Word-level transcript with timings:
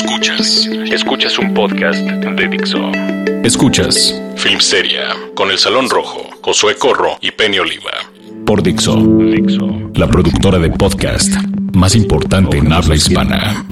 Escuchas. 0.00 0.68
Escuchas 0.92 1.38
un 1.40 1.52
podcast 1.54 1.98
de 1.98 2.48
Dixo. 2.48 2.92
Escuchas 3.42 4.14
Filmsteria 4.36 5.08
con 5.34 5.50
El 5.50 5.58
Salón 5.58 5.90
Rojo, 5.90 6.22
Josué 6.40 6.76
Corro 6.76 7.18
y 7.20 7.32
Penny 7.32 7.58
Oliva. 7.58 7.90
Por 8.46 8.62
Dixo. 8.62 8.94
Dixo. 8.96 9.90
La 9.94 10.06
productora 10.06 10.60
de 10.60 10.70
podcast 10.70 11.32
más 11.72 11.96
importante 11.96 12.58
en 12.58 12.72
habla 12.72 12.94
hispana. 12.94 13.66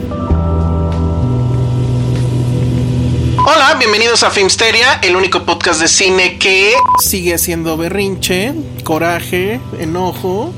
Hola, 3.46 3.76
bienvenidos 3.78 4.24
a 4.24 4.30
Filmsteria, 4.30 4.98
el 5.04 5.14
único 5.14 5.44
podcast 5.44 5.80
de 5.80 5.86
cine 5.86 6.38
que 6.38 6.72
sigue 6.98 7.38
siendo 7.38 7.76
berrinche, 7.76 8.52
coraje, 8.82 9.60
enojo, 9.78 10.52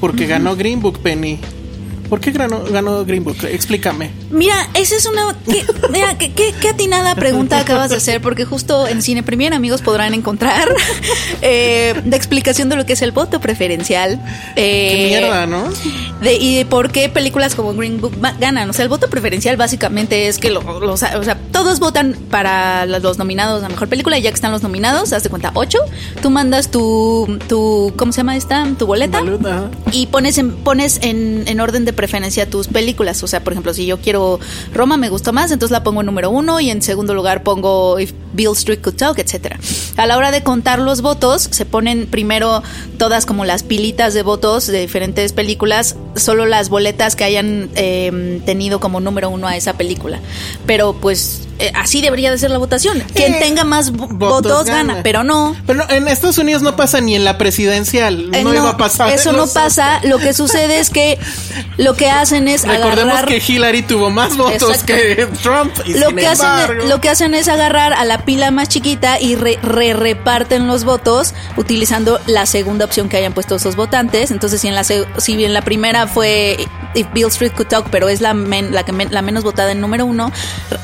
porque 0.00 0.26
ganó 0.26 0.56
Green 0.56 0.80
Book 0.80 0.98
Penny. 0.98 1.38
¿Por 2.08 2.20
qué 2.20 2.30
ganó, 2.30 2.62
ganó 2.64 3.04
Green 3.04 3.24
Book? 3.24 3.36
Explícame. 3.44 4.10
Mira, 4.30 4.54
esa 4.74 4.96
es 4.96 5.06
una. 5.06 5.36
¿qué, 5.44 5.64
mira, 5.90 6.16
¿qué, 6.18 6.32
qué, 6.32 6.54
qué 6.60 6.68
atinada 6.70 7.14
pregunta 7.14 7.58
acabas 7.58 7.90
de 7.90 7.96
hacer, 7.96 8.20
porque 8.20 8.44
justo 8.44 8.86
en 8.86 9.02
Cine 9.02 9.22
Premier, 9.22 9.52
amigos, 9.54 9.82
podrán 9.82 10.14
encontrar 10.14 10.68
eh, 11.42 12.00
la 12.04 12.16
explicación 12.16 12.68
de 12.68 12.76
lo 12.76 12.86
que 12.86 12.92
es 12.94 13.02
el 13.02 13.12
voto 13.12 13.40
preferencial. 13.40 14.20
Eh, 14.56 14.88
Qué 14.90 15.18
mierda, 15.20 15.46
¿no? 15.46 15.64
de- 16.20 16.34
y 16.36 16.56
de 16.56 16.66
por 16.66 16.90
qué 16.92 17.08
películas 17.08 17.54
como 17.54 17.74
Green 17.74 18.00
Book 18.00 18.14
ganan. 18.40 18.70
O 18.70 18.72
sea, 18.72 18.82
el 18.84 18.88
voto 18.88 19.08
preferencial 19.10 19.56
básicamente 19.56 20.28
es 20.28 20.38
que 20.38 20.50
lo- 20.50 20.62
los- 20.80 21.02
o 21.02 21.22
sea, 21.24 21.38
todos 21.52 21.78
votan 21.80 22.16
para 22.30 22.86
los 22.86 23.18
nominados 23.18 23.62
a 23.64 23.68
mejor 23.68 23.88
película 23.88 24.18
y 24.18 24.22
ya 24.22 24.30
que 24.30 24.34
están 24.34 24.52
los 24.52 24.62
nominados, 24.62 25.12
haz 25.12 25.22
de 25.22 25.28
cuenta, 25.30 25.50
ocho, 25.54 25.78
tú 26.22 26.30
mandas 26.30 26.70
tu, 26.70 27.38
tu 27.48 27.92
¿cómo 27.96 28.12
se 28.12 28.18
llama 28.18 28.36
esta? 28.36 28.66
Tu 28.78 28.86
boleta 28.86 29.22
y 29.92 30.06
pones 30.06 30.38
en, 30.38 30.52
pones 30.56 30.98
en, 31.02 31.44
en 31.46 31.60
orden 31.60 31.84
de 31.84 31.92
preferencia 31.96 32.48
tus 32.48 32.68
películas. 32.68 33.22
O 33.22 33.26
sea, 33.26 33.42
por 33.42 33.52
ejemplo, 33.52 33.74
si 33.74 33.86
yo 33.86 33.98
quiero 33.98 34.38
Roma, 34.72 34.96
me 34.96 35.08
gustó 35.08 35.32
más, 35.32 35.50
entonces 35.50 35.72
la 35.72 35.82
pongo 35.82 36.00
en 36.00 36.06
número 36.06 36.30
uno 36.30 36.60
y 36.60 36.70
en 36.70 36.82
segundo 36.82 37.14
lugar 37.14 37.42
pongo 37.42 37.98
If 37.98 38.12
Bill 38.32 38.52
Street 38.52 38.80
Could 38.80 38.96
Talk, 38.96 39.18
etcétera. 39.18 39.58
A 39.96 40.06
la 40.06 40.16
hora 40.16 40.30
de 40.30 40.42
contar 40.42 40.78
los 40.78 41.00
votos, 41.00 41.48
se 41.50 41.64
ponen 41.64 42.06
primero 42.06 42.62
todas 42.98 43.26
como 43.26 43.44
las 43.44 43.62
pilitas 43.62 44.14
de 44.14 44.22
votos 44.22 44.66
de 44.66 44.80
diferentes 44.80 45.32
películas, 45.32 45.96
solo 46.14 46.46
las 46.46 46.68
boletas 46.68 47.16
que 47.16 47.24
hayan 47.24 47.70
eh, 47.74 48.40
tenido 48.44 48.78
como 48.78 49.00
número 49.00 49.30
uno 49.30 49.48
a 49.48 49.56
esa 49.56 49.74
película. 49.74 50.20
Pero 50.66 50.92
pues 50.94 51.45
eh, 51.58 51.72
así 51.74 52.00
debería 52.02 52.30
de 52.30 52.38
ser 52.38 52.50
la 52.50 52.58
votación. 52.58 53.02
Quien 53.14 53.34
Eh, 53.34 53.38
tenga 53.40 53.64
más 53.64 53.92
vo- 53.92 54.08
votos, 54.10 54.66
gana. 54.66 55.00
pero 55.02 55.24
no. 55.24 55.56
Pero 55.66 55.80
no, 55.84 55.90
en 55.94 56.08
Estados 56.08 56.38
Unidos 56.38 56.62
no 56.62 56.76
pasa 56.76 57.00
ni 57.00 57.14
en 57.14 57.24
la 57.24 57.38
presidencial. 57.38 58.30
Eh, 58.32 58.42
no, 58.44 58.54
iba 58.54 58.70
a 58.70 58.76
pasar. 58.76 59.10
Eso 59.12 59.32
no 59.32 59.46
pasa. 59.46 60.00
Lo 60.04 60.18
que 60.18 60.32
sucede 60.32 60.78
es 60.80 60.90
que 60.90 61.18
lo 61.76 61.94
que 61.94 62.10
hacen 62.10 62.48
es 62.48 62.62
Recordemos 62.66 63.14
agarrar. 63.14 63.26
que 63.28 63.42
Hillary 63.46 63.82
tuvo 63.82 64.10
más 64.10 64.36
votos 64.36 64.70
Exacto. 64.70 64.86
que 64.86 65.28
Trump. 65.42 65.72
Y 65.86 65.94
Lo 65.94 66.08
sin 66.08 66.16
que, 66.16 66.26
hacen, 66.26 66.46
embargo- 66.46 66.84
lo 66.86 67.00
que 67.00 67.08
hacen 67.08 67.34
es 67.34 67.48
agarrar 67.48 67.92
a 67.92 68.04
la 68.04 68.24
pila 68.24 68.50
más 68.50 68.68
chiquita 68.68 69.20
y 69.20 69.34
re, 69.36 69.58
re- 69.62 69.94
reparten 69.94 70.66
los 70.66 70.84
votos 70.84 71.34
utilizando 71.56 72.20
la 72.26 72.46
segunda 72.46 72.84
opción 72.84 73.08
que 73.08 73.16
hayan 73.16 73.32
puesto 73.32 73.56
esos 73.56 73.76
votantes. 73.76 74.30
Entonces, 74.30 74.60
si 74.60 74.68
en 74.68 74.74
la, 74.74 74.84
si 74.84 75.36
bien 75.36 75.52
la 75.52 75.62
primera 75.62 76.06
fue 76.06 76.56
If 76.94 77.06
Bill 77.12 77.26
Street 77.28 77.52
Could 77.52 77.68
Talk, 77.68 77.88
pero 77.90 78.08
es 78.08 78.20
la, 78.20 78.34
men- 78.34 78.72
la, 78.74 78.84
que 78.84 78.92
men- 78.92 79.08
la 79.12 79.22
menos 79.22 79.44
votada 79.44 79.72
en 79.72 79.80
número 79.80 80.06
uno, 80.06 80.32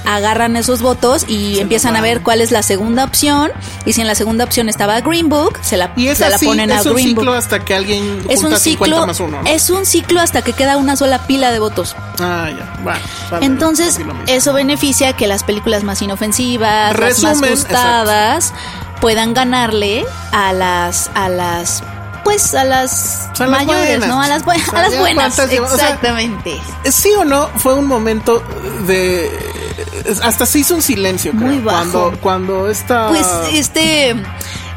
agarran 0.05 0.57
esos 0.63 0.81
votos 0.83 1.25
y 1.29 1.59
empiezan 1.61 1.95
a 1.97 2.01
ver 2.01 2.23
cuál 2.23 2.41
es 2.41 2.51
la 2.51 2.63
segunda 2.63 3.05
opción. 3.05 3.53
Y 3.85 3.93
si 3.93 4.01
en 4.01 4.07
la 4.07 4.15
segunda 4.15 4.45
opción 4.45 4.69
estaba 4.69 5.01
Green 5.03 5.29
Book, 5.29 5.59
se 5.63 5.77
la, 5.77 5.93
Y 5.97 6.09
es 6.09 6.19
se 6.19 6.31
la 6.31 6.39
ponen 6.39 6.73
a 6.73 6.81
es 6.81 6.87
un 6.87 6.95
Green 6.95 7.09
ciclo 7.09 7.25
Book. 7.27 7.35
hasta 7.37 7.65
que 7.65 7.75
alguien 7.75 8.25
Es 8.29 8.43
un 8.43 8.57
50 8.57 8.59
ciclo, 8.59 9.07
más 9.07 9.21
uno. 9.21 9.43
¿no? 9.43 9.49
es 9.49 9.69
un 9.71 9.85
ciclo 9.87 10.21
hasta 10.21 10.43
que 10.43 10.53
queda 10.55 10.77
una 10.79 10.97
sola 10.97 11.27
pila 11.27 11.51
de 11.53 11.59
votos. 11.59 11.95
Ah, 12.21 12.49
ya. 12.51 12.81
Bueno, 12.83 13.01
vale, 13.31 13.47
Entonces, 13.47 13.99
eso 14.27 14.53
beneficia 14.53 15.13
que 15.15 15.27
las 15.27 15.45
películas 15.45 15.85
más 15.85 16.01
inofensivas, 16.03 16.93
las 16.93 16.97
Resumen, 16.97 17.41
más 17.41 17.51
gustadas, 17.51 18.55
puedan 19.01 19.35
ganarle 19.35 20.05
a 20.33 20.53
las, 20.53 21.11
a 21.15 21.29
las, 21.29 21.83
pues 22.25 22.55
a 22.55 22.63
las 22.65 23.31
mayores, 23.41 23.99
buenas. 23.99 24.09
¿no? 24.09 24.21
A 24.23 24.29
las, 24.29 24.43
O 24.43 24.53
sea, 24.53 24.79
a 24.79 24.83
las 24.83 24.99
buenas. 24.99 25.33
o 25.39 25.47
sea, 25.49 25.55
Exactamente. 25.73 26.61
¿Sí 26.85 27.11
o 27.19 27.25
no? 27.25 27.49
Fue 27.57 27.75
un 27.75 27.87
momento 27.87 28.43
de. 28.87 29.29
Hasta 30.23 30.47
se 30.47 30.61
hizo 30.61 30.75
un 30.75 30.83
silencio, 30.83 31.33
creo. 31.33 31.49
Muy 31.49 31.59
bajo. 31.59 31.91
Cuando, 31.93 32.21
cuando 32.21 32.71
esta. 32.71 33.09
Pues 33.09 33.27
este 33.53 34.15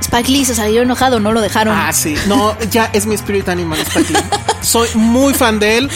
Spike 0.02 0.30
Lee 0.31 0.46
se 0.46 0.56
salió 0.56 0.81
enojado, 0.81 1.20
no 1.20 1.31
lo 1.31 1.42
dejaron. 1.42 1.76
Ah, 1.76 1.92
sí. 1.94 2.16
No, 2.28 2.56
ya 2.70 2.90
es 2.94 3.06
mi 3.06 3.16
spirit 3.16 3.50
animal, 3.50 3.80
Spike 3.80 4.14
Lee. 4.14 4.20
Soy 4.62 4.88
muy 4.96 5.34
fan 5.34 5.59
de 5.59 5.78
él. 5.78 5.90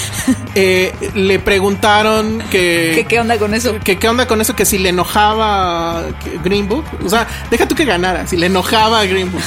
Eh, 0.55 0.93
le 1.15 1.39
preguntaron 1.39 2.39
que. 2.49 2.93
¿Qué, 2.95 3.05
¿Qué 3.07 3.19
onda 3.19 3.37
con 3.37 3.53
eso? 3.53 3.75
que 3.83 3.97
qué 3.99 4.07
onda 4.09 4.27
con 4.27 4.41
eso, 4.41 4.55
que 4.55 4.65
si 4.65 4.77
le 4.77 4.89
enojaba 4.89 6.03
que- 6.23 6.39
Green 6.43 6.67
Book. 6.67 6.85
O 7.05 7.09
sea, 7.09 7.27
deja 7.51 7.67
tú 7.67 7.75
que 7.75 7.85
ganara, 7.85 8.25
si 8.27 8.37
le 8.37 8.45
enojaba 8.47 8.99
a 9.01 9.05
Green 9.05 9.31
Book. 9.31 9.41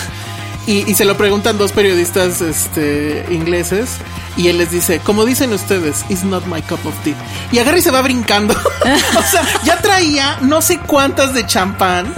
Y, 0.66 0.88
y 0.88 0.94
se 0.94 1.05
lo 1.05 1.16
preguntan 1.16 1.59
dos 1.59 1.72
periodistas 1.72 2.41
este, 2.41 3.27
ingleses. 3.31 3.97
Y 4.37 4.48
él 4.48 4.59
les 4.59 4.70
dice, 4.70 5.00
como 5.00 5.25
dicen 5.25 5.53
ustedes, 5.53 6.04
it's 6.09 6.25
not 6.25 6.47
my 6.47 6.62
cup 6.62 6.84
of 6.87 6.94
tea. 7.04 7.15
Y 7.50 7.59
agarra 7.59 7.78
y 7.78 7.82
se 7.82 7.91
va 7.91 8.00
brincando. 8.00 8.54
o 9.19 9.22
sea, 9.22 9.44
ya 9.65 9.76
traía 9.78 10.38
no 10.41 10.62
sé 10.62 10.78
cuántas 10.78 11.34
de 11.34 11.47
champán. 11.47 12.15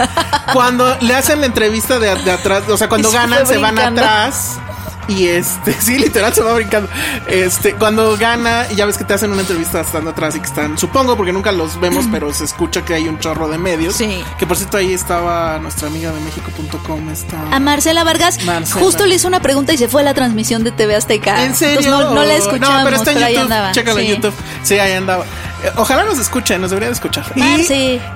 Cuando 0.53 0.97
le 1.01 1.13
hacen 1.13 1.41
la 1.41 1.47
entrevista 1.47 1.99
de, 1.99 2.15
de 2.23 2.31
atrás, 2.31 2.63
o 2.69 2.77
sea, 2.77 2.87
cuando 2.87 3.09
se 3.09 3.17
ganan, 3.17 3.45
se 3.45 3.57
van 3.57 3.77
atrás. 3.77 4.59
Y 5.07 5.27
este, 5.27 5.73
sí, 5.79 5.97
literal 5.99 6.33
se 6.33 6.41
va 6.41 6.53
brincando. 6.53 6.89
Este, 7.27 7.73
cuando 7.73 8.17
gana, 8.17 8.67
ya 8.69 8.85
ves 8.85 8.97
que 8.97 9.03
te 9.03 9.13
hacen 9.13 9.31
una 9.31 9.41
entrevista 9.41 9.81
estando 9.81 10.11
atrás 10.11 10.35
y 10.35 10.39
que 10.39 10.45
están, 10.47 10.77
supongo, 10.77 11.15
porque 11.15 11.31
nunca 11.33 11.51
los 11.51 11.79
vemos, 11.79 12.05
pero 12.11 12.33
se 12.33 12.43
escucha 12.45 12.83
que 12.83 12.93
hay 12.93 13.07
un 13.07 13.19
chorro 13.19 13.47
de 13.47 13.57
medios. 13.57 13.95
Sí. 13.95 14.23
Que 14.39 14.45
por 14.47 14.57
cierto 14.57 14.77
ahí 14.77 14.93
estaba 14.93 15.59
nuestra 15.59 15.87
amiga 15.87 16.11
de 16.11 16.19
México.com. 16.21 17.05
A 17.51 17.59
Marcela 17.59 18.03
Vargas, 18.03 18.43
Marcela. 18.45 18.81
justo 18.83 19.05
le 19.05 19.15
hizo 19.15 19.27
una 19.27 19.41
pregunta 19.41 19.73
y 19.73 19.77
se 19.77 19.87
fue 19.87 20.01
a 20.01 20.05
la 20.05 20.13
transmisión 20.13 20.63
de 20.63 20.71
TV 20.71 20.95
Azteca. 20.95 21.43
¿En 21.45 21.55
serio? 21.55 21.79
Entonces 21.79 21.91
no, 22.09 22.13
no 22.15 22.23
la 22.23 22.35
escuchamos, 22.35 22.79
No, 22.79 22.83
pero 22.85 22.95
está 22.97 23.11
en 23.11 23.19
YouTube. 23.19 23.37
andaba. 23.41 23.71
Chécalo 23.71 23.99
en 23.99 24.05
Sí. 24.07 24.11
YouTube. 24.15 24.33
Sí, 24.63 24.79
ahí 24.79 24.93
andaba. 24.93 25.23
Eh, 25.63 25.71
Ojalá 25.77 26.03
nos 26.03 26.19
escuche, 26.19 26.57
nos 26.57 26.69
debería 26.71 26.89
de 26.89 26.93
escuchar. 26.93 27.25
Y 27.35 27.41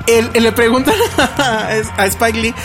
él- 0.08 0.30
él 0.34 0.44
le 0.44 0.52
preguntan 0.52 0.96
a, 1.18 1.70
a 1.98 2.06
Spike 2.08 2.38
Lee. 2.40 2.56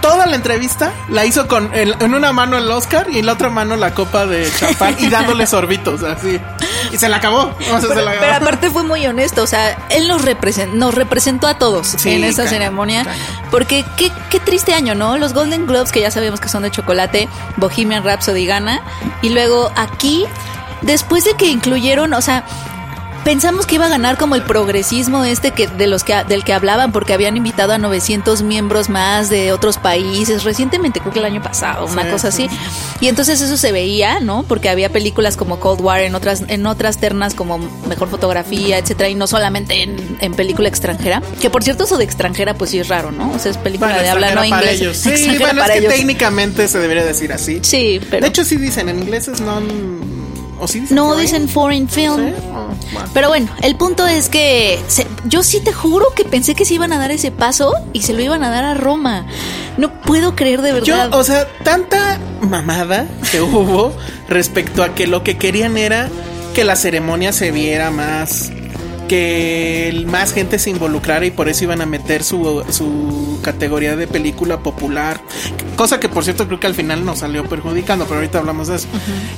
Toda 0.00 0.26
la 0.26 0.36
entrevista 0.36 0.92
la 1.08 1.26
hizo 1.26 1.46
con 1.46 1.74
el- 1.74 1.94
en 2.00 2.14
una 2.14 2.32
mano 2.32 2.56
el 2.56 2.70
Oscar 2.70 3.06
y 3.10 3.18
en 3.18 3.26
la 3.26 3.32
otra 3.34 3.50
mano 3.50 3.76
la 3.76 3.92
copa 3.92 4.24
de 4.24 4.50
champán 4.58 4.96
y 4.98 5.08
dándole 5.10 5.46
sorbitos 5.46 6.02
así. 6.02 6.40
Y 6.90 6.96
se 6.96 7.08
la 7.10 7.18
acabó. 7.18 7.50
O 7.50 7.62
sea, 7.62 7.80
se 7.82 7.88
Pero, 7.88 8.00
la 8.02 8.12
pero 8.12 8.24
acabó. 8.32 8.46
aparte 8.46 8.70
fue 8.70 8.82
muy 8.82 9.06
honesto, 9.06 9.42
o 9.42 9.46
sea, 9.46 9.76
él 9.90 10.08
nos, 10.08 10.22
represent, 10.24 10.72
nos 10.72 10.94
representó 10.94 11.46
a 11.48 11.54
todos 11.58 11.86
Sí, 11.86 12.12
en 12.14 12.24
esa 12.24 12.44
cañón, 12.44 12.48
ceremonia, 12.58 13.06
porque 13.50 13.84
qué, 13.98 14.10
qué 14.30 14.40
triste 14.40 14.72
año, 14.72 14.94
¿no? 14.94 15.18
Los 15.18 15.34
Golden 15.34 15.66
Globes, 15.66 15.92
que 15.92 16.00
ya 16.00 16.10
sabemos 16.10 16.40
que 16.40 16.48
son 16.48 16.62
de 16.62 16.70
chocolate, 16.70 17.28
Bohemian 17.58 18.02
Rhapsody 18.02 18.46
gana, 18.46 18.80
y 19.20 19.28
luego 19.28 19.70
aquí, 19.76 20.24
después 20.80 21.24
de 21.24 21.34
que 21.34 21.46
incluyeron, 21.46 22.14
o 22.14 22.22
sea, 22.22 22.44
pensamos 23.24 23.66
que 23.66 23.74
iba 23.76 23.86
a 23.86 23.88
ganar 23.88 24.16
como 24.16 24.34
el 24.34 24.42
progresismo 24.42 25.24
este 25.24 25.50
que 25.50 25.66
de 25.66 25.86
los 25.86 26.04
que 26.04 26.24
del 26.24 26.44
que 26.44 26.52
hablaban 26.52 26.92
porque 26.92 27.12
habían 27.12 27.36
invitado 27.36 27.72
a 27.72 27.78
900 27.78 28.42
miembros 28.42 28.88
más 28.88 29.28
de 29.30 29.52
otros 29.52 29.78
países 29.78 30.44
recientemente 30.44 31.00
creo 31.00 31.12
que 31.12 31.18
el 31.18 31.24
año 31.26 31.42
pasado 31.42 31.86
una 31.86 32.10
cosa 32.10 32.28
así 32.28 32.48
y 33.00 33.08
entonces 33.08 33.40
eso 33.40 33.56
se 33.56 33.72
veía 33.72 34.20
no 34.20 34.42
porque 34.44 34.68
había 34.68 34.88
películas 34.90 35.36
como 35.36 35.60
Cold 35.60 35.80
War 35.80 36.00
en 36.00 36.14
otras 36.14 36.44
en 36.48 36.66
otras 36.66 36.98
ternas 36.98 37.34
como 37.34 37.58
mejor 37.88 38.08
fotografía 38.08 38.78
etcétera 38.78 39.08
y 39.08 39.14
no 39.14 39.26
solamente 39.26 39.82
en, 39.82 40.18
en 40.20 40.34
película 40.34 40.68
extranjera 40.68 41.22
que 41.40 41.50
por 41.50 41.62
cierto 41.62 41.84
eso 41.84 41.98
de 41.98 42.04
extranjera 42.04 42.54
pues 42.54 42.70
sí 42.70 42.78
es 42.78 42.88
raro 42.88 43.12
no 43.12 43.32
o 43.32 43.38
sea 43.38 43.50
es 43.50 43.58
película 43.58 43.90
Bueno, 43.90 44.02
de 44.02 44.10
habla 44.10 44.28
no 44.30 44.36
para 44.36 44.46
inglés 44.46 44.80
ellos. 44.80 44.96
Sí, 44.96 45.36
bueno, 45.38 45.60
para 45.60 45.74
es 45.74 45.80
que 45.80 45.86
ellos. 45.86 45.94
técnicamente 45.94 46.68
se 46.68 46.78
debería 46.78 47.04
decir 47.04 47.32
así. 47.32 47.60
sí 47.62 48.00
pero 48.10 48.22
De 48.22 48.28
hecho, 48.28 48.44
sí 48.44 48.56
dicen, 48.56 48.88
en 48.88 48.98
inglés 49.00 49.28
es 49.28 49.40
non... 49.40 50.09
¿O 50.60 50.68
sí 50.68 50.80
dicen 50.80 50.94
no 50.96 51.06
foreign? 51.08 51.22
dicen 51.26 51.48
foreign 51.48 51.88
film 51.88 52.16
¿Sí? 52.28 52.34
Oh, 52.54 52.68
bueno. 52.92 53.08
Pero 53.14 53.28
bueno, 53.28 53.48
el 53.62 53.76
punto 53.76 54.06
es 54.06 54.28
que 54.28 54.78
se- 54.88 55.06
yo 55.24 55.42
sí 55.42 55.60
te 55.60 55.72
juro 55.72 56.06
que 56.14 56.24
pensé 56.24 56.54
que 56.54 56.64
se 56.64 56.74
iban 56.74 56.92
a 56.92 56.98
dar 56.98 57.10
ese 57.10 57.30
paso 57.30 57.72
y 57.92 58.02
se 58.02 58.12
lo 58.12 58.20
iban 58.20 58.44
a 58.44 58.50
dar 58.50 58.64
a 58.64 58.74
Roma. 58.74 59.26
No 59.76 60.00
puedo 60.02 60.36
creer 60.36 60.60
de 60.62 60.70
Yo, 60.82 60.94
verdad. 60.96 61.14
o 61.14 61.24
sea, 61.24 61.46
tanta 61.64 62.18
mamada 62.42 63.06
que 63.30 63.40
hubo 63.40 63.92
respecto 64.28 64.82
a 64.82 64.94
que 64.94 65.06
lo 65.06 65.22
que 65.24 65.38
querían 65.38 65.76
era 65.76 66.08
que 66.54 66.64
la 66.64 66.76
ceremonia 66.76 67.32
se 67.32 67.50
viera 67.52 67.90
más, 67.90 68.50
que 69.10 70.04
más 70.06 70.32
gente 70.32 70.60
se 70.60 70.70
involucrara 70.70 71.26
y 71.26 71.32
por 71.32 71.48
eso 71.48 71.64
iban 71.64 71.80
a 71.80 71.86
meter 71.86 72.22
su, 72.22 72.62
su 72.70 73.40
categoría 73.42 73.96
de 73.96 74.06
película 74.06 74.60
popular. 74.60 75.20
Cosa 75.74 75.98
que 75.98 76.08
por 76.08 76.22
cierto 76.22 76.46
creo 76.46 76.60
que 76.60 76.68
al 76.68 76.76
final 76.76 77.04
nos 77.04 77.18
salió 77.18 77.44
perjudicando, 77.48 78.04
pero 78.04 78.18
ahorita 78.18 78.38
hablamos 78.38 78.68
de 78.68 78.76
eso. 78.76 78.86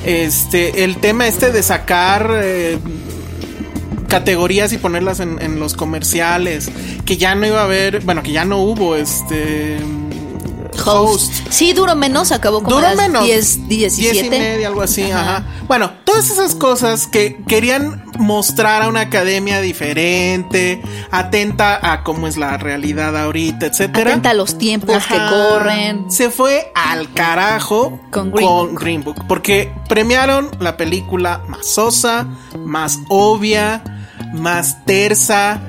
Este, 0.04 0.84
el 0.84 0.98
tema 0.98 1.26
este 1.26 1.52
de 1.52 1.62
sacar 1.62 2.32
eh, 2.34 2.76
categorías 4.08 4.74
y 4.74 4.76
ponerlas 4.76 5.20
en, 5.20 5.40
en 5.40 5.58
los 5.58 5.72
comerciales, 5.72 6.70
que 7.06 7.16
ya 7.16 7.34
no 7.34 7.46
iba 7.46 7.62
a 7.62 7.64
haber, 7.64 8.00
bueno, 8.00 8.22
que 8.22 8.32
ya 8.32 8.44
no 8.44 8.58
hubo 8.58 8.94
este 8.94 9.78
Host. 10.84 11.32
Sí, 11.50 11.72
duró 11.72 11.94
menos, 11.94 12.32
acabó 12.32 12.62
como 12.62 12.76
Duró 12.76 12.88
las 12.88 12.96
menos. 12.96 13.24
10, 13.24 13.68
17. 13.68 14.12
10 14.12 14.24
y 14.24 14.30
media, 14.30 14.68
algo 14.68 14.82
así, 14.82 15.10
ajá. 15.10 15.44
Bueno, 15.66 15.92
todas 16.04 16.30
esas 16.30 16.54
cosas 16.54 17.06
que 17.06 17.42
querían 17.46 18.04
mostrar 18.18 18.82
a 18.82 18.88
una 18.88 19.00
academia 19.02 19.60
diferente, 19.60 20.82
atenta 21.10 21.92
a 21.92 22.02
cómo 22.02 22.26
es 22.26 22.36
la 22.36 22.56
realidad 22.58 23.16
ahorita, 23.16 23.66
etcétera. 23.66 24.10
Atenta 24.10 24.30
a 24.30 24.34
los 24.34 24.58
tiempos 24.58 25.02
que 25.06 25.16
corren. 25.16 26.10
Se 26.10 26.30
fue 26.30 26.72
al 26.74 27.12
carajo 27.12 28.00
Con 28.10 28.30
Green 28.30 28.48
Book. 28.48 28.80
Green 28.80 29.04
Book, 29.04 29.24
porque 29.28 29.72
premiaron 29.88 30.50
la 30.60 30.76
película 30.76 31.42
más 31.48 31.66
sosa, 31.66 32.26
más 32.58 32.98
obvia, 33.08 33.82
más 34.32 34.84
tersa, 34.84 35.60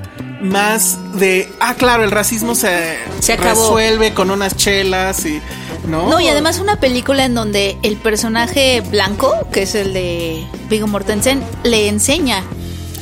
más 0.44 0.98
de 1.18 1.52
ah 1.60 1.76
claro, 1.76 2.04
el 2.04 2.12
racismo 2.12 2.54
se, 2.56 2.98
Se 3.20 3.34
acabó. 3.34 3.50
resuelve 3.62 4.14
con 4.14 4.30
unas 4.32 4.56
chelas 4.56 5.26
y 5.26 5.42
no. 5.88 6.08
No, 6.10 6.20
y 6.20 6.28
además 6.28 6.60
una 6.60 6.80
película 6.80 7.26
en 7.26 7.34
donde 7.34 7.78
el 7.84 7.98
personaje 7.98 8.82
blanco, 8.82 9.34
que 9.52 9.64
es 9.64 9.76
el 9.76 9.94
de 9.94 10.46
Viggo 10.70 10.88
Mortensen, 10.88 11.44
le 11.64 11.88
enseña 11.90 12.44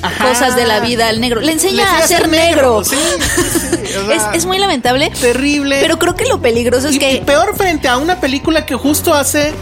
Ajá. 0.01 0.29
cosas 0.29 0.55
de 0.55 0.65
la 0.65 0.79
vida 0.79 1.07
al 1.07 1.19
negro. 1.21 1.41
Le 1.41 1.51
enseña 1.51 1.95
Le 1.97 2.03
a 2.03 2.07
ser 2.07 2.27
negro. 2.27 2.83
Sí, 2.83 2.95
sí, 2.95 3.41
sí, 3.59 3.93
o 4.07 4.11
Es, 4.11 4.23
es 4.33 4.45
muy 4.45 4.57
lamentable. 4.57 5.11
terrible. 5.21 5.77
Pero 5.81 5.99
creo 5.99 6.15
que 6.15 6.25
lo 6.25 6.41
peligroso 6.41 6.87
es 6.87 6.95
y, 6.95 6.99
que 6.99 7.13
y 7.13 7.21
peor 7.21 7.55
frente 7.55 7.87
a 7.87 7.97
una 7.97 8.19
película 8.19 8.65
que 8.65 8.75
justo 8.75 9.13
hace 9.13 9.53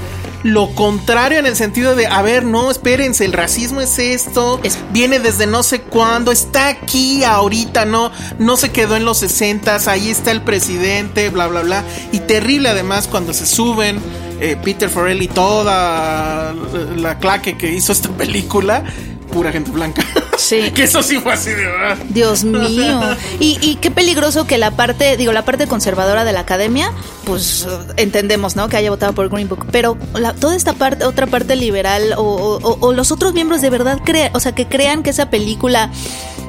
lo 0.44 0.74
contrario 0.74 1.40
en 1.40 1.46
el 1.46 1.56
sentido 1.56 1.96
de, 1.96 2.08
a 2.08 2.22
ver, 2.22 2.46
no, 2.46 2.72
espérense, 2.72 3.26
el 3.26 3.34
racismo 3.34 3.82
es 3.82 4.00
esto, 4.00 4.60
Es- 4.64 4.78
viene 4.92 5.20
desde 5.20 5.48
no 5.48 5.64
sé 5.64 5.82
cuándo, 5.82 6.32
está 6.32 6.68
aquí 6.68 7.24
ahorita, 7.24 7.86
no, 7.86 8.12
no 8.38 8.56
se 8.58 8.72
quedó 8.72 8.96
en 8.96 9.06
los 9.06 9.18
60 9.18 9.78
ahí 9.88 10.10
está 10.10 10.32
el 10.32 10.42
presidente, 10.42 11.30
bla, 11.30 11.48
bla, 11.48 11.62
bla. 11.62 11.84
Y 12.12 12.20
terrible 12.22 12.70
además 12.70 13.08
cuando 13.08 13.34
se 13.34 13.46
suben 13.46 14.00
eh, 14.40 14.56
Peter 14.64 14.90
Farrell 14.90 15.22
y 15.22 15.28
toda 15.28 16.54
la 16.96 17.20
claque 17.20 17.58
que 17.58 17.74
hizo 17.74 17.92
esta 17.92 18.10
película, 18.18 18.84
pura 19.30 19.52
gente 19.52 19.72
blanca. 19.72 20.04
Sí. 20.38 20.72
que 20.76 20.84
eso 20.84 21.02
sí 21.04 21.20
fue 21.20 21.34
así 21.34 21.52
de... 21.52 21.66
ah. 21.68 21.98
Dios 22.10 22.44
mío. 22.46 23.00
Y, 23.40 23.58
y 23.62 23.76
qué 23.76 23.92
peligroso 23.92 24.46
que 24.48 24.58
la 24.58 24.72
parte, 24.72 25.16
digo, 25.18 25.32
la 25.32 25.46
parte 25.46 25.68
conservadora 25.68 26.24
de 26.26 26.34
la 26.34 26.42
academia, 26.42 26.92
pues 27.26 27.68
entendemos, 27.98 28.56
¿no? 28.56 28.68
Que 28.70 28.78
haya 28.78 28.90
votado 28.90 29.14
por 29.14 29.30
Green 29.30 29.48
Book. 29.48 29.66
Pero 29.72 29.98
la- 30.16 30.34
toda 30.34 30.56
esta 30.56 30.74
parte, 30.74 31.06
otra 31.06 31.28
parte 31.28 31.56
liberal 31.56 32.14
o, 32.18 32.24
o- 32.24 32.78
o 32.80 32.94
los 32.94 33.12
otros 33.12 33.34
miembros 33.34 33.62
de 33.62 33.70
verdad 33.70 34.00
crean, 34.04 34.32
o 34.36 34.40
sea, 34.40 34.54
que 34.54 34.68
crean 34.68 35.04
que 35.04 35.10
esa 35.12 35.30
película 35.30 35.92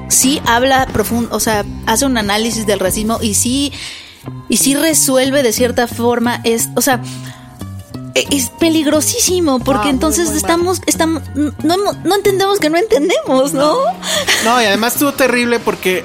sí 0.08 0.40
habla 0.46 0.86
profundo, 0.92 1.34
o 1.36 1.40
sea, 1.40 1.64
hace 1.86 2.04
un 2.06 2.18
análisis 2.18 2.66
del 2.66 2.80
racismo 2.80 3.18
y 3.22 3.34
sí, 3.34 3.72
y 4.48 4.56
sí 4.56 4.74
resuelve 4.74 5.42
de 5.44 5.52
cierta 5.52 5.86
forma, 5.86 6.40
es, 6.44 6.68
o 6.74 6.80
sea, 6.80 7.00
es 8.14 8.50
peligrosísimo 8.50 9.60
porque 9.60 9.88
Ah, 9.88 9.90
entonces 9.90 10.30
estamos, 10.30 10.80
estamos, 10.86 11.22
no, 11.34 11.76
no 12.04 12.14
entendemos 12.14 12.58
que 12.58 12.70
no 12.70 12.78
entendemos, 12.78 13.52
¿no? 13.52 13.76
No, 14.44 14.62
y 14.62 14.64
además 14.64 14.94
estuvo 14.94 15.12
terrible 15.12 15.58
porque 15.60 16.04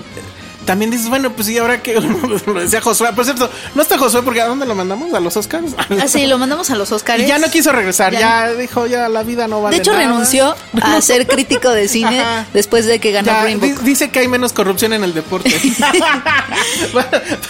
también 0.65 0.91
dices, 0.91 1.07
bueno, 1.09 1.31
pues 1.31 1.47
sí, 1.47 1.57
ahora 1.57 1.81
que 1.81 1.94
lo 2.45 2.53
decía 2.59 2.81
Josué. 2.81 3.09
Por 3.13 3.23
cierto, 3.25 3.50
no 3.75 3.81
está 3.81 3.97
Josué 3.97 4.21
porque 4.23 4.41
¿a 4.41 4.47
dónde 4.47 4.65
lo 4.65 4.75
mandamos? 4.75 5.13
¿A 5.13 5.19
los 5.19 5.38
Oscars? 5.38 5.71
Ah, 5.77 6.07
sí, 6.07 6.25
lo 6.27 6.38
mandamos 6.38 6.69
a 6.71 6.75
los 6.75 6.91
Oscars. 6.91 7.23
Y 7.23 7.27
ya 7.27 7.38
no 7.39 7.50
quiso 7.50 7.71
regresar, 7.71 8.12
Ya 8.13 8.19
ya, 8.19 8.53
dijo, 8.53 8.88
ya 8.88 9.07
la 9.09 9.23
vida 9.23 9.47
no 9.47 9.62
vale 9.62 9.75
De 9.75 9.81
hecho, 9.81 9.94
nada. 9.94 10.06
renunció 10.06 10.56
a 10.81 11.01
ser 11.01 11.27
crítico 11.27 11.69
de 11.71 11.88
cine 11.88 12.19
Ajá. 12.19 12.45
después 12.53 12.85
de 12.85 13.00
que 13.00 13.12
ganó 13.12 13.27
Ya, 13.27 13.44
Green 13.44 13.59
di- 13.59 13.71
Book. 13.73 13.81
dice 13.83 14.09
que 14.09 14.19
hay 14.19 14.27
menos 14.27 14.53
corrupción 14.53 14.94
en 14.94 15.03
el 15.03 15.13
deporte. 15.13 15.53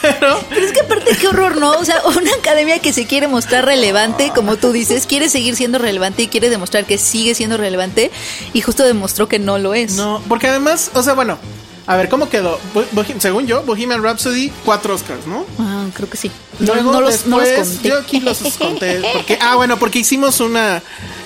Pero 0.01 0.39
Pero 0.49 0.65
es 0.65 0.71
que 0.71 0.79
aparte, 0.81 1.17
qué 1.19 1.27
horror, 1.27 1.57
¿no? 1.57 1.71
O 1.71 1.85
sea, 1.85 2.01
una 2.05 2.31
academia 2.39 2.79
que 2.79 2.93
se 2.93 3.05
quiere 3.05 3.27
mostrar 3.27 3.65
relevante, 3.65 4.31
como 4.35 4.57
tú 4.57 4.71
dices, 4.71 5.05
quiere 5.05 5.29
seguir 5.29 5.55
siendo 5.55 5.77
relevante 5.79 6.23
y 6.23 6.27
quiere 6.27 6.49
demostrar 6.49 6.85
que 6.85 6.97
sigue 6.97 7.35
siendo 7.35 7.57
relevante 7.57 8.11
y 8.53 8.61
justo 8.61 8.83
demostró 8.83 9.27
que 9.27 9.39
no 9.39 9.57
lo 9.57 9.73
es. 9.73 9.93
no, 9.93 10.21
porque 10.27 10.47
además, 10.47 10.91
o 10.93 11.01
sea, 11.03 11.13
bueno, 11.13 11.37
a 11.87 11.95
ver, 11.97 12.09
¿cómo 12.09 12.29
quedó? 12.29 12.59
Bo- 12.73 13.03
según 13.19 13.45
yo, 13.47 13.63
Bohemian 13.63 14.01
Rhapsody, 14.03 14.51
cuatro 14.65 14.95
Oscars, 14.95 15.27
¿no? 15.27 15.45
Ah, 15.59 15.85
creo 15.93 16.09
que 16.09 16.17
sí. 16.17 16.31
No, 16.59 16.73
Luego, 16.73 16.91
no 16.93 17.01
los, 17.01 17.25
no 17.27 17.37
los 17.39 17.47
después, 17.47 17.69
conté. 17.75 17.89
Yo 17.89 17.99
aquí 17.99 18.19
los 18.19 18.37
conté. 18.57 19.01
Porque, 19.13 19.37
ah, 19.41 19.55
bueno, 19.55 19.77
porque 19.77 19.99
hicimos 19.99 20.39
una. 20.39 20.81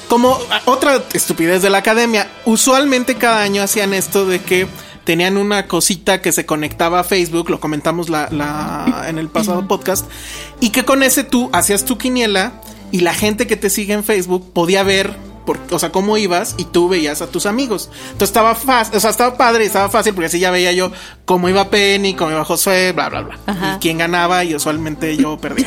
Como 0.08 0.38
ah, 0.52 0.62
otra 0.66 1.04
estupidez 1.14 1.62
de 1.62 1.70
la 1.70 1.78
academia. 1.80 2.28
Usualmente 2.46 3.16
cada 3.16 3.42
año 3.42 3.62
hacían 3.64 3.94
esto 3.94 4.26
de 4.26 4.42
que 4.42 4.68
tenían 5.06 5.38
una 5.38 5.68
cosita 5.68 6.22
que 6.22 6.32
se 6.32 6.46
conectaba 6.46 7.00
a 7.00 7.04
Facebook, 7.04 7.50
lo 7.50 7.60
comentamos 7.60 8.10
la, 8.10 8.28
la- 8.32 9.06
en 9.08 9.18
el 9.18 9.28
pasado 9.30 9.68
podcast, 9.68 10.06
y 10.60 10.70
que 10.70 10.84
con 10.86 11.02
ese 11.04 11.24
tú 11.24 11.50
hacías 11.54 11.86
tu 11.86 11.98
quiniela 11.98 12.54
y 12.92 13.00
la 13.00 13.14
gente 13.14 13.48
que 13.48 13.56
te 13.56 13.70
sigue 13.70 13.94
en 13.94 14.04
Facebook 14.04 14.52
podía 14.54 14.84
ver. 14.84 15.16
Por- 15.50 15.60
o 15.72 15.80
sea, 15.80 15.92
cómo 15.92 16.16
ibas 16.18 16.54
y 16.58 16.66
tú 16.66 16.88
veías 16.90 17.24
a 17.24 17.28
tus 17.28 17.48
amigos. 17.48 17.90
Entonces 18.04 18.30
estaba 18.30 18.54
fácil, 18.54 18.96
o 18.96 19.00
sea, 19.00 19.10
estaba 19.10 19.36
padre, 19.36 19.64
y 19.64 19.68
estaba 19.68 19.90
fácil 19.90 20.14
porque 20.14 20.28
así 20.28 20.38
ya 20.40 20.52
veía 20.52 20.72
yo 20.74 20.92
cómo 21.26 21.50
iba 21.50 21.70
Penny, 21.72 22.14
cómo 22.14 22.30
iba 22.30 22.46
Josué, 22.46 22.92
bla, 22.92 23.10
bla, 23.10 23.22
bla. 23.22 23.40
Ajá. 23.48 23.74
Y 23.76 23.80
quién 23.80 23.98
ganaba 23.98 24.44
y 24.44 24.54
usualmente 24.54 25.18
yo 25.18 25.38
perdía. 25.42 25.66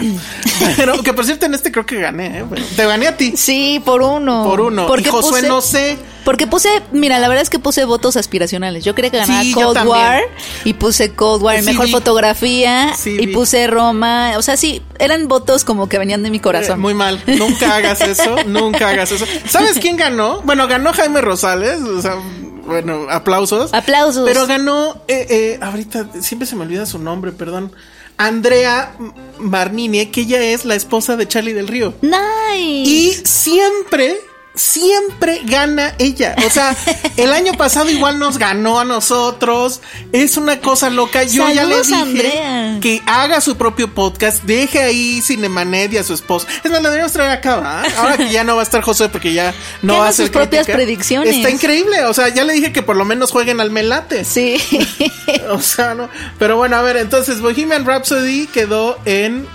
Pero 0.77 1.03
que 1.03 1.13
por 1.13 1.25
cierto 1.25 1.47
en 1.47 1.55
este 1.55 1.73
creo 1.73 1.85
que 1.85 2.01
gané, 2.01 2.39
¿eh? 2.39 2.43
Bueno, 2.45 2.65
Te 2.77 2.87
gané 2.87 3.09
a 3.09 3.17
ti. 3.17 3.33
Sí, 3.37 3.83
por 3.85 4.03
uno. 4.03 4.45
Por 4.45 4.61
uno. 4.61 4.87
Porque 4.87 5.09
y 5.09 5.11
Josué 5.11 5.41
puse- 5.41 5.49
no 5.49 5.61
sé. 5.61 5.99
Porque 6.25 6.47
puse, 6.47 6.69
mira, 6.93 7.19
la 7.19 7.27
verdad 7.27 7.43
es 7.43 7.51
que 7.51 7.59
puse 7.59 7.85
votos 7.85 8.17
aspiracionales. 8.17 8.85
Yo 8.85 8.95
quería 8.95 9.11
que 9.11 9.17
ganara 9.19 9.43
Sí, 9.43 9.53
Cold. 9.55 9.85
War 9.85 10.21
y 10.65 10.75
puse 10.75 11.13
Cold 11.15 11.43
War 11.43 11.59
Sí 11.59 11.65
mejor 11.65 11.87
vi. 11.87 11.91
fotografía 11.93 12.93
Sí 12.97 13.11
y 13.19 13.27
vi. 13.27 13.33
puse 13.35 13.67
Roma. 13.67 14.35
O 14.37 14.43
sea, 14.43 14.57
sí, 14.57 14.83
eran 15.01 15.27
votos 15.27 15.65
como 15.65 15.89
que 15.89 15.99
venían 15.99 16.23
de 16.23 16.31
mi 16.31 16.37
Eh, 16.37 16.41
corazón. 16.41 16.79
muy 16.81 16.95
mal. 16.95 17.21
Nunca 17.27 17.75
hagas 17.75 18.01
eso. 18.03 18.37
nunca 18.47 18.91
hagas 18.91 19.11
eso. 19.11 19.25
¿Sabes 19.49 19.72
quién 19.79 19.97
ganó? 19.97 20.41
Bueno, 20.43 20.67
ganó 20.69 20.93
Jaime 20.93 21.21
Rosales. 21.21 21.81
O 21.83 22.01
sea, 22.01 22.17
bueno, 22.65 23.07
aplausos. 23.11 23.73
Aplausos. 23.75 24.25
Pero 24.27 24.47
ganó. 24.47 25.03
Eh, 25.09 25.27
eh, 25.29 25.59
ahorita 25.61 26.09
siempre 26.21 26.47
se 26.47 26.57
me 26.57 26.63
olvida 26.63 26.87
su 26.87 26.99
nombre, 26.99 27.33
perdón. 27.33 27.73
Andrea 28.17 28.95
Marnini, 29.39 30.07
que 30.07 30.23
ella 30.23 30.41
es 30.43 30.65
la 30.65 30.75
esposa 30.75 31.17
de 31.17 31.27
Charlie 31.27 31.55
del 31.55 31.69
Río. 31.69 31.95
Nice. 32.03 32.91
Y 32.91 33.13
siempre, 33.25 34.21
siempre 34.55 35.41
gana 35.45 35.95
ella. 35.99 36.35
O 36.47 36.51
sea, 36.51 36.77
el 37.17 37.33
año 37.33 37.55
pasado 37.55 37.91
igual 37.91 38.19
nos 38.19 38.39
ganó 38.39 38.79
a 38.81 38.85
nosotros. 38.85 39.81
Es 40.13 40.37
una 40.37 40.61
cosa 40.61 40.91
loca. 40.91 41.23
Yo 41.25 41.49
ya 41.51 41.65
le 41.65 41.79
dije 41.83 41.95
Andrea. 41.95 42.79
que 42.81 43.03
haga 43.07 43.41
su 43.41 43.57
propio 43.57 43.93
podcast, 43.95 44.43
deje 44.45 44.81
ahí 44.81 45.21
Cinemanet 45.23 45.93
y 45.95 45.99
a 45.99 46.05
su 46.05 46.15
esposo. 46.15 46.47
Es 46.65 46.71
más, 46.71 46.83
la 46.83 46.89
deberíamos 46.91 47.13
traer 47.13 47.31
acá, 47.31 47.57
¿va? 47.57 47.83
Ahora 47.97 48.17
que 48.17 48.31
ya 48.31 48.45
no 48.45 48.55
va 48.57 48.63
a 48.63 48.65
estar 48.65 48.83
Josué 48.83 49.09
porque 49.09 49.33
ya 49.33 49.55
no 49.83 49.99
va 49.99 50.07
a 50.07 50.09
hacer 50.11 50.27
sus 50.27 50.33
propias 50.33 50.65
crítica. 50.67 50.77
predicciones. 50.77 51.37
Está 51.37 51.51
increíble. 51.51 52.05
O 52.07 52.15
sea, 52.15 52.29
ya 52.29 52.45
le 52.45 52.53
dije 52.53 52.73
que 52.73 52.83
por 52.83 52.97
lo 52.97 53.05
menos 53.05 53.31
jueguen 53.31 53.61
al 53.61 53.71
melate. 53.71 54.25
Sí. 54.25 54.57
O 55.49 55.61
sea, 55.61 55.95
no. 55.95 56.09
Pero 56.39 56.57
bueno, 56.57 56.77
a 56.77 56.83
ver, 56.83 56.97
entonces 56.97 57.41
Bohemian 57.41 57.85
Rhapsody 57.85 58.47
quedó 58.47 58.99
en. 59.05 59.47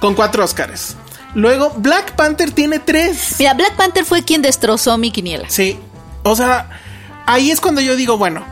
con 0.00 0.14
cuatro 0.14 0.44
Oscars. 0.44 0.96
Luego, 1.34 1.72
Black 1.76 2.12
Panther 2.12 2.50
tiene 2.52 2.78
tres. 2.78 3.36
Mira, 3.38 3.54
Black 3.54 3.74
Panther 3.76 4.04
fue 4.04 4.22
quien 4.22 4.42
destrozó 4.42 4.96
mi 4.98 5.10
quiniela. 5.10 5.44
Sí. 5.48 5.78
O 6.22 6.36
sea, 6.36 6.68
ahí 7.26 7.50
es 7.50 7.60
cuando 7.60 7.80
yo 7.80 7.96
digo, 7.96 8.16
bueno, 8.16 8.44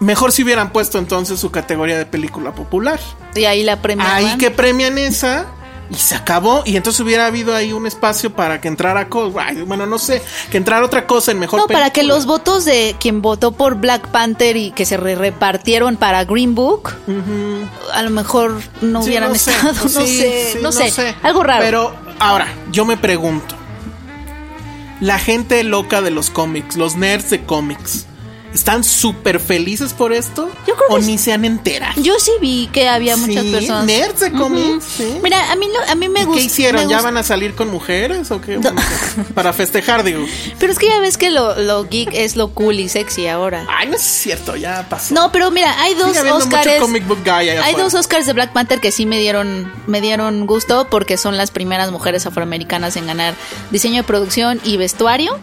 mejor 0.00 0.32
si 0.32 0.42
hubieran 0.42 0.70
puesto 0.72 0.98
entonces 0.98 1.38
su 1.38 1.50
categoría 1.50 1.98
de 1.98 2.06
película 2.06 2.52
popular. 2.54 2.98
Y 3.34 3.44
ahí 3.44 3.62
la 3.62 3.80
premiaban. 3.82 4.14
Ahí 4.16 4.38
que 4.38 4.50
premian 4.50 4.96
esa 4.98 5.46
y 5.90 5.96
se 5.96 6.14
acabó. 6.14 6.62
Y 6.64 6.76
entonces 6.76 6.98
hubiera 7.00 7.26
habido 7.26 7.54
ahí 7.54 7.72
un 7.72 7.86
espacio 7.86 8.32
para 8.34 8.60
que 8.60 8.68
entrara 8.68 9.08
co- 9.08 9.32
ay, 9.38 9.62
bueno, 9.62 9.84
no 9.86 9.98
sé, 9.98 10.22
que 10.50 10.56
entrara 10.56 10.84
otra 10.84 11.06
cosa 11.06 11.30
en 11.30 11.38
mejor 11.38 11.60
No, 11.60 11.66
para 11.66 11.90
que 11.90 12.02
los 12.04 12.24
votos 12.26 12.64
de 12.64 12.96
quien 12.98 13.20
votó 13.22 13.52
por 13.52 13.74
Black 13.76 14.08
Panther 14.08 14.56
y 14.56 14.70
que 14.70 14.86
se 14.86 14.96
re- 14.96 15.14
repartieron 15.14 15.96
para 15.96 16.24
Green 16.24 16.54
Book, 16.54 16.94
a 17.92 18.02
lo 18.02 18.10
mejor 18.10 18.60
no 18.80 19.02
Sí, 19.02 19.10
hubieran 19.10 19.30
no 19.32 19.38
sé, 19.38 19.50
estado, 19.52 19.74
no, 19.84 19.88
sí, 19.88 20.18
sé, 20.18 20.50
sí, 20.54 20.58
no, 20.62 20.72
sé, 20.72 21.14
algo 21.22 21.42
raro. 21.42 21.62
Pero 21.62 22.03
ahora, 22.18 22.46
yo 22.70 22.84
me 22.84 22.96
pregunto, 22.96 23.56
la 25.00 25.18
gente 25.18 25.62
loca 25.64 26.00
de 26.00 26.10
los 26.10 26.30
cómics, 26.30 26.76
los 26.76 26.96
nerds 26.96 27.30
de 27.30 27.44
cómics, 27.44 28.06
¿están 28.54 28.84
súper 28.84 29.40
felices 29.40 29.92
por 29.92 30.12
esto? 30.12 30.48
Yo 30.66 30.74
creo 30.76 30.88
¿O 30.90 30.96
que 30.96 31.02
ni 31.02 31.18
se 31.18 31.32
han 31.32 31.44
enterado? 31.44 32.00
Yo 32.00 32.14
sí 32.18 32.30
vi 32.40 32.68
que 32.72 32.88
había 32.88 33.16
muchas 33.16 33.44
Sí, 33.44 33.50
personas. 33.52 33.84
nerds 33.86 34.20
de 34.20 34.32
cómics, 34.32 34.84
sí. 34.96 35.18
Mira, 35.22 35.50
a 35.52 35.56
mí, 35.56 35.66
lo- 35.68 35.90
a 35.92 35.94
mí 35.94 36.08
me 36.08 36.20
¿Y 36.20 36.24
gusta. 36.24 36.38
¿Qué 36.40 36.46
hicieron? 36.46 36.88
¿Ya 36.88 37.02
van 37.02 37.16
a 37.16 37.22
salir 37.22 37.54
con 37.54 37.68
mujeres 37.70 38.30
o 38.30 38.40
qué? 38.40 38.60
Para 39.34 39.52
festejar, 39.52 40.04
digo. 40.04 40.24
Pero 40.58 40.72
es 40.72 40.78
que 40.78 40.86
ya 40.88 41.00
ves 41.00 41.18
que 41.18 41.30
lo, 41.30 41.54
lo 41.60 41.84
geek 41.88 42.10
es 42.14 42.36
lo 42.36 42.48
cool 42.54 42.78
y 42.80 42.88
sexy 42.88 43.26
ahora. 43.26 43.66
Ay, 43.68 43.88
no 43.88 43.96
es 43.96 44.02
cierto, 44.02 44.56
ya 44.56 44.86
pasó. 44.88 45.12
No, 45.14 45.32
pero 45.32 45.50
mira, 45.50 45.80
hay 45.82 45.94
dos 45.94 46.16
Oscars. 46.16 46.66
Hay 47.64 47.74
dos 47.74 47.94
Oscars 47.94 48.26
de 48.26 48.32
Black 48.32 48.52
Panther 48.52 48.80
que 48.80 48.92
sí 48.92 49.06
me 49.06 49.18
dieron, 49.18 49.70
me 49.86 50.00
dieron 50.00 50.46
gusto 50.46 50.86
porque 50.90 51.16
son 51.16 51.36
las 51.36 51.50
primeras 51.50 51.90
mujeres 51.90 52.26
afroamericanas 52.26 52.96
en 52.96 53.06
ganar 53.06 53.34
diseño 53.70 53.96
de 53.96 54.02
producción 54.04 54.60
y 54.64 54.76
vestuario. 54.76 55.38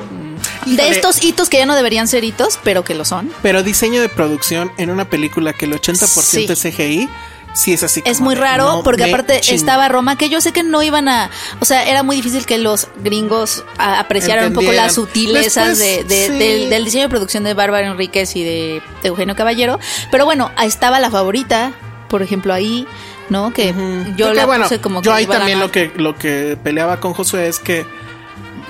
De 0.65 0.89
estos 0.89 1.23
hitos 1.23 1.49
que 1.49 1.57
ya 1.57 1.65
no 1.65 1.75
deberían 1.75 2.07
ser 2.07 2.23
hitos, 2.23 2.59
pero 2.63 2.83
que 2.83 2.95
lo 2.95 3.05
son. 3.05 3.31
Pero 3.41 3.63
diseño 3.63 4.01
de 4.01 4.09
producción 4.09 4.71
en 4.77 4.89
una 4.89 5.05
película 5.09 5.53
que 5.53 5.65
el 5.65 5.73
80% 5.73 6.21
Sí. 6.23 6.45
es 6.49 6.59
CGI, 6.75 7.09
sí 7.53 7.73
es 7.73 7.83
así. 7.83 8.01
Es 8.05 8.21
muy 8.21 8.35
de, 8.35 8.41
raro 8.41 8.63
no 8.77 8.83
porque 8.83 9.03
aparte 9.05 9.41
estaba 9.53 9.89
Roma, 9.89 10.17
que 10.17 10.29
yo 10.29 10.39
sé 10.41 10.53
que 10.53 10.63
no 10.63 10.81
iban 10.83 11.07
a, 11.09 11.29
o 11.59 11.65
sea, 11.65 11.83
era 11.89 12.03
muy 12.03 12.15
difícil 12.15 12.45
que 12.45 12.57
los 12.57 12.87
gringos 13.03 13.63
apreciaran 13.77 14.47
un 14.47 14.53
poco 14.53 14.71
las 14.71 14.93
sutilezas 14.95 15.77
de, 15.77 16.03
Después, 16.03 16.07
de- 16.07 16.27
sí. 16.27 16.33
del, 16.39 16.69
del 16.69 16.85
diseño 16.85 17.03
de 17.03 17.09
producción 17.09 17.43
de 17.43 17.53
Bárbara 17.53 17.87
Enríquez 17.87 18.35
y 18.35 18.43
de, 18.43 18.81
Eugenio 19.03 19.35
Caballero. 19.35 19.79
Pero 20.11 20.25
bueno, 20.25 20.51
estaba 20.63 20.99
la 20.99 21.09
favorita, 21.11 21.73
por 22.09 22.21
ejemplo, 22.21 22.53
ahí, 22.53 22.87
¿no? 23.29 23.51
Que 23.53 23.67
yo 24.15 24.27
Porque, 24.27 24.33
la 24.35 24.45
bueno, 24.45 24.63
puse 24.65 24.79
como 24.79 25.01
que 25.01 25.05
yo 25.07 25.13
ahí 25.13 25.25
también 25.25 25.59
lo 25.59 25.71
que, 25.71 25.91
lo 25.95 26.15
que 26.15 26.57
peleaba 26.63 26.99
con 26.99 27.13
Josué 27.13 27.47
es 27.47 27.59
que, 27.59 27.85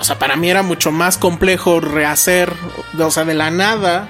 o 0.02 0.04
sea, 0.04 0.20
para 0.20 0.36
mí 0.36 0.50
era 0.50 0.64
mucho 0.64 0.92
más 0.92 1.18
complejo 1.18 1.80
rehacer, 1.80 2.52
o 3.00 3.12
sea, 3.12 3.24
de 3.24 3.34
la 3.36 3.52
nada, 3.52 4.10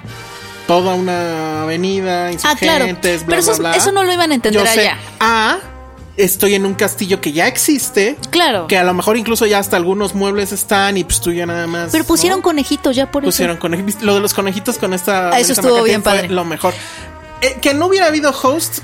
toda 0.68 0.96
una 0.96 1.64
avenida, 1.64 2.30
Ah, 2.44 2.56
claro. 2.58 2.86
insurgentes, 2.86 3.26
bla, 3.26 3.38
Pero 3.38 3.52
eso, 3.52 3.60
bla, 3.60 3.70
bla. 3.70 3.78
eso 3.78 3.92
no 3.92 4.04
lo 4.04 4.12
iban 4.14 4.32
a 4.32 4.36
entender 4.36 4.64
Yo 4.66 4.72
sé, 4.72 4.82
allá. 4.82 4.98
A, 5.20 5.58
estoy 6.18 6.56
en 6.56 6.66
un 6.66 6.74
castillo 6.76 7.20
que 7.22 7.32
ya 7.34 7.48
existe, 7.48 8.16
Claro. 8.30 8.68
que 8.68 8.78
a 8.78 8.84
lo 8.84 8.94
mejor 8.94 9.18
incluso 9.18 9.46
ya 9.46 9.60
hasta 9.60 9.76
algunos 9.78 10.14
muebles 10.16 10.52
están 10.52 10.98
y 10.98 11.04
pues 11.04 11.20
tú 11.22 11.32
ya 11.32 11.46
nada 11.46 11.68
más. 11.68 11.92
Pero 11.92 12.04
pusieron 12.06 12.40
¿no? 12.40 12.44
conejitos 12.44 12.96
ya 12.96 13.12
por 13.12 13.24
Pusieron 13.24 13.56
eso. 13.58 13.62
conejitos. 13.62 14.02
Lo 14.02 14.14
de 14.16 14.20
los 14.22 14.34
conejitos 14.34 14.78
con 14.78 14.94
esta. 14.94 15.30
Ah, 15.30 15.40
eso 15.40 15.54
estuvo 15.54 15.84
bien 15.84 16.02
padre. 16.02 16.30
Lo 16.30 16.46
mejor. 16.46 16.74
Eh, 17.42 17.58
que 17.62 17.74
no 17.74 17.88
hubiera 17.88 18.08
habido 18.08 18.32
host. 18.32 18.80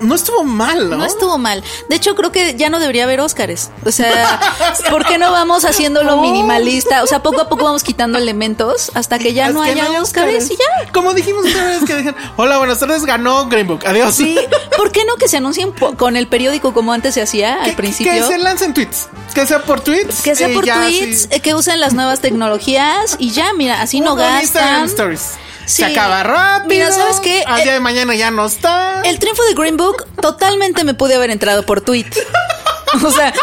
No 0.00 0.14
estuvo 0.14 0.44
mal, 0.44 0.90
¿no? 0.90 0.96
No 0.98 1.04
estuvo 1.04 1.38
mal. 1.38 1.62
De 1.88 1.96
hecho, 1.96 2.14
creo 2.14 2.32
que 2.32 2.54
ya 2.56 2.68
no 2.70 2.78
debería 2.80 3.04
haber 3.04 3.20
Óscares. 3.20 3.70
O 3.84 3.90
sea, 3.92 4.40
¿por 4.90 5.06
qué 5.06 5.18
no 5.18 5.30
vamos 5.32 5.64
haciéndolo 5.64 6.16
No. 6.16 6.22
minimalista? 6.22 7.02
O 7.02 7.06
sea, 7.06 7.22
poco 7.22 7.40
a 7.40 7.48
poco 7.48 7.64
vamos 7.64 7.82
quitando 7.82 8.18
elementos 8.18 8.90
hasta 8.94 9.18
que 9.18 9.32
ya 9.32 9.50
no 9.50 9.62
haya 9.62 10.00
Óscares 10.02 10.50
y 10.50 10.56
ya. 10.56 10.92
Como 10.92 11.14
dijimos 11.14 11.44
una 11.46 11.64
vez 11.66 11.84
que 11.84 11.96
dijeron, 11.96 12.16
hola, 12.36 12.58
buenas 12.58 12.78
tardes, 12.78 13.04
ganó 13.04 13.46
Green 13.48 13.66
Book. 13.66 13.80
Adiós. 13.86 14.14
Sí, 14.14 14.38
¿por 14.76 14.92
qué 14.92 15.04
no 15.06 15.16
que 15.16 15.28
se 15.28 15.38
anuncien 15.38 15.72
con 15.96 16.16
el 16.16 16.26
periódico 16.28 16.74
como 16.74 16.92
antes 16.92 17.14
se 17.14 17.22
hacía 17.22 17.58
Que, 17.64 17.70
al 17.70 17.76
principio? 17.76 18.12
que 18.12 18.22
se 18.22 18.38
lancen 18.38 18.74
tweets. 18.74 19.08
Que 19.34 19.46
sea 19.46 19.62
por 19.62 19.80
tweets. 19.80 20.22
Que 20.22 20.34
sea 20.36 20.48
por 20.52 20.64
ya, 20.64 20.82
tweets, 20.82 21.28
sí. 21.32 21.40
que 21.40 21.54
usen 21.54 21.80
las 21.80 21.94
nuevas 21.94 22.20
tecnologías 22.20 23.16
y 23.18 23.30
ya, 23.30 23.52
mira, 23.54 23.80
así 23.82 24.00
no 24.00 24.16
Con 24.16 24.20
Instagram 24.40 24.42
gastan. 24.42 24.84
Stories. 24.86 25.22
Sí. 25.66 25.82
Se 25.82 25.84
acaba 25.84 26.22
rápido. 26.22 26.68
Mira, 26.68 26.92
¿sabes 26.92 27.20
qué? 27.20 27.42
Al 27.46 27.62
día 27.62 27.72
de 27.72 27.80
mañana 27.80 28.14
ya 28.14 28.30
no 28.30 28.46
está. 28.46 29.02
El 29.04 29.18
triunfo 29.18 29.42
de 29.44 29.54
Green 29.54 29.76
Book 29.76 30.06
totalmente 30.20 30.84
me 30.84 30.94
pude 30.94 31.16
haber 31.16 31.30
entrado 31.30 31.64
por 31.64 31.80
tweet. 31.80 32.06
O 33.04 33.10
sea, 33.10 33.34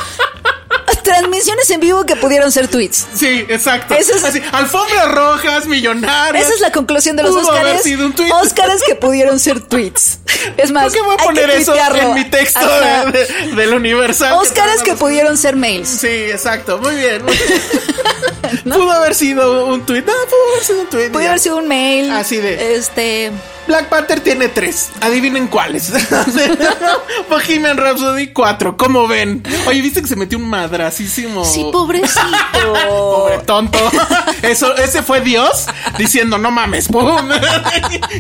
transmisiones 1.04 1.70
en 1.70 1.80
vivo 1.80 2.06
que 2.06 2.16
pudieron 2.16 2.52
ser 2.52 2.68
tweets. 2.68 3.06
Sí, 3.14 3.46
exacto. 3.50 3.94
Eso 3.96 4.16
es- 4.16 4.24
Así, 4.24 4.42
alfombras 4.52 5.12
rojas, 5.12 5.66
millonarias. 5.66 6.46
Esa 6.46 6.54
es 6.56 6.60
la 6.62 6.72
conclusión 6.72 7.16
de 7.16 7.24
los 7.24 7.32
Pudo 7.36 7.52
haber 7.52 7.62
Óscares. 7.66 7.84
sido 7.84 8.06
un 8.06 8.14
tweet. 8.14 8.32
Óscares 8.32 8.82
que 8.88 8.96
pudieron 8.96 9.40
ser 9.40 9.60
tweets. 9.62 10.20
Es 10.58 10.72
más, 10.72 10.92
Creo 10.92 11.04
que 11.04 11.08
voy 11.10 11.16
a 11.20 11.24
poner 11.24 11.50
eso 11.52 11.76
en 11.76 12.14
mi 12.16 12.26
texto 12.26 12.60
Ajá. 12.60 13.06
de- 13.06 13.12
de- 13.26 13.56
del 13.56 13.74
Universal. 13.74 14.34
Óscares 14.34 14.82
que 14.82 14.94
pudieron 14.94 15.38
ser 15.38 15.56
mails. 15.56 15.88
Sí, 15.90 16.08
exacto. 16.08 16.78
Muy 16.80 16.96
bien. 16.96 17.24
muy 17.24 17.36
bien. 17.36 18.64
Pudo 18.74 18.92
haber 18.92 19.14
sido 19.16 19.66
un 19.68 19.86
tweet. 19.86 20.02
No, 20.02 20.14
pudo 20.14 20.52
haber 20.54 20.64
sido 20.64 20.82
un 20.82 20.88
tweet. 20.88 21.10
Pudo 21.10 21.28
haber 21.28 21.40
sido 21.40 21.58
un 21.58 21.68
mail. 21.68 22.12
Así 22.12 22.38
de- 22.38 22.76
Este. 22.76 23.32
Black 23.68 23.88
Panther 23.90 24.20
tiene 24.20 24.50
tres. 24.50 24.90
Adivinen 25.02 25.48
cuáles. 25.48 25.92
Bohemian 27.30 27.78
Rhapsody, 27.78 28.28
cuatro. 28.28 28.76
¿Cómo 28.78 29.08
ven? 29.08 29.44
Oye, 29.68 29.82
¿viste 29.82 30.02
que 30.02 30.08
se 30.08 30.16
metió 30.16 30.38
un 30.38 30.50
madracísimo? 30.50 31.46
Sí, 31.46 31.66
pobrecito. 31.72 32.22
Pobre 32.88 33.38
tonto. 33.40 33.78
Eso, 34.42 34.76
ese 34.76 35.02
fue 35.04 35.22
Dios 35.22 35.68
diciendo, 35.98 36.38
no 36.38 36.52
mames, 36.52 36.88
pum. 36.90 37.30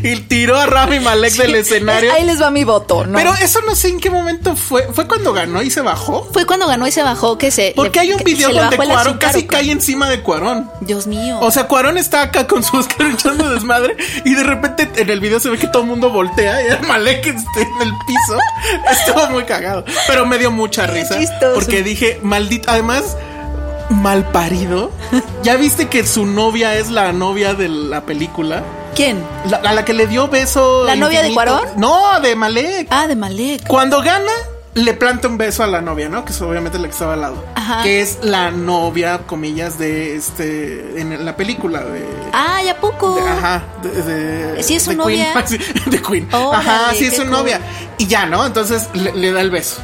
y 0.03 0.15
tiró 0.21 0.57
a 0.57 0.65
Rami 0.65 0.99
Malek 1.01 1.33
del 1.33 1.55
escenario. 1.55 2.13
Ahí 2.13 2.23
les 2.25 2.41
va 2.41 2.49
mi 2.49 2.63
voto, 2.63 3.05
¿no? 3.05 3.17
Pero 3.17 3.33
eso 3.41 3.59
no 3.65 3.75
sé 3.75 3.89
en 3.89 3.99
qué 3.99 4.09
momento 4.09 4.55
fue. 4.55 4.87
¿Fue 4.93 5.05
cuando 5.07 5.33
ganó 5.33 5.61
y 5.61 5.69
se 5.69 5.81
bajó? 5.81 6.29
fue 6.31 6.45
cuando 6.45 6.65
ganó 6.67 6.87
y 6.87 6.91
se 6.91 7.03
bajó 7.03 7.37
que 7.37 7.51
se. 7.51 7.73
Porque 7.75 7.99
le- 7.99 8.05
hay 8.05 8.13
un 8.13 8.23
video 8.23 8.51
donde 8.53 8.77
Cuarón 8.77 9.17
casi 9.17 9.45
cae 9.45 9.69
encima 9.71 10.09
de 10.09 10.21
Cuarón. 10.21 10.69
Dios 10.81 11.07
mío. 11.07 11.39
O 11.41 11.51
sea, 11.51 11.67
Cuarón 11.67 11.97
está 11.97 12.21
acá 12.21 12.47
con 12.47 12.63
su 12.63 12.77
Oscar 12.77 13.07
echando 13.07 13.49
desmadre 13.49 13.97
y 14.23 14.33
de 14.33 14.43
repente 14.43 14.89
en 14.95 15.09
el 15.09 15.19
video 15.19 15.32
se 15.39 15.49
ve 15.49 15.57
que 15.57 15.67
todo 15.67 15.83
el 15.83 15.89
mundo 15.89 16.09
voltea 16.09 16.61
y 16.63 16.67
el 16.67 16.81
Malek 16.87 17.25
está 17.27 17.61
en 17.61 17.81
el 17.81 17.91
piso. 18.05 18.37
Estuvo 18.91 19.29
muy 19.29 19.43
cagado, 19.43 19.83
pero 20.07 20.25
me 20.25 20.37
dio 20.37 20.51
mucha 20.51 20.87
risa 20.87 21.17
porque 21.53 21.83
dije, 21.83 22.19
maldito, 22.21 22.69
además 22.71 23.17
mal 23.89 24.25
parido. 24.31 24.91
¿Ya 25.43 25.55
viste 25.55 25.87
que 25.87 26.05
su 26.05 26.25
novia 26.25 26.75
es 26.75 26.89
la 26.89 27.11
novia 27.13 27.53
de 27.53 27.69
la 27.69 28.05
película? 28.05 28.63
¿Quién? 28.95 29.23
La, 29.49 29.57
a 29.57 29.73
la 29.73 29.85
que 29.85 29.93
le 29.93 30.07
dio 30.07 30.27
beso. 30.27 30.83
¿La 30.85 30.95
novia 30.95 31.21
de. 31.23 31.33
Cuarón? 31.33 31.67
No, 31.77 32.19
de 32.21 32.35
Malek. 32.35 32.87
Ah, 32.91 33.07
de 33.07 33.15
Malek. 33.15 33.67
Cuando 33.67 34.01
gana, 34.01 34.31
le 34.75 34.93
planta 34.95 35.27
un 35.27 35.37
beso 35.37 35.63
a 35.63 35.67
la 35.67 35.81
novia, 35.81 36.09
¿no? 36.09 36.25
Que 36.25 36.31
es 36.31 36.41
obviamente 36.41 36.79
la 36.79 36.85
que 36.87 36.91
estaba 36.93 37.13
al 37.13 37.21
lado. 37.21 37.45
Ajá. 37.55 37.83
Que 37.83 38.01
es 38.01 38.19
la 38.23 38.49
novia, 38.51 39.19
comillas, 39.25 39.77
de 39.77 40.15
este. 40.15 40.99
En 40.99 41.23
la 41.25 41.35
película 41.35 41.81
de. 41.83 42.03
Ah, 42.33 42.61
¿ya 42.63 42.77
poco? 42.79 43.15
de- 43.15 43.21
ajá. 43.29 43.63
De, 43.83 43.89
de- 44.01 44.63
Sí, 44.63 44.75
es 44.75 44.83
su 44.83 44.93
novia. 44.93 45.33
Queen. 45.47 45.61
De 45.91 46.01
Queen. 46.01 46.29
Ajá, 46.31 46.91
sí, 46.95 47.05
es 47.05 47.15
su 47.15 47.21
cool. 47.21 47.31
novia. 47.31 47.59
Y 47.97 48.07
ya, 48.07 48.25
¿no? 48.25 48.45
Entonces 48.45 48.89
le, 48.93 49.13
le 49.13 49.31
da 49.31 49.41
el 49.41 49.51
beso. 49.51 49.81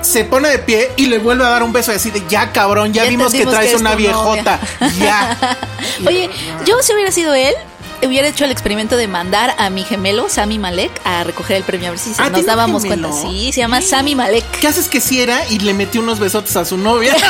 Se 0.00 0.24
pone 0.24 0.48
de 0.48 0.58
pie 0.60 0.90
y 0.96 1.06
le 1.06 1.18
vuelve 1.18 1.44
a 1.44 1.50
dar 1.50 1.62
un 1.62 1.74
beso 1.74 1.92
y 1.92 1.96
así 1.96 2.10
de 2.10 2.22
ya 2.26 2.52
cabrón, 2.52 2.90
ya, 2.94 3.04
Ya 3.04 3.10
vimos 3.10 3.32
que 3.32 3.44
traes 3.44 3.72
que 3.72 3.76
una 3.76 3.94
viejota. 3.94 4.58
Ya. 4.98 5.58
Oye, 6.06 6.30
yo 6.64 6.76
si 6.80 6.94
hubiera 6.94 7.12
sido 7.12 7.34
él, 7.34 7.52
hubiera 8.06 8.28
hecho 8.28 8.44
el 8.44 8.50
experimento 8.50 8.96
de 8.96 9.06
mandar 9.08 9.54
a 9.58 9.70
mi 9.70 9.82
gemelo, 9.84 10.28
Sami 10.28 10.58
Malek, 10.58 10.90
a 11.04 11.24
recoger 11.24 11.56
el 11.56 11.62
premio 11.64 11.88
a 11.88 11.90
ver 11.90 11.98
si 11.98 12.14
se 12.14 12.20
Ah, 12.22 12.24
nos 12.24 12.32
¿tiene 12.34 12.40
un 12.40 12.46
dábamos 12.46 12.82
gemelo? 12.82 13.10
cuenta. 13.10 13.28
Sí, 13.30 13.52
se 13.52 13.60
llama 13.60 13.80
Sami 13.82 14.14
Malek. 14.14 14.44
¿Qué 14.60 14.66
haces 14.68 14.88
que 14.88 15.00
si 15.00 15.20
era 15.20 15.46
y 15.48 15.58
le 15.60 15.74
metió 15.74 16.00
unos 16.00 16.18
besotes 16.18 16.56
a 16.56 16.64
su 16.64 16.76
novia? 16.76 17.14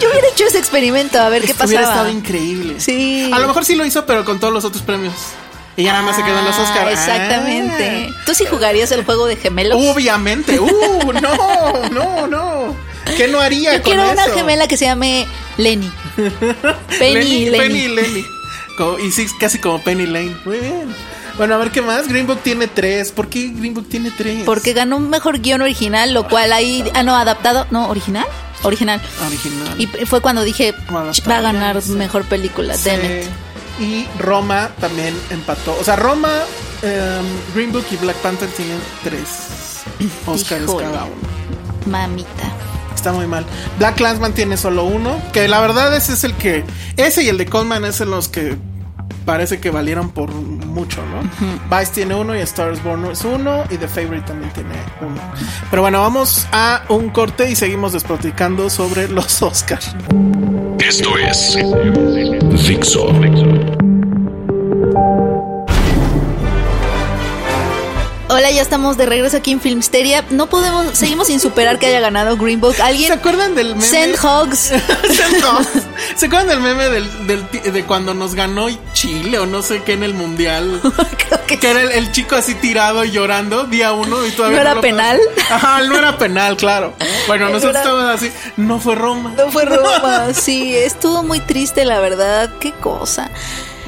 Yo 0.00 0.10
hubiera 0.10 0.28
hecho 0.28 0.44
ese 0.44 0.58
experimento 0.58 1.18
a 1.18 1.28
ver 1.30 1.42
qué 1.42 1.52
Hubiera 1.52 1.64
pasaba. 1.82 1.82
estado 1.82 2.08
increíble. 2.10 2.80
Sí. 2.80 3.30
A 3.32 3.38
lo 3.38 3.46
mejor 3.46 3.64
sí 3.64 3.74
lo 3.76 3.84
hizo, 3.86 4.04
pero 4.04 4.24
con 4.24 4.38
todos 4.38 4.52
los 4.52 4.64
otros 4.64 4.82
premios. 4.82 5.14
Y 5.78 5.84
ya 5.84 5.92
nada 5.92 6.04
más 6.04 6.16
se 6.16 6.22
quedó 6.22 6.38
en 6.38 6.44
los 6.44 6.54
Ah, 6.56 6.62
Oscars. 6.62 6.90
Exactamente. 6.92 8.10
¿Tú 8.24 8.34
sí 8.34 8.44
jugarías 8.46 8.90
el 8.92 9.04
juego 9.04 9.26
de 9.26 9.36
gemelos? 9.36 9.78
Obviamente. 9.80 10.58
Uh, 10.60 11.12
no, 11.12 11.88
no, 11.90 12.26
no. 12.26 12.76
¿Qué 13.16 13.28
no 13.28 13.40
haría 13.40 13.74
Yo 13.76 13.82
con 13.82 13.92
quiero 13.92 14.10
una 14.10 14.24
gemela 14.24 14.66
que 14.68 14.76
se 14.76 14.84
llame 14.86 15.26
Lenny. 15.58 15.90
Penny 16.98 17.20
y 17.20 17.44
Lenny. 17.50 17.58
Penny 17.58 17.78
y 17.80 17.88
Lenny. 17.88 18.24
Como- 18.76 18.98
y 18.98 19.10
sí, 19.12 19.26
casi 19.40 19.58
como 19.58 19.82
Penny 19.82 20.06
Lane. 20.06 20.36
Muy 20.44 20.58
bien. 20.60 20.94
Bueno, 21.36 21.54
a 21.54 21.58
ver 21.58 21.70
qué 21.70 21.82
más. 21.82 22.08
Green 22.08 22.26
Book 22.26 22.40
tiene 22.42 22.66
tres. 22.66 23.12
¿Por 23.12 23.28
qué 23.28 23.48
Green 23.54 23.74
Book 23.74 23.88
tiene 23.88 24.10
tres? 24.10 24.44
Porque 24.44 24.72
ganó 24.72 24.96
un 24.96 25.10
mejor 25.10 25.40
guion 25.40 25.60
original, 25.62 26.14
lo 26.14 26.28
cual 26.28 26.52
ahí. 26.52 26.82
Ah, 26.94 27.02
no, 27.02 27.14
adaptado. 27.16 27.66
No, 27.70 27.88
original. 27.88 28.24
Original. 28.62 29.00
Original. 29.26 29.74
Y 29.80 29.86
fue 30.06 30.20
cuando 30.22 30.42
dije, 30.42 30.74
Bueno, 30.90 31.12
"Ch, 31.12 31.28
va 31.28 31.38
a 31.38 31.40
ganar 31.42 31.80
sí. 31.82 31.92
mejor 31.92 32.24
película. 32.24 32.74
Sí. 32.74 32.88
Damn 32.88 33.04
it. 33.04 33.26
Y 33.78 34.06
Roma 34.18 34.70
también 34.80 35.14
empató. 35.30 35.76
O 35.78 35.84
sea, 35.84 35.96
Roma, 35.96 36.30
em, 36.82 37.24
Green 37.54 37.70
Book 37.72 37.84
y 37.90 37.96
Black 37.96 38.16
Panther 38.16 38.48
tienen 38.48 38.78
tres 39.04 39.82
Oscars 40.26 40.62
Híjole. 40.62 40.84
cada 40.86 41.04
uno. 41.04 41.14
Mamita. 41.86 42.52
Está 42.94 43.12
muy 43.12 43.26
mal. 43.26 43.44
Black 43.78 43.96
Clansman 43.96 44.32
tiene 44.32 44.56
solo 44.56 44.84
uno. 44.84 45.20
Que 45.32 45.46
la 45.48 45.60
verdad 45.60 45.94
ese 45.94 46.14
es 46.14 46.24
el 46.24 46.34
que. 46.34 46.64
Ese 46.96 47.22
y 47.22 47.28
el 47.28 47.36
de 47.36 47.46
Coleman 47.46 47.84
es 47.84 48.00
en 48.00 48.10
los 48.10 48.28
que 48.28 48.56
parece 49.26 49.60
que 49.60 49.70
valieron 49.70 50.08
por 50.08 50.30
mucho, 50.32 51.02
¿no? 51.06 51.76
Vice 51.76 51.92
tiene 51.92 52.14
uno 52.14 52.34
y 52.34 52.38
Star 52.40 52.72
is 52.72 52.82
Born 52.82 53.04
es 53.06 53.22
uno 53.24 53.64
y 53.68 53.76
The 53.76 53.88
Favorite 53.88 54.26
también 54.26 54.50
tiene 54.54 54.74
uno. 55.02 55.20
Pero 55.68 55.82
bueno, 55.82 56.00
vamos 56.00 56.46
a 56.52 56.84
un 56.88 57.10
corte 57.10 57.50
y 57.50 57.56
seguimos 57.56 57.92
desproticando 57.92 58.70
sobre 58.70 59.08
los 59.08 59.42
Oscars. 59.42 59.94
Esto 60.78 61.18
es 61.18 61.58
Dixo. 62.66 63.12
Hola, 68.36 68.50
ya 68.50 68.60
estamos 68.60 68.98
de 68.98 69.06
regreso 69.06 69.38
aquí 69.38 69.50
en 69.52 69.62
Filmsteria. 69.62 70.22
No 70.28 70.50
podemos, 70.50 70.88
seguimos 70.98 71.28
sin 71.28 71.40
superar 71.40 71.78
que 71.78 71.86
haya 71.86 72.00
ganado 72.00 72.36
Green 72.36 72.60
Book. 72.60 72.74
¿Alguien? 72.82 73.06
¿Se 73.06 73.14
acuerdan 73.14 73.54
del 73.54 73.68
meme? 73.76 73.80
Send 73.86 74.14
hugs. 74.22 74.58
Send 74.58 75.42
hugs. 75.42 75.68
¿Se 76.16 76.26
acuerdan 76.26 76.48
del 76.48 76.60
meme 76.60 76.90
del, 76.90 77.26
del- 77.26 77.72
de 77.72 77.84
cuando 77.86 78.12
nos 78.12 78.34
ganó 78.34 78.66
Chile 78.92 79.38
o 79.38 79.46
no 79.46 79.62
sé 79.62 79.82
qué 79.84 79.94
en 79.94 80.02
el 80.02 80.12
mundial? 80.12 80.80
Creo 80.82 81.46
que 81.46 81.58
Que 81.58 81.70
era 81.70 81.80
el, 81.80 81.92
el 81.92 82.12
chico 82.12 82.36
así 82.36 82.54
tirado 82.56 83.06
y 83.06 83.10
llorando 83.10 83.64
día 83.64 83.92
uno 83.92 84.26
y 84.26 84.30
todavía 84.32 84.56
¿No 84.56 84.60
era 84.62 84.74
lo- 84.74 84.80
penal? 84.82 85.18
Ajá, 85.48 85.80
no 85.84 85.96
era 85.96 86.18
penal, 86.18 86.58
claro. 86.58 86.92
Bueno, 87.28 87.48
nosotros 87.50 87.76
estábamos 87.76 88.10
así. 88.16 88.30
No 88.58 88.78
fue 88.80 88.96
Roma. 88.96 89.32
No 89.34 89.50
fue 89.50 89.64
Roma, 89.64 90.34
sí, 90.34 90.76
estuvo 90.76 91.22
muy 91.22 91.40
triste, 91.40 91.86
la 91.86 92.00
verdad. 92.00 92.50
Qué 92.60 92.72
cosa. 92.72 93.30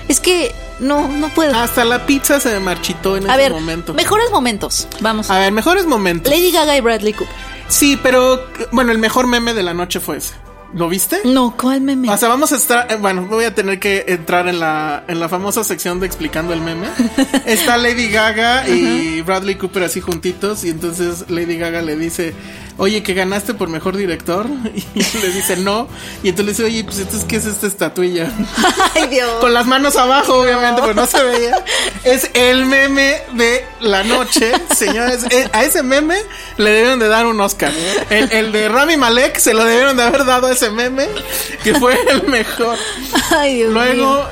Es 0.09 0.21
que 0.21 0.55
no, 0.81 1.09
no 1.09 1.29
puedo. 1.31 1.55
Hasta 1.57 1.85
la 1.85 2.07
pizza 2.07 2.41
se 2.41 2.51
me 2.51 2.61
marchitó 2.61 3.17
en 3.17 3.29
A 3.29 3.35
ese 3.35 3.43
ver, 3.43 3.53
momento. 3.53 3.95
mejores 3.95 4.31
momentos. 4.31 4.89
Vamos. 5.01 5.31
A 5.31 5.39
ver, 5.39 5.53
mejores 5.53 5.87
momentos. 5.87 6.33
Lady 6.33 6.51
Gaga 6.51 6.77
y 6.77 6.81
Bradley 6.81 7.13
Cooper. 7.13 7.35
Sí, 7.69 7.99
pero 8.03 8.47
bueno, 8.73 8.93
el 8.93 8.99
mejor 8.99 9.27
meme 9.27 9.55
de 9.55 9.63
la 9.63 9.75
noche 9.75 10.01
fue 10.01 10.17
ese. 10.19 10.35
¿Lo 10.75 10.89
viste? 10.89 11.21
No, 11.25 11.55
¿cuál 11.57 11.81
meme? 11.81 12.11
O 12.11 12.17
sea, 12.19 12.29
vamos 12.29 12.53
a 12.53 12.57
estar, 12.57 12.93
eh, 12.93 12.97
bueno, 12.97 13.23
voy 13.27 13.47
a 13.47 13.55
tener 13.55 13.81
que 13.81 14.05
entrar 14.09 14.49
en 14.49 14.61
la, 14.61 15.03
en 15.09 15.19
la 15.19 15.29
famosa 15.31 15.65
sección 15.65 15.99
de 15.99 16.07
explicando 16.07 16.53
el 16.53 16.61
meme. 16.61 16.89
Está 17.47 17.79
Lady 17.79 18.09
Gaga 18.11 18.69
y 18.69 19.23
Bradley 19.23 19.55
Cooper 19.55 19.85
así 19.85 20.03
juntitos 20.03 20.65
y 20.65 20.69
entonces 20.71 21.25
Lady 21.29 21.57
Gaga 21.57 21.81
le 21.81 21.97
dice, 21.97 22.35
oye, 22.79 23.03
que 23.03 23.13
ganaste 23.15 23.53
por 23.55 23.69
mejor 23.69 23.97
director 23.97 24.47
y 24.95 25.03
le 25.19 25.29
dice 25.33 25.57
no 25.57 25.89
y 26.23 26.31
entonces 26.31 26.47
le 26.47 26.53
dice, 26.53 26.65
oye, 26.65 26.85
pues 26.85 26.99
entonces 26.99 27.25
qué 27.29 27.37
es 27.37 27.45
esta 27.45 27.67
estatuilla 27.67 28.31
Ay, 28.95 29.07
Dios. 29.09 29.31
con 29.41 29.53
las 29.53 29.67
manos 29.67 29.97
abajo, 29.97 30.41
obviamente, 30.41 30.81
pero 30.81 30.95
no 30.95 31.07
se 31.07 31.23
veía. 31.25 31.65
Es 32.05 32.31
el 32.35 32.65
meme 32.67 33.17
de 33.35 33.65
la 33.81 34.03
noche, 34.05 34.53
señores. 34.77 35.25
Eh, 35.31 35.49
A 35.53 35.65
ese 35.65 35.83
meme 35.83 36.17
le 36.57 36.71
debieron 36.71 36.99
de 36.99 37.09
dar 37.09 37.27
un 37.27 37.41
Oscar. 37.41 37.73
El, 38.11 38.31
el 38.33 38.53
de 38.53 38.69
Rami 38.69 38.97
Malek 38.97 39.39
se 39.39 39.53
lo 39.55 39.65
debieron 39.65 39.97
de 39.97 40.03
haber 40.05 40.25
dado 40.25 40.47
a 40.47 40.53
ese 40.53 40.71
meme, 40.71 41.07
que 41.63 41.75
fue 41.75 41.97
el 42.11 42.25
mejor. 42.29 42.79
Ay, 43.37 43.57
Dios 43.57 43.71
mío. 43.73 43.83
Luego, 43.83 44.29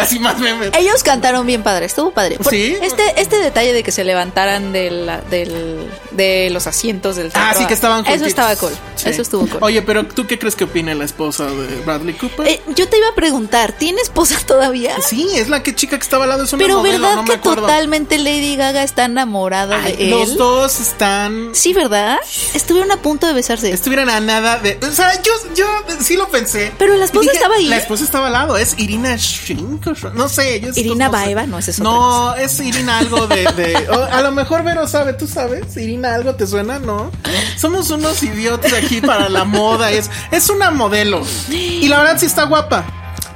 así 0.00 0.18
más 0.18 0.38
memes. 0.38 0.70
Ellos 0.78 1.02
cantaron 1.02 1.46
bien 1.46 1.62
padre, 1.62 1.86
estuvo 1.86 2.10
padre. 2.12 2.36
Por- 2.38 2.52
¿Sí? 2.52 2.76
Este, 2.82 3.02
este 3.20 3.36
detalle 3.38 3.72
de 3.72 3.82
que 3.82 3.92
se 3.92 4.04
levantaran 4.04 4.72
de, 4.72 4.90
la- 4.90 5.20
del, 5.22 5.88
de 6.12 6.48
los 6.50 6.66
asientos 6.66 7.16
del 7.16 7.28
Ah, 7.28 7.30
teatro, 7.52 7.60
sí, 7.60 7.66
que 7.66 7.74
estaban 7.84 8.06
Eso 8.06 8.24
estaba 8.24 8.56
cool. 8.56 8.72
Sí. 9.04 9.10
Eso 9.10 9.22
estuvo 9.22 9.46
cool. 9.46 9.58
Oye, 9.62 9.82
pero 9.82 10.04
¿tú 10.06 10.26
qué 10.26 10.38
crees 10.38 10.56
que 10.56 10.64
opina 10.64 10.94
la 10.94 11.04
esposa 11.04 11.46
de 11.46 11.80
Bradley 11.84 12.14
Cooper? 12.14 12.46
Eh, 12.48 12.60
yo 12.74 12.88
te 12.88 12.98
iba 12.98 13.08
a 13.08 13.14
preguntar, 13.14 13.72
¿tiene 13.72 14.00
esposa 14.00 14.36
todavía? 14.46 14.96
sí, 15.02 15.28
es 15.34 15.48
la 15.48 15.62
que 15.62 15.74
chica 15.74 15.96
que 15.98 16.02
estaba 16.02 16.24
al 16.24 16.30
lado, 16.30 16.44
es 16.44 16.52
una 16.52 16.62
Pero 16.62 16.78
modelo, 16.78 16.98
¿verdad 17.00 17.16
no 17.16 17.24
que 17.24 17.38
totalmente 17.38 18.18
Lady 18.18 18.56
Gaga 18.56 18.82
está 18.82 19.04
enamorada 19.04 19.80
Ay, 19.82 19.96
de 19.96 20.04
él? 20.04 20.10
los 20.10 20.36
dos 20.36 20.80
están 20.80 21.50
Sí, 21.52 21.72
¿verdad? 21.72 22.18
Estuvieron 22.54 22.90
a 22.92 22.96
punto 23.02 23.26
de 23.26 23.32
besarse. 23.34 23.70
estuvieran 23.70 24.08
a 24.10 24.20
nada 24.20 24.58
de. 24.58 24.78
O 24.82 24.92
sea, 24.92 25.20
yo, 25.22 25.32
yo 25.54 25.66
sí 26.00 26.16
lo 26.16 26.28
pensé. 26.28 26.72
Pero 26.78 26.96
la 26.96 27.04
esposa 27.04 27.22
Dije, 27.22 27.36
estaba 27.36 27.54
ahí. 27.56 27.66
La 27.66 27.76
esposa 27.76 28.04
estaba 28.04 28.26
al 28.28 28.32
lado. 28.32 28.56
Es 28.56 28.74
Irina 28.78 29.16
Shink. 29.16 29.86
No 30.14 30.28
sé. 30.28 30.60
Yo 30.60 30.70
Irina 30.74 31.08
no 31.08 31.18
sé. 31.18 31.24
Baeva, 31.24 31.46
no, 31.46 31.58
es 31.58 31.78
No, 31.80 32.34
es 32.36 32.58
Irina 32.60 32.98
algo 32.98 33.26
de. 33.26 33.44
de- 33.52 33.86
a 34.10 34.22
lo 34.22 34.32
mejor 34.32 34.64
Vero 34.64 34.86
sabe, 34.88 35.12
¿tú 35.12 35.26
sabes? 35.26 35.76
Irina 35.76 36.14
algo 36.14 36.34
te 36.34 36.46
suena, 36.46 36.78
¿no? 36.78 37.10
Somos 37.58 37.90
unos 37.90 38.22
idiotas 38.22 38.72
aquí 38.72 38.93
para 39.00 39.28
la 39.28 39.44
moda. 39.44 39.90
Es, 39.90 40.10
es 40.30 40.48
una 40.50 40.70
modelo. 40.70 41.22
Y 41.50 41.88
la 41.88 41.98
verdad 41.98 42.18
sí 42.18 42.26
está 42.26 42.44
guapa. 42.44 42.84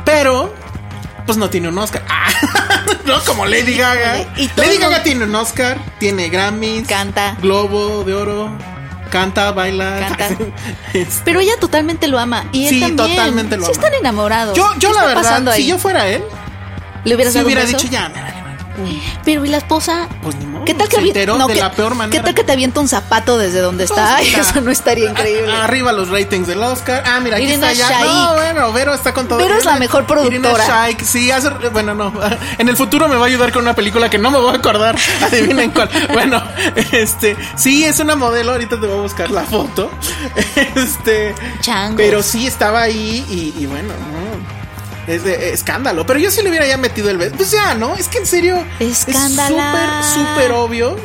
Pero. 0.05 0.55
Pues 1.27 1.37
no 1.37 1.51
tiene 1.51 1.69
un 1.69 1.77
Oscar. 1.79 2.03
Ah, 2.09 2.29
no, 3.05 3.21
como 3.25 3.45
Lady 3.45 3.77
Gaga. 3.77 4.21
Y 4.37 4.49
Lady 4.57 4.79
Gaga 4.79 5.03
tiene 5.03 5.25
un 5.25 5.35
Oscar, 5.35 5.77
tiene 5.99 6.31
Grammys, 6.31 6.87
Canta. 6.89 7.37
Globo 7.43 8.03
de 8.05 8.15
Oro, 8.15 8.51
canta, 9.11 9.53
baila. 9.53 9.99
Canta. 10.17 10.29
Este, 10.95 11.21
Pero 11.27 11.41
ella 11.41 11.53
totalmente 11.61 12.09
lo 12.09 12.19
ama. 12.19 12.47
Y 12.53 12.65
él 12.65 12.71
Sí, 12.75 12.81
también. 12.81 12.97
totalmente 13.11 13.57
lo 13.59 13.67
Sí 13.67 13.73
ama. 13.73 13.85
están 13.87 13.95
enamorados. 14.01 14.57
yo, 14.57 14.67
yo 14.79 14.89
¿Qué 14.91 14.95
la 14.95 15.05
verdad, 15.05 15.43
si 15.45 15.51
ahí? 15.51 15.67
yo 15.67 15.79
fuera 15.79 16.09
él, 16.09 16.23
¿Le 17.05 17.15
hubieras 17.15 17.35
si 17.35 17.39
dado 17.41 17.47
un 17.49 17.53
hubiera 17.53 17.67
beso? 17.67 17.77
dicho 17.77 17.93
ya, 17.93 18.09
madre. 18.09 18.38
Pero 19.25 19.45
¿y 19.45 19.49
la 19.49 19.59
esposa? 19.59 20.09
Pues 20.23 20.37
ni 20.37 20.47
modo. 20.47 20.65
¿Qué 20.65 20.75
tal 20.75 20.89
que 20.89 20.97
se 20.97 21.03
avi- 21.03 21.09
enteró 21.09 21.37
no, 21.39 21.47
de 21.47 21.55
¿qué- 21.55 21.61
la 21.61 21.73
peor 21.73 21.95
manera? 21.95 22.19
¿Qué 22.19 22.25
tal 22.25 22.35
que 22.35 22.45
te 22.45 22.53
avienta 22.53 22.81
un 22.81 22.89
zapato 22.89 23.37
desde 23.39 23.61
donde 23.61 23.85
está? 23.85 24.17
Pues, 24.19 24.29
mira, 24.31 24.41
Eso 24.43 24.61
no 24.61 24.71
estaría 24.71 25.11
increíble. 25.11 25.53
a- 25.53 25.65
Arriba 25.65 25.93
los 25.93 26.09
ratings 26.09 26.47
del 26.47 26.63
Oscar. 26.63 27.03
Ah, 27.07 27.21
mira, 27.21 27.37
aquí 27.37 27.47
Irina 27.47 27.73
está 27.73 27.91
ya. 27.91 28.05
No, 28.05 28.35
bueno, 28.35 28.73
Vero 28.73 28.95
está 28.95 29.13
con 29.15 29.29
todo. 29.29 29.39
Vero 29.39 29.55
es 29.57 29.65
la 29.65 29.77
mejor 29.77 30.07
productora. 30.07 30.35
Irina 30.37 30.67
Shayk, 30.87 31.03
sí, 31.05 31.31
hace, 31.31 31.51
bueno, 31.73 31.95
no. 31.95 32.13
En 32.59 32.69
el 32.69 32.77
futuro 32.77 33.09
me 33.09 33.17
va 33.17 33.25
a 33.25 33.29
ayudar 33.29 33.53
con 33.53 33.63
una 33.63 33.75
película 33.75 34.09
que 34.11 34.19
no 34.19 34.31
me 34.31 34.39
voy 34.39 34.55
a 34.55 34.59
acordar. 34.59 34.97
Adivinen 35.23 35.71
cuál. 35.71 35.89
Bueno, 36.13 36.43
este, 36.93 37.37
sí, 37.57 37.85
es 37.85 37.99
una 38.01 38.17
modelo. 38.17 38.53
Ahorita 38.53 38.79
te 38.81 38.87
voy 38.87 38.99
a 38.99 39.03
buscar 39.03 39.31
la 39.31 39.43
foto. 39.43 39.91
Este, 40.75 41.35
Changos. 41.61 41.97
pero 41.97 42.23
sí 42.23 42.47
estaba 42.47 42.83
ahí 42.83 43.25
y, 43.29 43.63
y 43.63 43.67
bueno, 43.67 43.89
no. 43.95 44.58
Es 45.09 45.25
de 45.25 45.53
escándalo. 45.53 46.05
Pero 46.07 46.19
yo 46.19 46.31
sí 46.31 46.43
le 46.43 46.51
hubiera 46.51 46.67
ya 46.67 46.77
metido 46.77 47.09
el 47.11 47.17
beso. 47.17 47.35
Pues 47.37 47.51
ya, 47.51 47.75
¿no? 47.75 47.95
Es 47.97 48.09
que 48.09 48.19
en 48.19 48.27
serio. 48.27 48.65
Escándala. 48.79 50.01
Es 50.01 50.07
súper, 50.07 50.27
súper 50.29 50.53
obvio. 50.53 50.97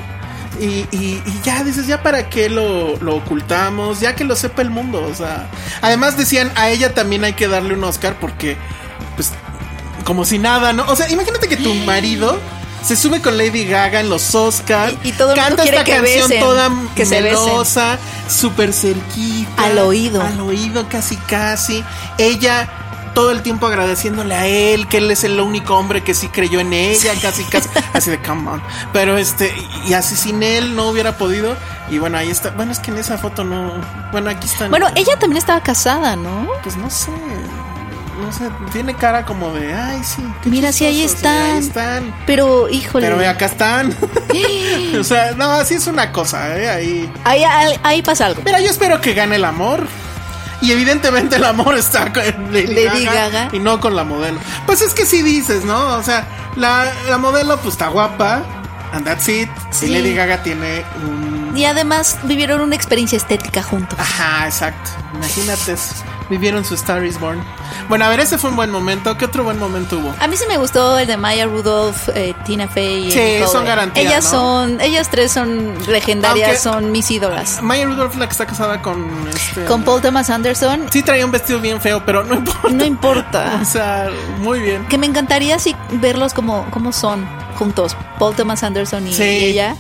Y, 0.59 0.85
y- 0.91 1.21
y 1.25 1.39
ya 1.43 1.63
dices, 1.63 1.87
ya 1.87 2.03
para 2.03 2.29
qué 2.29 2.47
lo, 2.49 2.95
lo 2.97 3.15
ocultamos, 3.15 3.99
ya 3.99 4.13
que 4.15 4.23
lo 4.23 4.35
sepa 4.35 4.61
el 4.61 4.69
mundo. 4.69 5.03
O 5.09 5.15
sea, 5.15 5.47
además 5.81 6.15
decían, 6.17 6.51
a 6.55 6.69
ella 6.69 6.93
también 6.93 7.23
hay 7.23 7.33
que 7.33 7.47
darle 7.47 7.73
un 7.73 7.83
Oscar 7.83 8.17
porque, 8.19 8.55
pues, 9.15 9.31
como 10.03 10.25
si 10.25 10.37
nada, 10.37 10.73
¿no? 10.73 10.85
O 10.87 10.95
sea, 10.95 11.09
imagínate 11.09 11.47
que 11.47 11.57
tu 11.57 11.73
marido 11.85 12.39
se 12.85 12.95
sube 12.97 13.21
con 13.21 13.37
Lady 13.37 13.65
Gaga 13.65 14.01
en 14.01 14.09
los 14.09 14.35
Oscars, 14.35 14.93
Y- 15.03 15.09
y 15.09 15.11
todo 15.13 15.31
el 15.31 15.39
canta 15.39 15.63
esta 15.63 15.83
que 15.85 15.93
canción 15.93 16.27
besen, 16.29 16.39
toda 16.43 16.69
que 16.95 17.05
melosa, 17.05 17.97
súper 18.29 18.73
cerquita, 18.73 19.63
Al 19.63 19.79
oído. 19.79 20.21
al 20.21 20.39
oído 20.41 20.87
casi 20.89 21.15
casi. 21.15 21.83
Ella 22.17 22.67
todo 23.13 23.31
el 23.31 23.41
tiempo 23.41 23.67
agradeciéndole 23.67 24.35
a 24.35 24.47
él, 24.47 24.87
que 24.87 24.97
él 24.97 25.11
es 25.11 25.23
el 25.23 25.39
único 25.39 25.77
hombre 25.77 26.01
que 26.01 26.13
sí 26.13 26.27
creyó 26.27 26.59
en 26.59 26.73
ella, 26.73 27.13
casi 27.21 27.43
casi, 27.45 27.69
así 27.93 28.11
de 28.11 28.21
come 28.21 28.49
on. 28.49 28.61
Pero 28.91 29.17
este, 29.17 29.53
y 29.85 29.93
así 29.93 30.15
sin 30.15 30.43
él 30.43 30.75
no 30.75 30.89
hubiera 30.89 31.17
podido. 31.17 31.55
Y 31.89 31.99
bueno, 31.99 32.17
ahí 32.17 32.29
está. 32.29 32.51
Bueno, 32.51 32.71
es 32.71 32.79
que 32.79 32.91
en 32.91 32.97
esa 32.97 33.17
foto 33.17 33.43
no. 33.43 33.73
Bueno, 34.11 34.29
aquí 34.29 34.47
están. 34.47 34.69
Bueno, 34.69 34.87
ella 34.95 35.17
también 35.19 35.37
estaba 35.37 35.61
casada, 35.61 36.15
¿no? 36.15 36.47
Pues 36.63 36.77
no 36.77 36.89
sé. 36.89 37.11
No 38.19 38.31
sé, 38.31 38.47
tiene 38.71 38.93
cara 38.93 39.25
como 39.25 39.51
de, 39.53 39.73
ay, 39.73 40.01
sí. 40.03 40.23
Mira, 40.45 40.71
sí, 40.71 40.85
ahí 40.85 41.01
chistosos, 41.01 41.23
y 41.23 41.27
Ahí 41.27 41.57
están. 41.57 42.15
Pero, 42.27 42.69
híjole. 42.69 43.07
Pero 43.09 43.29
acá 43.29 43.45
están. 43.47 43.95
o 44.99 45.03
sea, 45.03 45.31
no, 45.31 45.51
así 45.51 45.75
es 45.75 45.87
una 45.87 46.11
cosa, 46.11 46.57
¿eh? 46.57 46.69
Ahí. 46.69 47.11
Ahí, 47.23 47.43
ahí, 47.43 47.79
ahí 47.81 48.01
pasa 48.01 48.27
algo. 48.27 48.41
Mira, 48.45 48.59
yo 48.61 48.69
espero 48.69 49.01
que 49.01 49.13
gane 49.13 49.35
el 49.37 49.45
amor. 49.45 49.87
Y 50.63 50.71
evidentemente 50.71 51.35
el 51.35 51.43
amor 51.43 51.77
está 51.77 52.11
con 52.13 52.23
Lady, 52.53 52.67
Lady 52.67 53.05
Gaga, 53.05 53.29
Gaga. 53.29 53.49
y 53.51 53.59
no 53.59 53.79
con 53.79 53.95
la 53.95 54.03
modelo. 54.03 54.39
Pues 54.65 54.81
es 54.81 54.93
que 54.93 55.05
sí 55.05 55.21
dices, 55.21 55.65
¿no? 55.65 55.95
O 55.97 56.03
sea, 56.03 56.25
la, 56.55 56.91
la 57.09 57.17
modelo 57.17 57.57
pues 57.57 57.73
está 57.73 57.89
guapa. 57.89 58.41
And 58.93 59.05
that's 59.05 59.27
it. 59.27 59.49
Sí. 59.71 59.87
Y 59.87 59.89
Lady 59.89 60.13
Gaga 60.13 60.41
tiene 60.43 60.85
un... 61.03 61.51
Y 61.55 61.65
además 61.65 62.17
vivieron 62.23 62.61
una 62.61 62.75
experiencia 62.75 63.17
estética 63.17 63.61
juntos. 63.63 63.99
Ajá, 63.99 64.45
exacto. 64.45 64.91
Imagínate, 65.15 65.73
eso. 65.73 65.95
Vivieron 66.29 66.63
su 66.65 66.73
Star 66.75 67.03
is 67.05 67.19
Born. 67.19 67.43
Bueno, 67.89 68.05
a 68.05 68.09
ver, 68.09 68.19
ese 68.21 68.37
fue 68.37 68.49
un 68.49 68.55
buen 68.55 68.69
momento. 68.71 69.17
¿Qué 69.17 69.25
otro 69.25 69.43
buen 69.43 69.59
momento 69.59 69.97
hubo? 69.97 70.13
A 70.19 70.27
mí 70.27 70.37
sí 70.37 70.45
me 70.47 70.57
gustó 70.57 70.97
el 70.97 71.07
de 71.07 71.17
Maya 71.17 71.45
Rudolph, 71.45 72.09
eh, 72.15 72.33
Tina 72.45 72.67
Fey. 72.67 73.07
y 73.07 73.11
Sí, 73.11 73.19
son 73.51 73.65
garantía, 73.65 74.03
Ellas 74.03 74.25
¿no? 74.25 74.29
son, 74.31 74.81
ellas 74.81 75.09
tres 75.09 75.31
son 75.31 75.73
legendarias, 75.87 76.47
Aunque- 76.65 76.83
son 76.83 76.91
mis 76.91 77.09
ídolas. 77.11 77.61
Maya 77.61 77.85
Rudolph, 77.85 78.15
la 78.15 78.25
que 78.27 78.31
está 78.31 78.45
casada 78.45 78.81
con 78.81 79.05
este... 79.33 79.65
Con 79.65 79.83
Paul 79.83 80.01
Thomas 80.01 80.29
Anderson, 80.29 80.87
Sí 80.91 81.03
traía 81.03 81.25
un 81.25 81.31
vestido 81.31 81.59
bien 81.59 81.79
feo, 81.81 82.03
pero 82.05 82.23
no 82.23 82.35
importa. 82.35 82.69
no 82.69 82.85
importa. 82.85 83.59
O 83.61 83.65
sea, 83.65 84.09
muy 84.39 84.59
bien. 84.59 84.85
Que 84.87 84.97
me 84.97 85.05
encantaría 85.07 85.55
así 85.55 85.75
verlos 85.93 86.33
como, 86.33 86.65
como 86.71 86.91
son 86.93 87.27
juntos, 87.57 87.95
Paul 88.19 88.35
Thomas 88.35 88.63
Anderson 88.63 89.07
y, 89.07 89.13
Sí. 89.13 89.23
y 89.23 89.43
ella. 89.45 89.75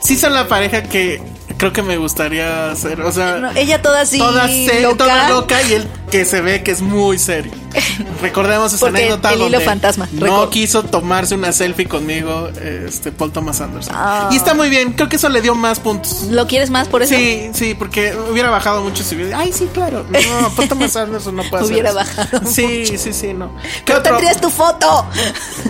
Sí 0.00 0.16
son 0.16 0.32
la 0.34 0.46
pareja 0.48 0.82
que 0.84 1.20
creo 1.58 1.72
que 1.72 1.82
me 1.82 1.96
gustaría 1.98 2.70
hacer. 2.70 3.00
O 3.02 3.12
sea, 3.12 3.36
No, 3.36 3.50
ella 3.52 3.82
toda 3.82 4.00
así 4.02 4.18
toda, 4.18 4.48
se- 4.48 4.80
loca. 4.80 4.96
toda 5.04 5.28
loca 5.28 5.62
y 5.62 5.74
él 5.74 5.86
que 6.10 6.24
se 6.24 6.40
ve 6.40 6.62
que 6.62 6.70
es 6.70 6.80
muy 6.80 7.18
serio. 7.18 7.52
Recordemos 8.22 8.72
esa 8.72 8.80
Porque 8.86 8.98
anécdota. 9.04 9.30
el 9.30 9.36
hilo 9.36 9.44
donde 9.50 9.60
fantasma, 9.60 10.08
No 10.12 10.50
quiso 10.50 10.82
tomarse 10.84 11.34
una 11.34 11.52
selfie 11.52 11.86
conmigo, 11.86 12.48
este 12.60 13.12
Paul 13.12 13.32
Thomas 13.32 13.60
Anderson. 13.60 13.94
Ah. 13.96 14.28
Y 14.32 14.36
está 14.36 14.54
muy 14.54 14.68
bien. 14.70 14.92
Creo 14.92 15.08
que 15.08 15.16
eso 15.16 15.28
le 15.28 15.40
dio 15.42 15.54
más 15.54 15.80
puntos. 15.80 16.22
¿Lo 16.30 16.46
quieres 16.46 16.70
más 16.70 16.88
por 16.88 17.02
eso? 17.02 17.14
Sí, 17.14 17.50
sí, 17.54 17.74
porque 17.74 18.14
hubiera 18.30 18.50
bajado 18.50 18.82
mucho 18.82 19.02
si 19.04 19.14
hubiera. 19.16 19.38
Ay, 19.38 19.52
sí, 19.52 19.68
claro. 19.72 20.04
No, 20.08 20.50
Paul 20.56 20.68
Thomas 20.68 20.96
Anderson 20.96 21.36
no 21.36 21.42
puede 21.44 21.62
hacer 21.64 21.72
Hubiera 21.74 21.90
eso. 21.90 21.98
bajado 21.98 22.50
Sí, 22.50 22.86
sí, 22.96 23.12
sí, 23.12 23.34
no. 23.34 23.52
¿Qué 23.84 23.92
No 23.92 23.98
otro? 24.00 24.12
tendrías 24.12 24.40
tu 24.40 24.50
foto. 24.50 25.06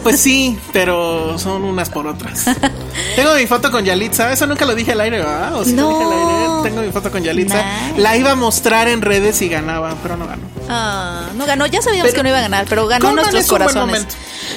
Pues 0.03 0.21
sí, 0.21 0.59
pero 0.73 1.39
son 1.39 1.65
unas 1.65 1.91
por 1.91 2.07
otras. 2.07 2.45
Tengo 3.17 3.35
mi 3.35 3.47
foto 3.47 3.71
con 3.71 3.85
Yalitza. 3.85 4.33
Eso 4.33 4.47
nunca 4.47 4.65
lo 4.65 4.75
dije 4.75 4.93
al 4.93 5.01
aire, 5.01 5.19
¿verdad? 5.19 5.55
¿O 5.55 5.65
sí 5.65 5.73
lo 5.75 5.83
No. 5.83 5.89
dije 5.99 6.05
al 6.05 6.13
aire? 6.13 6.49
Tengo 6.71 6.83
mi 6.83 6.93
foto 6.93 7.11
con 7.11 7.23
Yalitza. 7.23 7.57
Nice. 7.89 8.01
La 8.01 8.17
iba 8.17 8.33
a 8.33 8.35
mostrar 8.35 8.89
en 8.89 9.03
redes 9.03 9.41
y 9.43 9.49
ganaba, 9.49 9.95
pero 10.03 10.17
no 10.17 10.27
ganó. 10.27 10.43
Ah, 10.69 11.29
no 11.37 11.47
ganó, 11.47 11.67
ya 11.67 11.81
sabíamos 11.89 12.11
Pero- 12.13 12.17
que 12.17 12.23
no 12.23 12.29
iba 12.31 12.39
a 12.39 12.43
ganar, 12.43 12.67
pero 12.69 12.87
ganó 12.87 13.13
nuestros 13.13 13.47
corazones. 13.47 14.07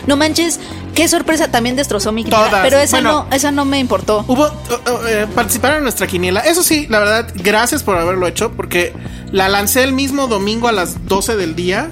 No 0.07 0.15
manches, 0.17 0.59
qué 0.95 1.07
sorpresa, 1.07 1.49
también 1.51 1.75
destrozó 1.75 2.11
mi 2.11 2.23
quiniela, 2.23 2.49
Todas. 2.49 2.63
pero 2.63 2.79
esa 2.79 2.97
Bueno. 2.97 3.27
no, 3.29 3.35
esa 3.35 3.51
no 3.51 3.65
me 3.65 3.79
importó. 3.79 4.23
Hubo 4.27 4.43
uh, 4.45 4.47
uh, 4.47 5.07
eh, 5.07 5.27
participaron 5.33 5.77
en 5.77 5.83
nuestra 5.83 6.07
quiniela. 6.07 6.39
Eso 6.41 6.63
sí, 6.63 6.87
la 6.89 6.99
verdad, 6.99 7.31
gracias 7.35 7.83
por 7.83 7.97
haberlo 7.97 8.27
hecho 8.27 8.51
porque 8.53 8.93
la 9.31 9.49
lancé 9.49 9.83
el 9.83 9.93
mismo 9.93 10.27
domingo 10.27 10.67
a 10.67 10.71
las 10.71 11.05
12 11.07 11.35
del 11.35 11.55
día 11.55 11.91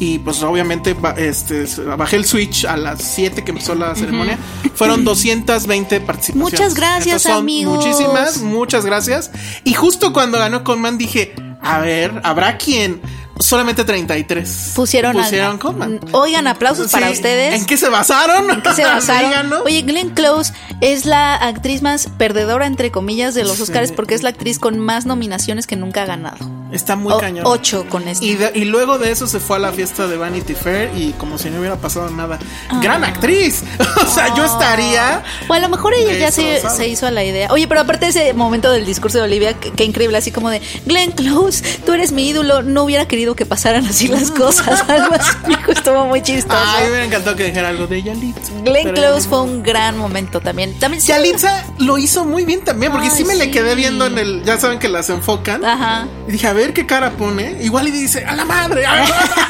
y 0.00 0.20
pues 0.20 0.42
obviamente 0.44 0.96
este 1.16 1.64
bajé 1.96 2.16
el 2.16 2.24
switch 2.24 2.64
a 2.66 2.76
las 2.76 3.02
7 3.02 3.42
que 3.42 3.50
empezó 3.50 3.74
la 3.74 3.94
ceremonia. 3.96 4.38
Fueron 4.74 5.04
220 5.04 6.00
participaciones. 6.02 6.52
Muchas 6.52 6.74
gracias, 6.74 7.22
son 7.22 7.32
amigos. 7.32 7.84
Muchísimas, 7.84 8.38
muchas 8.38 8.84
gracias. 8.86 9.30
Y 9.64 9.74
justo 9.74 10.12
cuando 10.12 10.38
ganó 10.38 10.62
Conman 10.62 10.98
dije, 10.98 11.34
a 11.60 11.80
ver, 11.80 12.20
habrá 12.22 12.56
quien 12.58 13.00
solamente 13.40 13.84
33 13.84 14.72
Pusieron, 14.74 15.16
a- 15.18 15.22
pusieron 15.22 15.58
Conman. 15.58 16.00
Oigan, 16.12 16.46
aplausos 16.46 16.90
para 16.90 17.10
ustedes. 17.10 17.54
¿En 17.54 17.66
qué 17.66 17.76
se 17.76 17.88
basaron? 17.88 18.50
¿En 18.50 18.62
qué 18.62 18.72
se 18.74 18.84
basaron? 18.84 19.52
Oye, 19.64 19.82
Glenn 19.82 20.10
Close 20.10 20.52
es 20.80 21.04
la 21.06 21.34
actriz 21.34 21.82
más 21.82 22.08
perdedora, 22.18 22.66
entre 22.66 22.90
comillas, 22.90 23.34
de 23.34 23.44
los 23.44 23.60
Oscars 23.60 23.92
porque 23.92 24.14
es 24.14 24.22
la 24.22 24.30
actriz 24.30 24.58
con 24.58 24.78
más 24.78 25.06
nominaciones 25.06 25.66
que 25.66 25.76
nunca 25.76 26.02
ha 26.02 26.06
ganado. 26.06 26.36
Está 26.72 26.96
muy 26.96 27.12
O- 27.14 27.18
cañón. 27.18 27.44
Ocho 27.46 27.86
con 27.88 28.06
esto. 28.08 28.24
Y, 28.24 28.34
de- 28.34 28.52
y 28.54 28.64
luego 28.66 28.98
de 28.98 29.10
eso 29.10 29.26
se 29.26 29.40
fue 29.40 29.56
a 29.56 29.58
la 29.60 29.72
fiesta 29.72 30.06
de 30.06 30.16
Vanity 30.18 30.54
Fair 30.54 30.90
y 30.96 31.12
como 31.12 31.38
si 31.38 31.48
no 31.48 31.58
hubiera 31.60 31.76
pasado 31.76 32.10
nada. 32.10 32.38
Ah. 32.68 32.80
Gran 32.82 33.04
actriz. 33.04 33.62
o 34.02 34.06
sea, 34.06 34.34
yo 34.36 34.44
estaría. 34.44 35.22
O 35.48 35.54
a 35.54 35.58
lo 35.60 35.68
mejor 35.70 35.94
ella 35.94 36.12
ya 36.18 36.30
se, 36.30 36.60
se 36.68 36.86
hizo 36.88 37.06
a 37.06 37.10
la 37.10 37.24
idea. 37.24 37.48
Oye, 37.50 37.66
pero 37.68 37.80
aparte 37.80 38.04
de 38.06 38.10
ese 38.10 38.34
momento 38.34 38.70
del 38.70 38.84
discurso 38.84 39.16
de 39.18 39.24
Olivia, 39.24 39.54
que 39.54 39.84
increíble, 39.84 40.18
así 40.18 40.30
como 40.30 40.50
de 40.50 40.60
Glenn 40.84 41.12
Close, 41.12 41.62
tú 41.86 41.92
eres 41.92 42.12
mi 42.12 42.28
ídolo, 42.28 42.62
no 42.62 42.82
hubiera 42.84 43.08
querido 43.08 43.27
que 43.34 43.46
pasaran 43.46 43.86
así 43.86 44.08
las 44.08 44.30
cosas. 44.30 44.84
Algo 44.88 45.14
así, 45.14 45.32
estuvo 45.68 46.06
muy 46.06 46.22
chistoso. 46.22 46.58
Ay, 46.76 46.88
me 46.90 47.04
encantado 47.04 47.36
que 47.36 47.44
dijera 47.44 47.68
algo 47.68 47.86
de 47.86 48.02
Yalitza. 48.02 48.52
Glenn 48.64 48.84
Pero- 48.84 48.94
Close 48.94 49.28
fue 49.28 49.42
un 49.42 49.62
gran 49.62 49.96
momento 49.96 50.40
también. 50.40 50.78
También 50.78 51.00
sí- 51.00 51.08
Yalitza 51.08 51.64
lo 51.78 51.98
hizo 51.98 52.24
muy 52.24 52.44
bien 52.44 52.62
también, 52.64 52.92
porque 52.92 53.08
Ay, 53.08 53.14
sí 53.16 53.24
me 53.24 53.34
le 53.36 53.50
quedé 53.50 53.74
viendo 53.74 54.06
en 54.06 54.18
el. 54.18 54.44
Ya 54.44 54.58
saben 54.58 54.78
que 54.78 54.88
las 54.88 55.08
enfocan. 55.10 55.64
Ajá. 55.64 56.06
Y 56.26 56.32
dije, 56.32 56.46
a 56.46 56.52
ver 56.52 56.72
qué 56.72 56.86
cara 56.86 57.10
pone. 57.12 57.58
Igual 57.62 57.88
y 57.88 57.90
dice, 57.90 58.24
a 58.24 58.34
la 58.34 58.44
madre. 58.44 58.84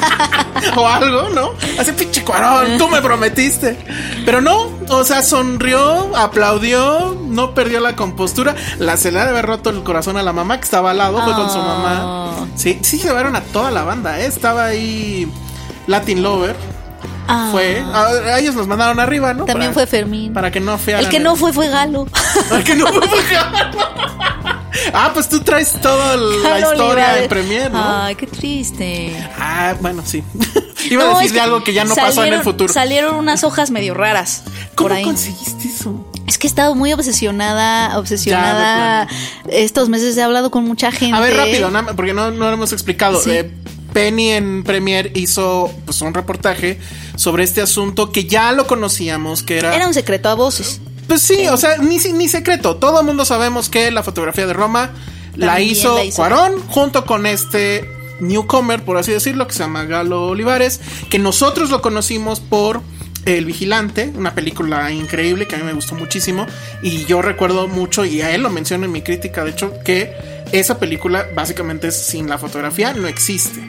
o 0.76 0.86
algo, 0.86 1.28
¿no? 1.30 1.52
Hace 1.78 1.92
pinche 1.92 2.22
cuarón, 2.24 2.78
tú 2.78 2.88
me 2.88 3.00
prometiste. 3.00 3.76
Pero 4.24 4.40
no, 4.40 4.70
o 4.90 5.04
sea, 5.04 5.22
sonrió, 5.22 6.16
aplaudió, 6.16 7.16
no 7.26 7.54
perdió 7.54 7.80
la 7.80 7.96
compostura. 7.96 8.54
La 8.78 8.96
se 8.96 9.12
le 9.12 9.20
ha 9.20 9.24
de 9.24 9.30
haber 9.30 9.46
roto 9.46 9.70
el 9.70 9.82
corazón 9.82 10.16
a 10.16 10.22
la 10.22 10.32
mamá 10.32 10.58
que 10.58 10.64
estaba 10.64 10.90
al 10.92 10.98
lado, 10.98 11.22
fue 11.22 11.32
con 11.34 11.50
su 11.50 11.58
Ah. 11.58 11.62
mamá. 11.62 12.46
Sí, 12.56 12.78
sí 12.82 12.98
llevaron 12.98 13.36
a 13.36 13.40
toda 13.42 13.70
la 13.70 13.84
banda, 13.84 14.20
¿eh? 14.20 14.26
Estaba 14.26 14.66
ahí 14.66 15.30
Latin 15.86 16.22
Lover. 16.22 16.56
Ah. 17.30 17.48
Fue, 17.52 17.82
a, 17.92 18.38
ellos 18.38 18.54
nos 18.54 18.66
mandaron 18.66 18.98
arriba, 19.00 19.34
¿no? 19.34 19.44
También 19.44 19.72
Para- 19.72 19.86
fue 19.86 19.86
Fermín. 19.86 20.32
Para 20.32 20.50
que 20.50 20.60
no 20.60 20.78
fearan 20.78 21.04
El 21.04 21.10
que 21.10 21.20
no 21.20 21.36
fue 21.36 21.52
fue 21.52 21.68
Galo. 21.68 22.06
El 22.50 22.64
que 22.64 22.74
no 22.74 22.86
fue 22.86 23.06
Ah, 24.94 25.10
pues 25.12 25.28
tú 25.28 25.40
traes 25.40 25.72
toda 25.80 26.16
la 26.16 26.48
Galo 26.60 26.72
historia 26.72 27.18
en 27.22 27.28
Premier, 27.28 27.70
¿no? 27.70 28.02
Ay, 28.04 28.14
qué 28.14 28.26
triste. 28.26 29.14
Ah, 29.38 29.74
bueno, 29.80 30.02
sí. 30.06 30.22
Iba 30.90 31.04
a 31.04 31.08
decirle 31.18 31.38
es 31.38 31.44
algo 31.44 31.62
que 31.64 31.72
ya 31.74 31.84
no 31.84 31.94
pasó 31.94 32.22
en 32.24 32.32
el 32.32 32.40
salieron- 32.40 32.44
futuro. 32.44 32.72
Salieron 32.72 33.14
unas 33.16 33.44
hojas 33.44 33.70
medio 33.70 33.92
raras. 33.94 34.44
¿Cómo 34.78 34.90
por 34.90 34.96
ahí. 34.96 35.04
conseguiste 35.04 35.68
eso? 35.68 36.08
Es 36.28 36.38
que 36.38 36.46
he 36.46 36.50
estado 36.50 36.74
muy 36.76 36.92
obsesionada, 36.92 37.98
obsesionada. 37.98 39.08
Estos 39.50 39.88
meses 39.88 40.16
he 40.16 40.22
hablado 40.22 40.50
con 40.50 40.64
mucha 40.64 40.92
gente. 40.92 41.16
A 41.16 41.20
ver, 41.20 41.36
rápido, 41.36 41.70
porque 41.96 42.14
no, 42.14 42.30
no 42.30 42.46
lo 42.46 42.52
hemos 42.52 42.72
explicado. 42.72 43.20
Sí. 43.20 43.30
Eh, 43.30 43.50
Penny 43.92 44.30
en 44.30 44.62
Premier 44.62 45.10
hizo 45.16 45.72
pues, 45.84 46.00
un 46.00 46.14
reportaje 46.14 46.78
sobre 47.16 47.42
este 47.42 47.60
asunto 47.60 48.12
que 48.12 48.26
ya 48.26 48.52
lo 48.52 48.66
conocíamos, 48.68 49.42
que 49.42 49.58
era... 49.58 49.74
Era 49.74 49.88
un 49.88 49.94
secreto 49.94 50.28
a 50.28 50.34
voces. 50.34 50.80
Pues 51.08 51.22
sí, 51.22 51.48
o 51.48 51.56
sea, 51.56 51.78
ni, 51.78 51.98
ni 51.98 52.28
secreto. 52.28 52.76
Todo 52.76 53.00
el 53.00 53.06
mundo 53.06 53.24
sabemos 53.24 53.68
que 53.68 53.90
la 53.90 54.04
fotografía 54.04 54.46
de 54.46 54.52
Roma 54.52 54.92
la 55.34 55.46
También 55.48 55.70
hizo, 55.70 55.96
la 55.96 56.04
hizo. 56.04 56.16
Cuarón 56.16 56.60
junto 56.68 57.04
con 57.04 57.26
este 57.26 57.88
newcomer, 58.20 58.84
por 58.84 58.96
así 58.96 59.10
decirlo, 59.10 59.48
que 59.48 59.54
se 59.54 59.60
llama 59.60 59.84
Galo 59.84 60.28
Olivares, 60.28 60.80
que 61.10 61.18
nosotros 61.18 61.70
lo 61.70 61.80
conocimos 61.82 62.40
por 62.40 62.82
El 63.28 63.44
Vigilante, 63.44 64.10
una 64.16 64.34
película 64.34 64.90
increíble 64.90 65.46
que 65.46 65.54
a 65.54 65.58
mí 65.58 65.64
me 65.64 65.74
gustó 65.74 65.94
muchísimo 65.94 66.46
y 66.80 67.04
yo 67.04 67.20
recuerdo 67.20 67.68
mucho 67.68 68.06
y 68.06 68.22
a 68.22 68.34
él 68.34 68.42
lo 68.42 68.48
menciono 68.48 68.86
en 68.86 68.92
mi 68.92 69.02
crítica, 69.02 69.44
de 69.44 69.50
hecho, 69.50 69.78
que 69.84 70.14
esa 70.50 70.78
película 70.78 71.26
básicamente 71.34 71.90
sin 71.92 72.26
la 72.26 72.38
fotografía 72.38 72.94
no 72.94 73.06
existe. 73.06 73.60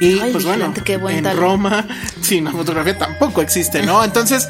Y 0.00 0.18
Ay, 0.18 0.32
pues 0.32 0.44
bueno, 0.44 0.74
en. 1.10 1.36
Roma 1.36 1.86
sin 2.22 2.44
la 2.44 2.50
fotografía 2.50 2.98
tampoco 2.98 3.40
existe, 3.40 3.84
¿no? 3.84 4.02
Entonces, 4.04 4.48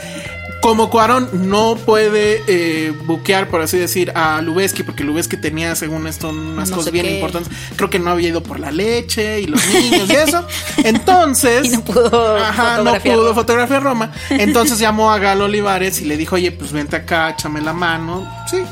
como 0.64 0.88
Cuarón 0.88 1.28
no 1.50 1.76
puede 1.76 2.42
eh, 2.46 2.90
buquear, 3.04 3.48
por 3.50 3.60
así 3.60 3.76
decir, 3.76 4.10
a 4.14 4.40
Lubeski, 4.40 4.82
porque 4.82 5.04
Lubeski 5.04 5.36
tenía, 5.36 5.76
según 5.76 6.06
esto, 6.06 6.30
unas 6.30 6.70
No 6.70 6.76
cosas 6.76 6.90
bien 6.90 7.04
qué. 7.04 7.14
importantes. 7.16 7.52
Creo 7.76 7.90
que 7.90 7.98
no 7.98 8.08
había 8.10 8.30
ido 8.30 8.42
por 8.42 8.58
la 8.58 8.70
leche 8.70 9.42
y 9.42 9.46
los 9.46 9.60
niños 9.68 10.08
y 10.08 10.14
eso. 10.14 10.46
Entonces. 10.78 11.66
Y 11.66 11.68
no 11.68 11.84
pudo 11.84 12.38
Ajá, 12.38 12.82
no 12.82 12.94
pudo 12.94 13.34
fotografiar 13.34 13.82
Roma. 13.82 14.10
Entonces 14.30 14.78
llamó 14.78 15.12
a 15.12 15.18
Galo 15.18 15.44
Olivares 15.44 16.00
y 16.00 16.06
le 16.06 16.16
dijo, 16.16 16.36
oye, 16.36 16.50
pues 16.50 16.72
vente 16.72 16.96
acá, 16.96 17.28
échame 17.28 17.60
la 17.60 17.74
mano. 17.74 18.26
Sí. 18.50 18.64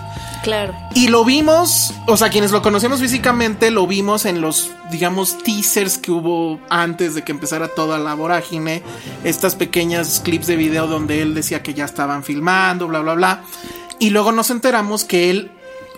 Claro. 0.42 0.74
Y 0.94 1.09
lo 1.09 1.24
vimos, 1.24 1.94
o 2.07 2.16
sea, 2.16 2.28
quienes 2.28 2.50
lo 2.50 2.62
conocemos 2.62 3.00
físicamente, 3.00 3.70
lo 3.70 3.87
vimos 3.87 4.26
en 4.26 4.40
los, 4.40 4.72
digamos, 4.90 5.38
teasers 5.38 5.98
que 5.98 6.11
hubo 6.11 6.59
antes 6.68 7.14
de 7.14 7.22
que 7.22 7.33
empezara 7.33 7.68
toda 7.68 7.98
la 7.98 8.14
vorágine. 8.14 8.83
Estas 9.22 9.55
pequeñas 9.55 10.20
clips 10.24 10.48
de 10.48 10.57
video 10.57 10.88
donde 10.88 11.22
él 11.22 11.35
decía 11.35 11.62
que 11.62 11.74
ya 11.74 11.85
estaban 11.85 12.24
filmando, 12.24 12.88
bla, 12.88 13.00
bla, 13.00 13.14
bla. 13.14 13.42
Y 14.00 14.11
luego 14.11 14.33
nos 14.33 14.50
enteramos 14.50 15.05
que 15.05 15.31
él, 15.31 15.52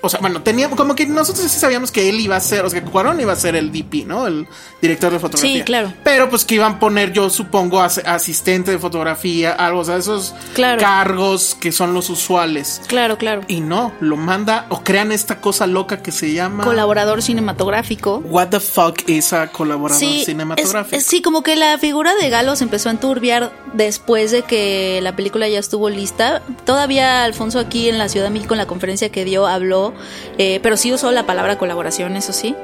o 0.05 0.09
sea, 0.09 0.21
bueno, 0.21 0.43
teníamos, 0.43 0.77
como 0.77 0.95
que 0.95 1.07
nosotros 1.07 1.51
sí 1.51 1.59
sabíamos 1.59 1.91
que 1.91 2.09
él 2.09 2.21
iba 2.21 2.37
a 2.37 2.41
ser, 2.41 2.65
o 2.65 2.71
sea, 2.71 2.83
que 2.83 2.91
Cuarón 2.91 3.21
iba 3.21 3.33
a 3.33 3.37
ser 3.37 3.57
el 3.57 3.73
DP, 3.73 4.07
¿no? 4.07 4.27
El 4.27 4.47
director 4.81 5.13
de 5.13 5.19
fotografía. 5.19 5.57
Sí, 5.59 5.63
claro. 5.63 5.93
Pero 6.05 6.29
pues 6.31 6.45
que 6.45 6.57
iban 6.57 6.73
a 6.75 6.79
poner, 6.81 7.13
yo 7.13 7.31
supongo, 7.31 7.81
as- 7.81 7.99
asistente 8.05 8.71
de 8.71 8.79
fotografía, 8.79 9.53
algo, 9.53 9.81
o 9.81 9.85
sea, 9.85 9.97
esos 9.97 10.35
Claro. 10.55 10.81
cargos 10.81 11.55
que 11.61 11.73
son 11.73 11.95
los 11.95 12.11
usuales. 12.11 12.81
Claro, 12.87 13.19
claro. 13.19 13.43
Y 13.49 13.61
no, 13.61 13.93
lo 14.01 14.17
manda 14.17 14.67
o 14.69 14.83
crean 14.85 15.13
esta 15.13 15.41
cosa 15.41 15.67
loca 15.67 16.03
que 16.03 16.13
se 16.13 16.33
llama 16.33 16.65
Colaborador 16.65 17.23
cinematográfico. 17.23 18.19
What 18.27 18.49
the 18.49 18.61
fuck 18.61 19.01
es 19.09 19.33
a 19.33 19.49
colaborador 19.49 19.99
Sí, 19.99 20.23
cinematográfico. 20.25 20.97
es- 20.97 21.03
es- 21.05 21.09
sí, 21.09 21.23
como 21.23 21.43
que 21.43 21.57
la 21.57 21.79
figura 21.79 22.15
de 22.15 22.29
Galo 22.29 22.57
se 22.57 22.65
empezó 22.65 22.89
a 22.89 22.93
enturbiar 22.93 23.53
después 23.73 24.31
de 24.31 24.43
que 24.43 25.01
la 25.03 25.17
película 25.17 25.49
ya 25.49 25.59
estuvo 25.59 25.89
lista. 25.89 26.43
Todavía 26.67 27.25
Alfonso 27.25 27.59
aquí 27.59 27.89
en 27.89 27.99
la 27.99 28.09
Ciudad 28.09 28.27
de 28.27 28.31
México 28.31 28.55
en 28.55 28.59
la 28.59 28.67
conferencia 28.67 29.09
que 29.11 29.25
dio 29.25 29.47
habló, 29.47 29.94
eh, 30.39 30.61
pero 30.63 30.77
sí 30.77 30.93
usó 30.93 31.11
la 31.13 31.27
palabra 31.27 31.59
colaboración, 31.59 32.17
eso 32.17 32.33
sí. 32.33 32.55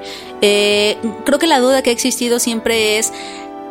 Eh, 0.43 0.97
creo 1.25 1.38
que 1.38 1.47
la 1.47 1.61
duda 1.61 1.83
que 1.83 1.90
ha 1.90 1.93
existido 1.93 2.38
siempre 2.38 2.99
es... 2.99 3.12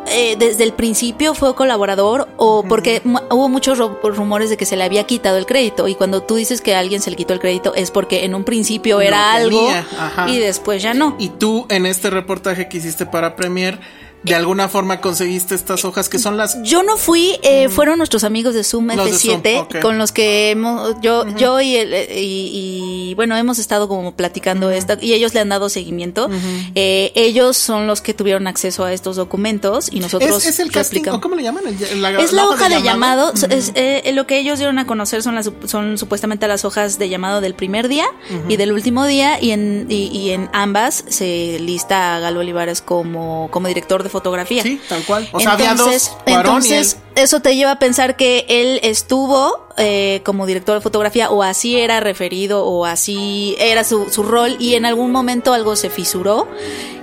eh, 0.06 0.34
desde 0.38 0.64
el 0.64 0.72
principio 0.72 1.34
fue 1.34 1.54
colaborador 1.54 2.26
o 2.38 2.64
porque 2.66 3.02
hubo 3.30 3.48
muchos 3.50 3.78
ru- 3.78 3.98
rumores 4.14 4.48
de 4.48 4.56
que 4.56 4.64
se 4.64 4.76
le 4.76 4.82
había 4.84 5.04
quitado 5.04 5.36
el 5.36 5.44
crédito 5.44 5.88
y 5.88 5.94
cuando 5.94 6.22
tú 6.22 6.36
dices 6.36 6.62
que 6.62 6.74
a 6.74 6.78
alguien 6.78 7.02
se 7.02 7.10
le 7.10 7.16
quitó 7.16 7.34
el 7.34 7.38
crédito 7.40 7.74
es 7.74 7.90
porque 7.90 8.24
en 8.24 8.34
un 8.34 8.44
principio 8.44 9.00
era 9.02 9.34
algo 9.34 9.68
ajá. 9.70 10.28
y 10.30 10.38
después 10.38 10.82
ya 10.82 10.94
no. 10.94 11.16
Y 11.18 11.28
tú 11.28 11.66
en 11.68 11.84
este 11.84 12.08
reportaje 12.08 12.66
que 12.68 12.78
hiciste 12.78 13.04
para 13.04 13.36
Premier, 13.36 13.78
de 14.22 14.34
alguna 14.34 14.68
forma 14.68 15.00
conseguiste 15.00 15.54
estas 15.54 15.84
hojas 15.86 16.10
que 16.10 16.18
son 16.18 16.36
las 16.36 16.62
Yo 16.62 16.82
no 16.82 16.98
fui, 16.98 17.38
eh, 17.42 17.70
fueron 17.70 17.96
nuestros 17.96 18.22
amigos 18.24 18.54
de 18.54 18.64
Zoom 18.64 18.88
Los 18.88 19.06
de 19.06 19.12
F7 19.12 19.54
Zoom, 19.54 19.62
ok. 19.64 19.80
con 19.80 19.96
los 19.96 20.12
que 20.12 20.50
hemos, 20.50 20.94
yo, 21.00 21.26
yo 21.36 21.58
y, 21.60 21.76
el- 21.76 21.94
eh, 21.94 22.20
y, 22.20 23.08
y, 23.10 23.14
bueno, 23.14 23.34
hemos 23.36 23.58
estado 23.58 23.88
como 23.88 24.14
platicando 24.14 24.70
esto 24.70 24.98
y 25.00 25.14
ellos 25.14 25.32
le 25.32 25.40
han 25.40 25.48
dado 25.48 25.68
seguimiento. 25.70 26.28
Eh, 26.74 27.12
ellos 27.14 27.56
son 27.56 27.86
los 27.86 28.02
que 28.02 28.12
tuvieron 28.12 28.46
acceso 28.46 28.84
a 28.84 28.92
estos 28.92 29.16
documentos 29.16 29.88
y 29.90 30.00
nosotros 30.00 30.30
es, 30.44 30.46
es 30.54 30.60
el 30.60 30.66
lo 30.68 30.72
casting, 30.74 30.98
aplicamos. 30.98 31.18
¿o 31.18 31.20
cómo 31.22 31.34
le 31.36 31.42
llaman? 31.42 31.64
El- 31.66 32.04
Es 32.20 32.32
la 32.32 32.46
hoja 32.46 32.68
de 32.68 32.82
llamado, 32.82 33.32
es, 33.48 33.72
eh, 33.74 34.10
lo 34.14 34.26
que 34.26 34.38
ellos 34.38 34.58
dieron 34.58 34.78
a 34.78 34.86
conocer 34.86 35.22
son 35.22 35.34
las 35.34 35.50
son 35.64 35.96
supuestamente 35.96 36.46
las 36.46 36.64
hojas 36.66 36.98
de 36.98 37.08
llamado 37.08 37.40
del 37.40 37.54
primer 37.54 37.88
día 37.88 38.04
y 38.48 38.56
del 38.56 38.72
último 38.72 39.06
día 39.06 39.40
y 39.40 39.52
en 39.52 39.86
y, 39.88 40.08
y 40.08 40.30
en 40.32 40.50
ambas 40.52 41.04
se 41.08 41.58
lista 41.60 42.16
a 42.16 42.20
Galo 42.20 42.40
Olivares 42.40 42.82
como 42.82 43.48
como 43.50 43.66
director 43.68 44.02
de 44.02 44.09
fotografía. 44.10 44.62
Sí, 44.62 44.80
tal 44.88 45.02
cual. 45.04 45.28
O 45.32 45.40
sea, 45.40 45.52
había 45.52 45.74
dos, 45.74 46.10
Cuarón 46.24 46.62
y 46.64 46.68
él. 46.68 46.74
entonces 46.74 46.98
eso 47.14 47.40
te 47.40 47.56
lleva 47.56 47.72
a 47.72 47.78
pensar 47.78 48.16
que 48.16 48.44
él 48.48 48.80
estuvo 48.82 49.66
eh, 49.78 50.20
como 50.24 50.46
director 50.46 50.74
de 50.74 50.80
fotografía 50.80 51.30
o 51.30 51.42
así 51.42 51.76
era 51.76 52.00
referido 52.00 52.64
o 52.66 52.84
así 52.84 53.56
era 53.58 53.84
su, 53.84 54.10
su 54.10 54.22
rol 54.22 54.56
y 54.58 54.74
en 54.74 54.84
algún 54.84 55.10
momento 55.10 55.52
algo 55.54 55.76
se 55.76 55.90
fisuró 55.90 56.48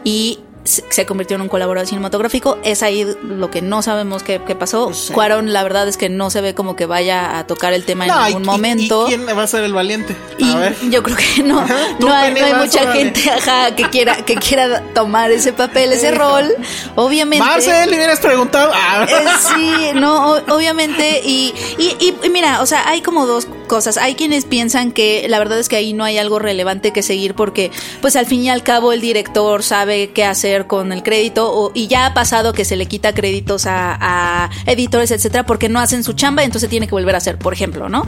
y 0.03 0.39
se 0.67 1.05
convirtió 1.05 1.35
en 1.35 1.41
un 1.41 1.47
colaborador 1.49 1.87
cinematográfico. 1.87 2.57
Es 2.63 2.83
ahí 2.83 3.07
lo 3.23 3.49
que 3.49 3.61
no 3.61 3.81
sabemos 3.81 4.23
qué, 4.23 4.41
qué 4.45 4.55
pasó. 4.55 4.93
Sí. 4.93 5.13
Cuarón, 5.13 5.53
la 5.53 5.63
verdad 5.63 5.87
es 5.87 5.97
que 5.97 6.09
no 6.09 6.29
se 6.29 6.41
ve 6.41 6.53
como 6.53 6.75
que 6.75 6.85
vaya 6.85 7.39
a 7.39 7.47
tocar 7.47 7.73
el 7.73 7.85
tema 7.85 8.05
en 8.05 8.11
No, 8.11 8.19
y- 8.21 8.25
algún 8.27 8.43
y- 8.43 8.45
momento. 8.45 9.05
¿Y, 9.05 9.15
quién 9.15 9.27
va 9.27 9.43
a 9.43 9.47
ser 9.47 9.63
el 9.63 9.73
valiente? 9.73 10.15
Y 10.37 10.49
A 10.51 10.55
ver. 10.57 10.75
yo 10.89 11.01
creo 11.03 11.15
que 11.17 11.43
no, 11.43 11.65
no 11.99 12.13
hay, 12.13 12.33
no 12.33 12.57
mucha 12.57 12.91
gente 12.93 13.29
ajá, 13.29 13.75
que 13.75 13.83
quiera 13.89 14.17
que 14.25 14.35
quiera 14.35 14.83
tomar 14.93 15.31
ese 15.31 15.53
papel, 15.53 15.91
ese 15.93 16.11
rol. 16.11 16.53
Obviamente. 16.95 17.43
Marcel, 17.45 17.89
le 17.89 17.95
hubieras 17.97 18.19
preguntado. 18.19 18.71
Ah, 18.73 19.05
Eh, 19.09 19.25
sí, 19.55 19.91
no, 19.95 20.31
o- 20.33 20.55
obviamente. 20.55 21.21
Y, 21.23 21.53
y, 21.77 21.95
y- 21.99 22.15
y 22.23 22.29
mira, 22.29 22.61
o 22.61 22.65
sea, 22.65 22.87
hay 22.87 23.01
como 23.01 23.25
dos 23.25 23.47
cosas. 23.67 23.97
Hay 23.97 24.15
quienes 24.15 24.45
piensan 24.45 24.91
que 24.91 25.25
la 25.29 25.37
verdad 25.39 25.59
es 25.59 25.69
que 25.69 25.75
ahí 25.75 25.93
no 25.93 26.03
hay 26.03 26.17
algo 26.17 26.39
relevante 26.39 26.91
que 26.91 27.03
seguir 27.03 27.35
porque, 27.35 27.71
pues 28.01 28.15
al 28.15 28.25
fin 28.25 28.43
y 28.43 28.49
al 28.49 28.63
cabo, 28.63 28.93
el 28.93 29.01
director 29.01 29.61
sabe 29.63 30.09
qué 30.11 30.23
hacer 30.25 30.65
con 30.67 30.91
el 30.91 31.03
crédito 31.03 31.51
o- 31.53 31.71
y 31.73 31.87
ya 31.87 32.05
ha 32.07 32.13
pasado 32.13 32.53
que 32.53 32.65
se 32.65 32.75
le 32.75 32.85
quita 32.87 33.13
créditos 33.13 33.65
a, 33.65 33.97
a 34.45 34.49
editores, 34.65 35.11
etcétera, 35.11 35.45
porque 35.45 35.69
no 35.69 35.79
hacen 35.79 36.03
su 36.03 36.13
chamba, 36.13 36.43
entonces 36.43 36.69
tiene 36.69 36.87
que 36.87 36.91
volver 36.95 37.13
a 37.15 37.19
hacer, 37.19 37.37
por 37.37 37.53
ejemplo, 37.53 37.89
¿no? 37.89 38.03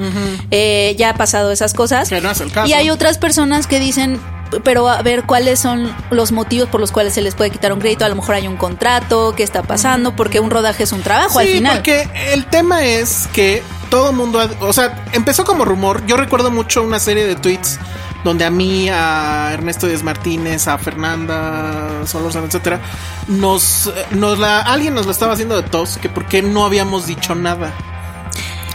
Eh, 0.52 0.96
ya 0.98 1.10
ha 1.12 1.14
pasado 1.16 1.52
esas 1.52 1.74
cosas. 1.74 2.10
Que 2.10 2.22
no 2.22 2.32
es 2.32 2.42
el 2.42 2.52
caso. 2.52 2.68
Y 2.68 2.74
hay 2.74 2.90
otras 2.90 3.18
personas 3.18 3.68
que 3.68 3.80
dicen, 3.80 4.20
pero 4.64 4.90
a 4.90 5.02
ver 5.04 5.24
cuáles 5.24 5.60
son 5.60 5.94
los 6.10 6.32
motivos 6.32 6.70
por 6.70 6.80
los 6.80 6.92
cuales 6.92 7.14
se 7.14 7.22
les 7.22 7.36
puede 7.36 7.52
quitar 7.52 7.72
un 7.74 7.80
crédito. 7.80 8.06
A 8.06 8.10
lo 8.10 8.16
mejor 8.16 8.36
hay 8.36 8.48
un 8.48 8.58
contrato, 8.58 9.34
qué 9.36 9.44
está 9.44 9.62
pasando, 9.64 10.16
porque 10.16 10.40
un 10.40 10.50
rodaje 10.50 10.84
es 10.84 10.92
un 10.92 11.02
trabajo 11.02 11.40
al 11.40 11.48
final. 11.48 11.76
porque 11.76 12.08
el 12.34 12.46
tema 12.46 12.84
es 12.86 13.28
que 13.34 13.62
todo 13.90 14.14
mundo, 14.14 14.40
o 14.60 14.74
sea, 14.74 15.06
empezó 15.14 15.44
como 15.46 15.66
rumor. 15.66 16.06
Yo 16.06 16.18
recuerdo 16.18 16.52
mucho 16.52 16.84
una 16.84 17.00
serie 17.00 17.26
de 17.26 17.36
tweets 17.36 17.80
donde 18.24 18.46
a 18.46 18.50
mí, 18.50 18.90
a 18.90 19.52
Ernesto 19.54 19.88
Díaz 19.88 20.04
Martínez, 20.04 20.68
a 20.68 20.78
Fernanda 20.78 22.06
Solórzano, 22.06 22.48
etcétera, 22.48 22.82
nos, 23.28 23.92
nos 24.12 24.38
la, 24.40 24.62
alguien 24.62 24.94
nos 24.94 25.06
lo 25.06 25.12
estaba 25.12 25.34
haciendo 25.34 25.56
de 25.62 25.68
tos, 25.68 25.98
que 25.98 26.10
por 26.10 26.26
qué 26.26 26.42
no 26.42 26.66
habíamos 26.66 27.08
dicho 27.08 27.36
nada. 27.36 27.74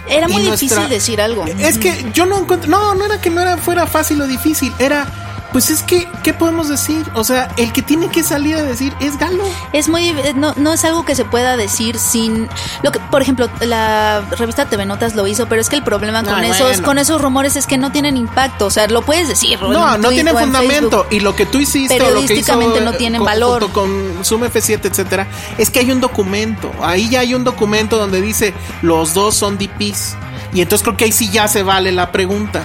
Era 0.08 0.28
muy 0.28 0.42
difícil 0.42 0.88
decir 0.88 1.20
algo. 1.20 1.44
Es 1.46 1.78
que 1.78 2.10
yo 2.12 2.26
no 2.26 2.38
encuentro. 2.38 2.70
No, 2.70 2.94
no 2.94 3.04
era 3.06 3.20
que 3.20 3.30
no 3.30 3.40
era 3.40 3.56
fuera 3.56 3.86
fácil 3.86 4.20
o 4.20 4.26
difícil. 4.26 4.72
Era. 4.78 5.06
Pues 5.54 5.70
es 5.70 5.84
que, 5.84 6.08
¿qué 6.24 6.34
podemos 6.34 6.68
decir? 6.68 7.06
O 7.14 7.22
sea, 7.22 7.48
el 7.56 7.72
que 7.72 7.80
tiene 7.80 8.08
que 8.08 8.24
salir 8.24 8.56
a 8.56 8.62
decir 8.64 8.92
es 8.98 9.16
Galo. 9.16 9.44
Es 9.72 9.88
muy 9.88 10.12
no, 10.34 10.52
no 10.56 10.72
es 10.72 10.84
algo 10.84 11.04
que 11.04 11.14
se 11.14 11.24
pueda 11.24 11.56
decir 11.56 11.96
sin 12.00 12.48
lo 12.82 12.90
que 12.90 12.98
por 12.98 13.22
ejemplo 13.22 13.48
la 13.60 14.22
revista 14.32 14.68
TV 14.68 14.84
Notas 14.84 15.14
lo 15.14 15.28
hizo, 15.28 15.46
pero 15.46 15.60
es 15.60 15.68
que 15.68 15.76
el 15.76 15.84
problema 15.84 16.24
con 16.24 16.42
esos 16.42 16.60
bueno. 16.70 16.82
con 16.82 16.98
esos 16.98 17.22
rumores 17.22 17.54
es 17.54 17.68
que 17.68 17.78
no 17.78 17.92
tienen 17.92 18.16
impacto, 18.16 18.66
o 18.66 18.70
sea, 18.70 18.88
lo 18.88 19.02
puedes 19.02 19.28
decir. 19.28 19.62
No, 19.62 19.96
no 19.96 20.08
tiene 20.08 20.32
fundamento. 20.32 21.02
Facebook. 21.02 21.06
Y 21.12 21.20
lo 21.20 21.36
que 21.36 21.46
tú 21.46 21.60
hiciste 21.60 21.94
o 21.94 21.98
lo 21.98 22.04
que 22.04 22.10
hizo 22.10 22.26
Periodísticamente 22.26 22.80
no 22.80 22.90
eh, 22.90 22.96
tienen 22.98 23.20
con- 23.20 23.26
valor. 23.26 23.70
con 23.70 24.24
Zoom 24.24 24.42
F7, 24.42 24.86
etcétera, 24.86 25.28
es 25.56 25.70
que 25.70 25.78
hay 25.78 25.92
un 25.92 26.00
documento. 26.00 26.72
Ahí 26.82 27.08
ya 27.08 27.20
hay 27.20 27.32
un 27.32 27.44
documento 27.44 27.96
donde 27.96 28.20
dice 28.20 28.54
los 28.82 29.14
dos 29.14 29.36
son 29.36 29.56
DPs. 29.56 30.16
Y 30.52 30.62
entonces 30.62 30.82
creo 30.82 30.96
que 30.96 31.04
ahí 31.04 31.12
sí 31.12 31.30
ya 31.30 31.46
se 31.46 31.62
vale 31.62 31.92
la 31.92 32.10
pregunta. 32.10 32.64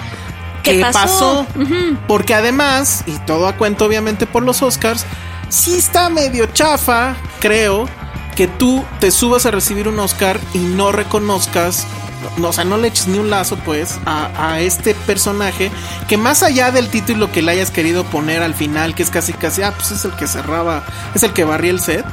¿Qué 0.64 0.82
pasó? 0.92 1.46
Porque 2.08 2.34
además, 2.34 3.04
y 3.06 3.18
todo 3.20 3.48
a 3.48 3.54
cuento 3.54 3.86
obviamente 3.86 4.26
por 4.26 4.44
los 4.44 4.62
Oscars, 4.62 5.06
sí 5.50 5.78
está 5.78 6.10
medio 6.10 6.46
chafa, 6.48 7.16
creo, 7.40 7.88
que 8.36 8.48
tú 8.48 8.86
te 9.00 9.12
subas 9.12 9.46
a 9.46 9.52
recibir 9.52 9.88
un 9.88 10.00
Oscar 10.00 10.40
y 10.54 10.60
no 10.60 10.92
reconozcas, 10.92 11.86
no, 12.38 12.50
o 12.50 12.54
sea, 12.54 12.64
no 12.64 12.78
le 12.78 12.88
eches 12.88 13.08
ni 13.08 13.18
un 13.20 13.30
lazo 13.30 13.58
pues 13.66 14.00
a, 14.06 14.30
a 14.38 14.62
este 14.62 14.94
personaje 14.96 15.72
que 16.08 16.18
más 16.18 16.44
allá 16.44 16.72
del 16.72 16.90
título 16.90 17.32
que 17.32 17.42
le 17.42 17.52
hayas 17.52 17.72
querido 17.72 18.06
poner 18.06 18.42
al 18.42 18.54
final, 18.54 18.96
que 18.96 19.04
es 19.04 19.10
casi 19.10 19.34
casi, 19.34 19.62
ah, 19.62 19.74
pues 19.76 19.92
es 19.92 20.06
el 20.06 20.16
que 20.16 20.28
cerraba, 20.28 20.84
es 21.14 21.24
el 21.24 21.34
que 21.34 21.44
barría 21.44 21.72
el 21.72 21.82
set. 21.82 22.06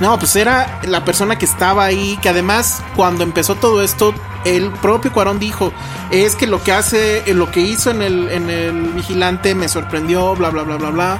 No, 0.00 0.18
pues 0.18 0.34
era 0.36 0.80
la 0.84 1.04
persona 1.04 1.38
que 1.38 1.44
estaba 1.44 1.84
ahí, 1.84 2.18
que 2.20 2.28
además 2.28 2.82
cuando 2.96 3.22
empezó 3.22 3.54
todo 3.54 3.82
esto, 3.82 4.14
el 4.44 4.70
propio 4.70 5.12
Cuarón 5.12 5.38
dijo, 5.38 5.72
es 6.10 6.34
que 6.34 6.46
lo 6.48 6.62
que 6.62 6.72
hace, 6.72 7.18
eh, 7.30 7.34
lo 7.34 7.50
que 7.52 7.60
hizo 7.60 7.90
en 7.90 8.02
el, 8.02 8.28
en 8.30 8.50
el 8.50 8.82
vigilante 8.94 9.54
me 9.54 9.68
sorprendió, 9.68 10.34
bla, 10.34 10.50
bla, 10.50 10.62
bla, 10.64 10.76
bla, 10.76 10.90
bla. 10.90 11.18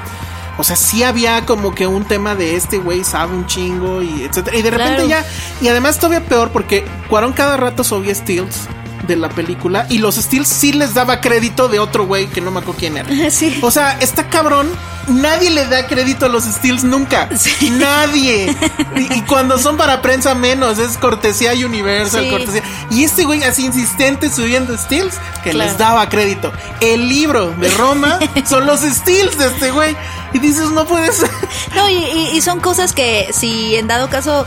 O 0.59 0.65
sea, 0.65 0.77
sí 0.77 1.03
había 1.03 1.47
como 1.47 1.75
que 1.75 1.87
un 1.87 2.05
tema 2.05 2.35
de 2.35 2.57
este 2.57 2.77
güey 2.79 3.05
sabe 3.05 3.35
un 3.35 3.47
chingo 3.47 4.03
y 4.03 4.25
etcétera. 4.25 4.57
Y 4.57 4.63
de 4.63 4.71
repente 4.71 5.05
Claro. 5.05 5.09
ya, 5.09 5.25
y 5.61 5.69
además 5.69 5.99
todavía 5.99 6.27
peor 6.27 6.51
porque 6.51 6.85
Cuarón 7.09 7.33
cada 7.33 7.57
rato 7.57 7.85
subía 7.85 8.15
stills 8.15 8.69
de 9.07 9.17
la 9.17 9.29
película 9.29 9.87
y 9.89 9.99
los 9.99 10.15
stills 10.17 10.49
sí 10.49 10.73
les 10.73 10.95
daba 10.95 11.21
crédito 11.21 11.69
de 11.69 11.79
otro 11.81 12.07
güey 12.07 12.27
que 12.29 12.41
no 12.41 12.51
me 12.51 12.61
acuerdo 12.61 12.79
quién 12.79 12.97
era. 12.97 13.09
Sí. 13.31 13.59
O 13.63 13.71
sea, 13.71 13.99
está 14.01 14.29
cabrón. 14.29 14.69
Nadie 15.09 15.51
le 15.51 15.67
da 15.67 15.89
crédito 15.89 16.27
a 16.27 16.29
los 16.29 16.45
Steels 16.45 16.85
nunca. 16.85 17.29
Sí. 17.37 17.71
Nadie. 17.73 18.57
Y, 18.97 19.13
y 19.19 19.23
cuando 19.23 19.59
son 19.59 19.77
para 19.77 20.01
prensa 20.01 20.35
menos, 20.37 20.79
es 20.79 20.97
cortesía 20.97 21.53
Universal, 21.55 22.23
Sí. 22.25 22.31
cortesía. 22.31 22.63
Y 22.91 23.03
este 23.03 23.25
güey 23.25 23.43
así 23.43 23.65
insistente 23.65 24.31
subiendo 24.31 24.77
Steels 24.79 25.15
que 25.43 25.51
Claro. 25.51 25.71
les 25.71 25.79
daba 25.79 26.09
crédito. 26.09 26.53
El 26.81 27.09
libro 27.09 27.51
de 27.59 27.69
Roma 27.71 28.21
son 28.49 28.65
los 28.67 28.81
Steels 28.83 29.37
de 29.39 29.47
este 29.47 29.73
güey. 29.73 29.97
Y 30.35 30.39
dices, 30.39 30.71
no 30.71 30.87
puede 30.87 31.11
ser. 31.13 31.31
No, 31.75 31.89
y, 31.89 31.95
y- 31.95 32.31
y 32.37 32.41
son 32.41 32.61
cosas 32.61 32.93
que 32.93 33.29
si 33.33 33.75
en 33.75 33.89
dado 33.89 34.09
caso, 34.09 34.47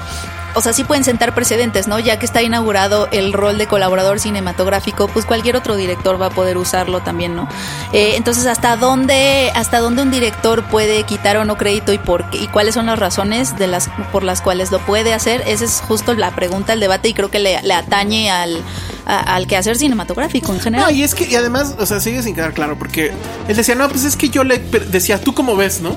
o 0.56 0.62
sea, 0.62 0.74
sí 0.74 0.84
pueden 0.84 1.04
sentar 1.04 1.36
precedentes, 1.36 1.88
¿no? 1.88 2.00
Ya 2.00 2.18
que 2.20 2.26
está 2.26 2.42
inaugurado 2.42 3.08
el 3.12 3.34
rol 3.34 3.58
de 3.58 3.68
colaborador 3.68 4.20
cinematográfico, 4.20 5.08
pues 5.08 5.26
cualquier 5.26 5.56
otro 5.56 5.76
director 5.76 6.22
va 6.22 6.28
a 6.28 6.30
poder 6.30 6.58
usarlo 6.58 7.02
también, 7.02 7.36
¿no? 7.36 7.48
Eh, 7.94 8.14
entonces, 8.16 8.46
¿hasta 8.46 8.76
dónde, 8.78 9.52
hasta 9.56 9.80
dónde 9.80 10.02
un 10.02 10.12
director 10.12 10.64
puede 10.66 11.04
quitar 11.04 11.38
o 11.38 11.46
no 11.46 11.58
crédito 11.58 11.94
y 11.94 11.98
por 11.98 12.30
qué, 12.30 12.38
y 12.40 12.48
cuáles 12.48 12.74
son 12.76 12.86
las 12.88 13.00
razones 13.00 13.58
de 13.58 13.68
las 13.68 13.90
por 14.12 14.24
las 14.24 14.42
cuales 14.42 14.72
lo 14.72 14.80
puede 14.80 15.14
hacer? 15.14 15.44
Esa 15.48 15.66
es 15.66 15.82
justo 15.88 16.14
la 16.14 16.32
pregunta, 16.32 16.74
el 16.74 16.80
debate 16.80 17.10
y 17.10 17.14
creo 17.14 17.30
que 17.30 17.40
le, 17.40 17.58
atañe 17.74 18.30
al 18.32 18.62
a- 19.08 19.36
al 19.36 19.46
quehacer 19.48 19.78
cinematográfico 19.78 20.52
en 20.54 20.60
general. 20.60 20.88
No, 20.90 20.92
y 20.96 21.04
es 21.04 21.14
que, 21.14 21.26
y 21.26 21.36
además, 21.36 21.76
o 21.78 21.86
sea, 21.86 22.00
sigue 22.00 22.24
sin 22.24 22.34
quedar 22.34 22.54
claro, 22.54 22.78
porque 22.80 23.12
él 23.48 23.56
decía, 23.56 23.76
no, 23.76 23.88
pues 23.90 24.04
es 24.04 24.16
que 24.16 24.30
yo 24.30 24.44
le 24.44 24.58
decía, 24.58 25.20
¿tú 25.22 25.34
cómo 25.36 25.56
ves, 25.56 25.82
no? 25.82 25.96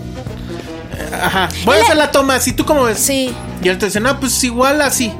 Ajá, 1.13 1.49
voy 1.65 1.77
a 1.79 1.83
hacer 1.83 1.97
la 1.97 2.11
toma 2.11 2.35
así, 2.37 2.53
¿tú 2.53 2.65
cómo 2.65 2.85
ves? 2.85 2.99
Sí. 2.99 3.35
Y 3.63 3.69
él 3.69 3.79
te 3.79 3.87
dice, 3.87 4.01
no, 4.01 4.19
pues 4.21 4.43
igual 4.45 4.81
así. 4.83 5.13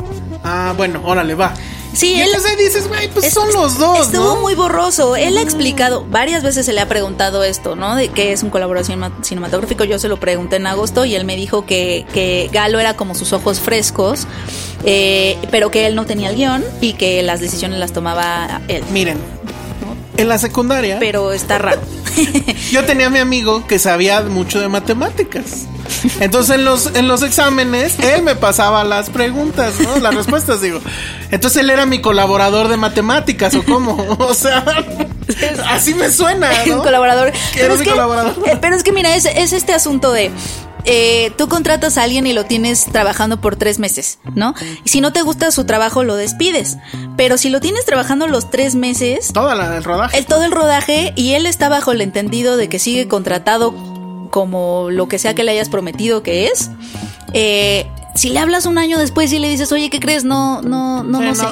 Ah, 0.45 0.75
bueno, 0.77 1.01
órale, 1.05 1.35
va. 1.35 1.55
Sí, 1.95 2.13
y 2.15 2.21
él- 2.21 2.29
entonces 2.29 2.59
dices, 2.59 2.87
güey, 2.89 3.09
pues 3.09 3.27
Es- 3.27 3.35
son 3.35 3.51
los 3.53 3.79
dos, 3.79 4.07
Estuvo 4.07 4.35
¿no? 4.35 4.41
muy 4.41 4.55
borroso. 4.55 5.17
Él 5.17 5.37
ha 5.39 5.43
explicado, 5.43 6.05
varias 6.09 6.43
veces 6.43 6.67
se 6.67 6.73
le 6.73 6.81
ha 6.81 6.87
preguntado 6.87 7.43
esto, 7.45 7.77
¿no? 7.77 7.97
De 7.97 8.09
qué 8.09 8.33
es 8.33 8.43
un 8.43 8.51
colaborador 8.51 8.85
cinema- 8.87 9.11
cinematográfico. 9.23 9.85
Yo 9.85 9.99
se 9.99 10.09
lo 10.09 10.21
pregunté 10.21 10.57
en 10.57 10.67
agosto 10.67 11.05
y 11.07 11.15
él 11.17 11.25
me 11.25 11.35
dijo 11.35 11.65
que, 11.65 12.07
que 12.13 12.51
Galo 12.53 12.79
era 12.79 12.95
como 12.95 13.15
sus 13.15 13.33
ojos 13.33 13.59
frescos, 13.59 14.27
eh, 14.85 15.39
pero 15.51 15.71
que 15.71 15.87
él 15.87 15.95
no 15.95 16.05
tenía 16.07 16.29
el 16.31 16.37
guion 16.37 16.65
y 16.81 16.93
que 16.93 17.23
las 17.23 17.41
decisiones 17.41 17.79
las 17.79 17.93
tomaba 17.93 18.61
él. 18.69 18.85
Miren, 18.93 19.19
en 20.19 20.29
la 20.29 20.39
secundaria, 20.39 20.99
Pero 21.01 21.33
está 21.33 21.59
raro. 21.59 21.81
yo 22.71 22.85
tenía 22.85 23.07
a 23.07 23.11
mi 23.11 23.19
amigo 23.19 23.67
que 23.67 23.79
sabía 23.79 24.21
mucho 24.23 24.61
de 24.61 24.69
matemáticas. 24.69 25.67
Entonces 26.21 26.57
en 26.57 26.65
los, 26.65 26.95
en 26.95 27.09
los 27.09 27.23
exámenes, 27.23 27.99
él 28.01 28.23
me 28.23 28.37
pasaba 28.37 28.85
las 28.85 29.11
preguntas, 29.11 29.75
¿no? 29.81 29.99
Las 29.99 30.15
respuestas, 30.15 30.61
digo. 30.61 30.81
Entonces 31.31 31.63
él 31.63 31.71
era 31.71 31.87
mi 31.87 32.01
colaborador 32.01 32.69
de 32.69 32.77
matemáticas, 32.77 33.55
¿o 33.55 33.65
cómo? 33.65 33.97
O 34.19 34.35
sea, 34.35 34.65
así 35.71 35.95
me 35.95 36.11
suena, 36.11 36.51
un 36.67 36.71
¿no? 36.71 36.83
colaborador. 36.83 37.33
Es 37.57 37.79
mi 37.79 37.85
que, 37.85 37.91
colaborador. 37.91 38.35
eh, 38.47 38.59
pero 38.61 38.77
es 38.77 38.83
que 38.83 38.93
mira, 38.93 39.15
es, 39.17 39.25
es 39.25 39.53
este 39.53 39.73
asunto 39.73 40.13
de 40.13 40.31
eh, 40.85 41.33
tú 41.37 41.49
contratas 41.49 41.99
a 41.99 42.03
alguien 42.03 42.27
y 42.27 42.33
lo 42.33 42.45
tienes 42.45 42.85
trabajando 42.87 43.41
por 43.41 43.57
tres 43.57 43.79
meses, 43.79 44.19
¿no? 44.35 44.55
Y 44.85 44.89
si 44.89 45.01
no 45.01 45.13
te 45.13 45.23
gusta 45.23 45.51
su 45.51 45.65
trabajo, 45.65 46.05
lo 46.05 46.17
despides. 46.17 46.77
Pero 47.17 47.37
si 47.37 47.51
lo 47.51 47.61
tienes 47.61 47.85
trabajando 47.85 48.27
los 48.27 48.51
tres 48.51 48.75
meses, 48.75 49.33
Toda 49.33 49.55
la 49.55 49.71
del 49.71 49.85
rodaje. 49.85 50.19
el, 50.19 50.27
todo 50.27 50.45
el 50.45 50.53
rodaje 50.53 51.13
y 51.17 51.35
él 51.35 51.47
está 51.47 51.69
bajo 51.69 51.93
el 51.93 52.01
entendido 52.01 52.57
de 52.57 52.69
que 52.69 52.79
sigue 52.79 53.09
contratado 53.09 53.75
como 54.31 54.89
lo 54.91 55.09
que 55.09 55.19
sea 55.19 55.35
que 55.35 55.45
le 55.45 55.53
hayas 55.53 55.69
prometido 55.69 56.23
que 56.23 56.47
es. 56.47 56.71
Eh, 57.33 57.87
si 58.19 58.31
le 58.31 58.41
hablas 58.41 58.67
un 58.67 58.79
año 58.79 58.99
después 58.99 59.33
y 59.33 59.39
le 59.39 59.49
dices, 59.49 59.71
oye, 59.71 59.91
¿qué 59.91 60.01
crees? 60.01 60.25
No, 60.25 60.61
no, 60.61 61.05
no, 61.05 61.21
no, 61.21 61.35
sé. 61.37 61.47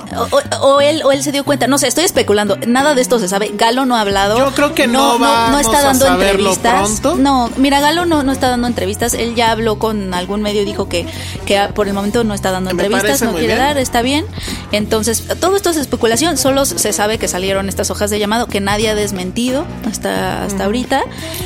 O, 0.61 0.81
él, 0.81 1.00
o 1.05 1.12
él 1.12 1.22
se 1.22 1.31
dio 1.31 1.44
cuenta. 1.44 1.68
No 1.68 1.79
sé, 1.79 1.87
estoy 1.87 2.02
especulando. 2.02 2.59
Nada 2.66 2.96
de 2.96 3.02
esto 3.02 3.20
se 3.20 3.29
sabe. 3.29 3.52
Galo 3.55 3.87
no 3.87 3.94
ha 3.94 4.00
hablado. 4.00 4.37
Yo 4.37 4.52
creo 4.52 4.74
que 4.74 4.88
no 4.88 5.16
no, 5.16 5.61
está 5.61 5.81
dando 5.81 6.09
entrevistas. 6.09 7.02
No, 7.18 7.50
mira, 7.57 7.79
Galo 7.79 8.05
no, 8.05 8.24
no 8.24 8.33
está 8.33 8.48
dando 8.48 8.66
entrevistas. 8.66 9.14
Él 9.14 9.37
ya 9.37 9.52
habló 9.52 9.79
con 9.79 10.12
algún 10.12 10.42
medio 10.42 10.62
y 10.62 10.64
dijo 10.64 10.88
que, 10.88 11.07
que 11.46 11.68
por 11.72 11.87
el 11.87 11.94
momento 11.94 12.24
no 12.24 12.35
está 12.35 12.50
dando 12.50 12.70
entrevistas, 12.70 13.22
no 13.22 13.33
quiere 13.35 13.55
dar, 13.55 13.79
está 13.79 14.02
bien. 14.02 14.26
Entonces, 14.72 15.24
todo 15.40 15.57
esto 15.57 15.70
es 15.70 15.76
especulación, 15.76 16.37
solo 16.37 16.64
se 16.64 16.92
sabe 16.92 17.18
que 17.18 17.29
salieron 17.29 17.68
estas 17.68 17.90
hojas 17.90 18.11
de 18.11 18.18
llamado 18.18 18.46
que 18.48 18.61
nadie 18.61 18.88
ha 18.90 18.94
desmentido 18.94 19.64
hasta, 19.88 20.44
hasta 20.44 20.64
ahorita. 20.64 21.02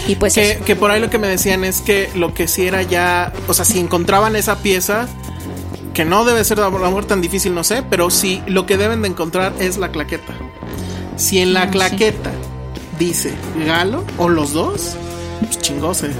Y 0.09 0.15
pues 0.17 0.35
Que, 0.35 0.61
que 0.65 0.75
por 0.77 0.91
ahí 0.91 1.01
lo 1.01 1.11
que 1.11 1.19
me 1.19 1.29
decían 1.29 1.65
es 1.65 1.81
que 1.83 2.09
lo 2.15 2.33
que 2.35 2.49
sí 2.49 2.67
era 2.67 2.83
ya, 2.83 3.33
o 3.47 3.55
sea, 3.55 3.65
si 3.65 3.79
encontraban 3.79 4.37
esa 4.37 4.57
pieza, 4.63 5.07
que 5.95 6.05
no 6.05 6.25
debe 6.25 6.45
ser 6.45 6.61
a 6.61 6.71
lo 6.71 6.79
mejor 6.79 7.05
tan 7.05 7.21
difícil, 7.21 7.55
no 7.55 7.63
sé, 7.65 7.83
pero 7.89 8.11
sí 8.11 8.43
lo 8.47 8.65
que 8.65 8.77
deben 8.77 9.03
de 9.03 9.09
encontrar 9.09 9.53
es 9.59 9.77
la 9.77 9.91
claqueta. 9.91 10.33
Si 11.17 11.41
en 11.41 11.53
la 11.53 11.63
Ah, 11.63 11.71
claqueta 11.71 12.31
dice 12.99 13.35
Galo 13.67 14.05
o 14.17 14.29
los 14.31 14.53
dos, 14.55 14.97
pues 15.41 15.59
chingose. 15.61 16.11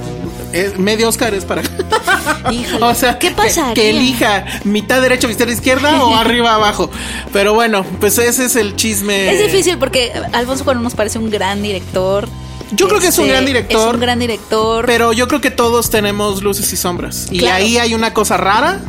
Es, 0.53 0.77
medio 0.77 1.07
Oscar 1.09 1.33
es 1.33 1.45
para. 1.45 1.61
Híjole, 2.51 2.85
o 2.85 2.95
sea, 2.95 3.17
¿qué 3.19 3.29
que- 3.29 3.35
pasaría? 3.35 3.73
Que, 3.73 3.89
elija 3.91 4.45
mitad 4.63 5.01
derecha, 5.01 5.27
mitad 5.27 5.47
izquierda 5.47 6.03
o 6.03 6.15
arriba 6.15 6.55
abajo. 6.55 6.89
Pero 7.31 7.53
bueno, 7.53 7.85
pues 7.99 8.17
ese 8.17 8.45
es 8.45 8.55
el 8.55 8.75
chisme. 8.75 9.31
Es 9.33 9.51
difícil 9.51 9.77
porque 9.77 10.11
Alfonso 10.33 10.63
Cuarón 10.63 10.83
nos 10.83 10.95
parece 10.95 11.19
un 11.19 11.29
gran 11.29 11.61
director. 11.61 12.27
Yo 12.73 12.87
creo 12.87 13.01
que 13.01 13.07
es 13.07 13.17
un 13.17 13.25
Este, 13.25 13.33
gran 13.33 13.45
director. 13.45 13.89
Es 13.89 13.93
un 13.95 13.99
gran 13.99 14.19
director. 14.19 14.85
Pero 14.85 15.11
yo 15.11 15.27
creo 15.27 15.41
que 15.41 15.51
todos 15.51 15.89
tenemos 15.89 16.41
luces 16.41 16.71
y 16.71 16.77
sombras. 16.77 17.27
Y 17.29 17.45
ahí 17.45 17.77
hay 17.77 17.93
una 17.93 18.13
cosa 18.13 18.37
rara 18.37 18.79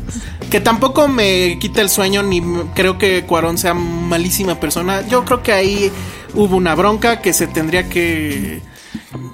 que 0.51 0.61
tampoco 0.61 1.09
me 1.09 1.59
quita 1.59 1.81
el 1.81 1.89
sueño 1.89 2.23
ni 2.23 2.41
creo 2.75 2.97
que 2.97 3.25
Cuarón 3.25 3.59
sea 3.59 3.75
malísima 3.75 4.61
persona. 4.61 5.03
Yo 5.09 5.25
creo 5.25 5.43
que 5.43 5.51
ahí 5.53 5.91
hubo 6.35 6.55
una 6.57 6.77
bronca 6.77 7.21
que 7.21 7.33
se 7.33 7.49
tendría 7.49 7.89
que 7.89 8.63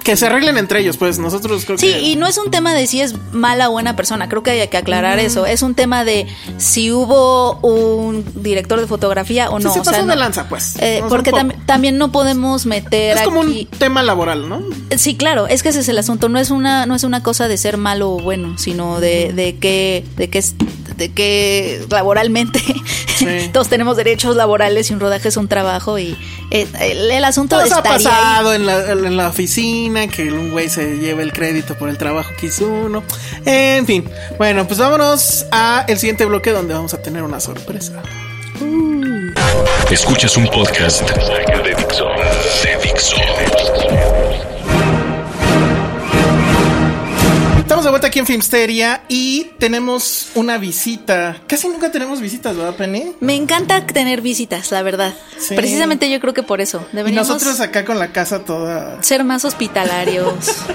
que 0.02 0.16
se 0.16 0.26
arreglen 0.26 0.56
entre 0.58 0.80
ellos, 0.80 0.96
pues 0.96 1.18
nosotros 1.18 1.64
creo 1.66 1.76
Sí, 1.78 1.86
que 1.92 2.00
y 2.00 2.16
no 2.16 2.26
es 2.26 2.38
un 2.38 2.50
tema 2.50 2.72
de 2.74 2.86
si 2.86 3.00
es 3.00 3.14
mala 3.32 3.68
o 3.68 3.72
buena 3.72 3.94
persona, 3.96 4.28
creo 4.28 4.42
que 4.42 4.52
hay 4.52 4.68
que 4.68 4.76
aclarar 4.76 5.18
eso. 5.18 5.44
Es 5.46 5.62
un 5.62 5.74
tema 5.74 6.04
de 6.04 6.26
si 6.56 6.90
hubo 6.92 7.54
un 7.60 8.24
director 8.42 8.80
de 8.80 8.86
fotografía 8.86 9.50
o 9.50 9.58
Sí, 9.58 9.64
no. 9.64 9.72
se 9.74 9.80
o 9.80 9.84
sea, 9.84 9.92
pasó 9.92 10.06
de 10.06 10.14
no- 10.14 10.20
lanza, 10.20 10.48
pues. 10.48 10.76
Eh, 10.80 11.02
porque 11.08 11.30
tam- 11.32 11.54
también 11.66 11.98
no 11.98 12.10
podemos 12.10 12.64
meter 12.66 13.16
es 13.18 13.22
como 13.24 13.42
aquí. 13.42 13.68
un 13.72 13.78
tema 13.78 14.02
laboral, 14.02 14.48
¿no? 14.48 14.62
Sí, 14.96 15.16
claro, 15.16 15.46
es 15.46 15.62
que 15.62 15.68
ese 15.70 15.80
es 15.80 15.88
el 15.88 15.98
asunto. 15.98 16.28
No 16.28 16.38
es 16.38 16.50
una, 16.50 16.86
no 16.86 16.94
es 16.94 17.04
una 17.04 17.22
cosa 17.22 17.48
de 17.48 17.56
ser 17.58 17.76
malo 17.76 18.12
o 18.12 18.18
bueno, 18.18 18.56
sino 18.58 19.00
de, 19.00 19.32
de 19.34 19.56
que, 19.58 20.04
de 20.16 20.30
que 20.30 20.42
de 20.96 21.12
que 21.12 21.84
laboralmente 21.90 22.58
Sí. 23.18 23.26
todos 23.52 23.68
tenemos 23.68 23.96
derechos 23.96 24.34
laborales 24.34 24.90
y 24.90 24.94
un 24.94 25.00
rodaje 25.00 25.28
es 25.28 25.36
un 25.36 25.46
trabajo 25.46 25.96
y 25.98 26.16
eh, 26.50 26.66
el, 26.80 27.10
el 27.10 27.24
asunto 27.24 27.54
Todo 27.56 27.62
ha 27.62 27.66
estaría 27.68 27.92
ahí. 27.98 28.04
pasado 28.04 28.54
en 28.54 28.66
la, 28.66 28.90
en 28.90 29.16
la 29.16 29.28
oficina, 29.28 29.87
que 29.88 30.30
un 30.30 30.50
güey 30.50 30.68
se 30.68 30.98
lleva 30.98 31.22
el 31.22 31.32
crédito 31.32 31.74
por 31.74 31.88
el 31.88 31.96
trabajo 31.96 32.30
que 32.38 32.46
hizo 32.46 32.68
uno. 32.68 33.02
En 33.46 33.86
fin, 33.86 34.04
bueno, 34.36 34.66
pues 34.66 34.78
vámonos 34.78 35.46
a 35.50 35.86
el 35.88 35.98
siguiente 35.98 36.26
bloque 36.26 36.50
donde 36.50 36.74
vamos 36.74 36.92
a 36.92 37.00
tener 37.00 37.22
una 37.22 37.40
sorpresa. 37.40 38.02
Escuchas 39.90 40.36
un 40.36 40.46
podcast 40.48 41.00
de 41.00 41.74
Dixo. 41.74 42.06
De 42.62 42.76
Dixo. 42.82 43.16
De 47.88 47.90
vuelta 47.90 48.08
aquí 48.08 48.18
en 48.18 48.26
Filmsteria 48.26 49.00
y 49.08 49.44
tenemos 49.58 50.28
una 50.34 50.58
visita. 50.58 51.38
Casi 51.46 51.68
nunca 51.68 51.90
tenemos 51.90 52.20
visitas, 52.20 52.54
¿verdad, 52.54 52.74
Penny? 52.74 53.14
Me 53.20 53.34
encanta 53.34 53.86
tener 53.86 54.20
visitas, 54.20 54.70
la 54.72 54.82
verdad. 54.82 55.14
Sí. 55.38 55.54
Precisamente 55.54 56.10
yo 56.10 56.20
creo 56.20 56.34
que 56.34 56.42
por 56.42 56.60
eso. 56.60 56.86
Y 56.92 56.96
Deberíamos 56.96 57.28
nosotros 57.28 57.60
acá 57.60 57.86
con 57.86 57.98
la 57.98 58.12
casa 58.12 58.40
toda. 58.40 59.02
ser 59.02 59.24
más 59.24 59.44
hospitalarios. 59.44 60.34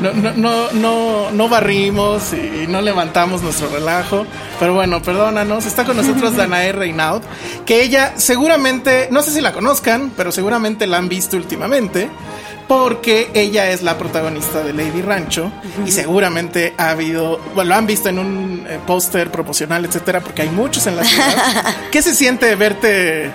No, 0.00 0.12
no, 0.14 0.32
no, 0.32 0.72
no, 0.72 1.30
no 1.30 1.48
barrimos 1.48 2.32
y 2.32 2.66
no 2.66 2.82
levantamos 2.82 3.40
nuestro 3.42 3.68
relajo. 3.68 4.26
Pero 4.58 4.74
bueno, 4.74 5.00
perdónanos. 5.00 5.64
Está 5.64 5.84
con 5.84 5.96
nosotros 5.96 6.34
Danae 6.36 6.72
Reinaud, 6.72 7.22
que 7.64 7.84
ella 7.84 8.14
seguramente, 8.16 9.06
no 9.12 9.22
sé 9.22 9.30
si 9.30 9.40
la 9.40 9.52
conozcan, 9.52 10.10
pero 10.16 10.32
seguramente 10.32 10.88
la 10.88 10.96
han 10.96 11.08
visto 11.08 11.36
últimamente. 11.36 12.10
Porque 12.72 13.30
ella 13.34 13.70
es 13.70 13.82
la 13.82 13.98
protagonista 13.98 14.62
de 14.62 14.72
Lady 14.72 15.02
Rancho 15.02 15.52
y 15.84 15.90
seguramente 15.90 16.72
ha 16.78 16.88
habido, 16.88 17.38
bueno, 17.54 17.68
lo 17.68 17.74
han 17.74 17.86
visto 17.86 18.08
en 18.08 18.18
un 18.18 18.66
eh, 18.66 18.78
póster 18.86 19.30
promocional, 19.30 19.84
etcétera, 19.84 20.20
porque 20.20 20.40
hay 20.40 20.48
muchos 20.48 20.86
en 20.86 20.96
la 20.96 21.04
ciudad. 21.04 21.76
¿Qué 21.92 22.00
se 22.00 22.14
siente 22.14 22.54
verte 22.54 23.30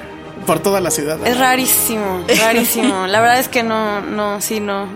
por 0.47 0.57
toda 0.57 0.81
la 0.81 0.89
ciudad? 0.89 1.19
Es 1.23 1.37
rarísimo, 1.37 2.25
rarísimo. 2.39 3.05
La 3.05 3.21
verdad 3.21 3.39
es 3.39 3.47
que 3.47 3.61
no, 3.61 4.01
no, 4.01 4.41
sí, 4.41 4.59
no. 4.59 4.87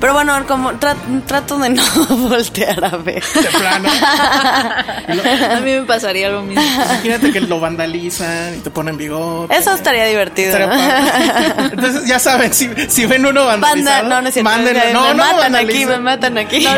Pero 0.00 0.14
bueno, 0.14 0.44
como 0.46 0.72
tra- 0.72 0.96
trato 1.26 1.58
de 1.58 1.70
no 1.70 1.82
voltear 2.10 2.84
a 2.84 2.96
ver. 2.96 3.22
De 3.22 3.48
plano. 3.58 3.88
A 5.52 5.60
mí 5.60 5.72
me 5.72 5.82
pasaría 5.82 6.28
lo 6.30 6.42
mismo. 6.42 6.62
Imagínate 6.62 7.32
que 7.32 7.40
lo 7.40 7.60
vandalizan 7.60 8.56
y 8.56 8.58
te 8.58 8.70
ponen 8.70 8.96
bigote. 8.96 9.54
Eso 9.56 9.72
estaría 9.74 10.04
divertido. 10.06 10.56
Estaría. 10.56 11.68
Entonces, 11.72 12.06
ya 12.06 12.18
saben, 12.18 12.52
si, 12.52 12.70
si 12.88 13.06
ven 13.06 13.24
uno 13.26 13.44
vandalizado, 13.44 14.02
Banda, 14.02 14.14
no, 14.16 14.22
no 14.22 14.28
es 14.28 14.34
cierto. 14.34 14.50
mándenlo. 14.50 14.82
me 14.84 14.92
No, 14.92 15.00
no 15.02 15.08
lo 15.14 15.32
matan 15.34 15.56
aquí, 15.56 15.86
me 15.86 15.98
matan 15.98 16.38
aquí. 16.38 16.64
No, 16.64 16.72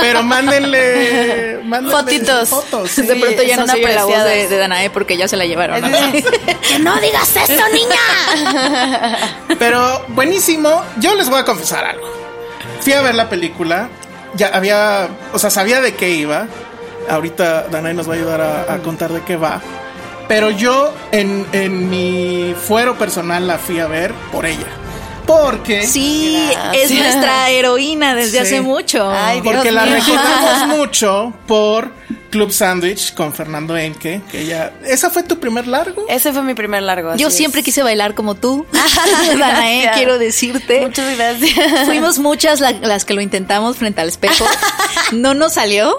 pero 0.00 0.22
mándenle, 0.22 1.60
mándenle 1.64 1.96
Fotitos. 1.96 2.48
Fotos. 2.48 2.96
de 2.96 3.16
pronto 3.16 3.42
ya 3.42 3.56
no 3.56 3.64
oye 3.72 3.94
la 3.94 4.04
voz 4.04 4.24
de, 4.24 4.48
de 4.48 4.56
Danae 4.56 4.90
porque 4.90 5.16
ya 5.16 5.28
se 5.28 5.36
la 5.36 5.44
llevaron. 5.46 5.80
¡Que 5.82 6.78
no 6.80 7.00
digas 7.00 7.34
eso, 7.36 7.62
niña! 7.72 9.16
Pero 9.58 10.04
buenísimo. 10.08 10.82
Yo 10.98 11.14
les 11.14 11.28
voy 11.28 11.40
a 11.40 11.44
confesar 11.44 11.84
algo. 11.84 11.99
Fui 12.80 12.92
a 12.92 13.02
ver 13.02 13.14
la 13.14 13.28
película. 13.28 13.88
Ya 14.34 14.48
había, 14.48 15.08
o 15.32 15.38
sea, 15.38 15.50
sabía 15.50 15.80
de 15.80 15.94
qué 15.94 16.10
iba. 16.10 16.46
Ahorita 17.08 17.66
Danae 17.70 17.94
nos 17.94 18.08
va 18.08 18.14
a 18.14 18.16
ayudar 18.16 18.40
a, 18.40 18.72
a 18.74 18.78
contar 18.78 19.12
de 19.12 19.22
qué 19.22 19.36
va. 19.36 19.60
Pero 20.28 20.50
yo 20.50 20.94
en, 21.10 21.44
en 21.52 21.90
mi 21.90 22.54
fuero 22.54 22.96
personal 22.96 23.48
la 23.48 23.58
fui 23.58 23.80
a 23.80 23.86
ver 23.88 24.14
por 24.30 24.46
ella. 24.46 24.66
Porque 25.30 25.86
Sí, 25.86 26.48
Gracias. 26.52 26.90
es 26.90 26.98
nuestra 26.98 27.50
heroína 27.50 28.14
desde 28.14 28.32
Sí. 28.32 28.38
hace 28.38 28.60
mucho. 28.60 29.10
Ay, 29.10 29.40
Dios 29.40 29.54
Porque 29.54 29.70
la 29.72 29.84
mío. 29.86 29.94
recordamos 29.96 30.66
mucho 30.78 31.32
por 31.46 31.92
Club 32.30 32.52
Sandwich 32.52 33.14
con 33.14 33.32
Fernando 33.34 33.76
Enque, 33.76 34.20
que 34.30 34.42
ella... 34.42 34.72
¿Esa 34.84 35.10
fue 35.10 35.22
tu 35.24 35.40
primer 35.40 35.66
largo? 35.66 36.06
Ese 36.08 36.32
fue 36.32 36.42
mi 36.42 36.54
primer 36.54 36.82
largo. 36.82 37.16
Yo 37.16 37.28
siempre 37.30 37.60
es. 37.60 37.64
quise 37.64 37.82
bailar 37.82 38.14
como 38.14 38.34
tú, 38.36 38.66
Danae, 39.38 39.90
quiero 39.94 40.18
decirte. 40.18 40.80
Muchas 40.82 41.16
gracias. 41.16 41.86
Fuimos 41.86 42.18
muchas 42.20 42.60
la- 42.60 42.70
las 42.72 43.04
que 43.04 43.14
lo 43.14 43.20
intentamos 43.20 43.76
frente 43.76 44.00
al 44.00 44.08
espejo. 44.08 44.44
No 45.12 45.34
nos 45.34 45.54
salió. 45.54 45.96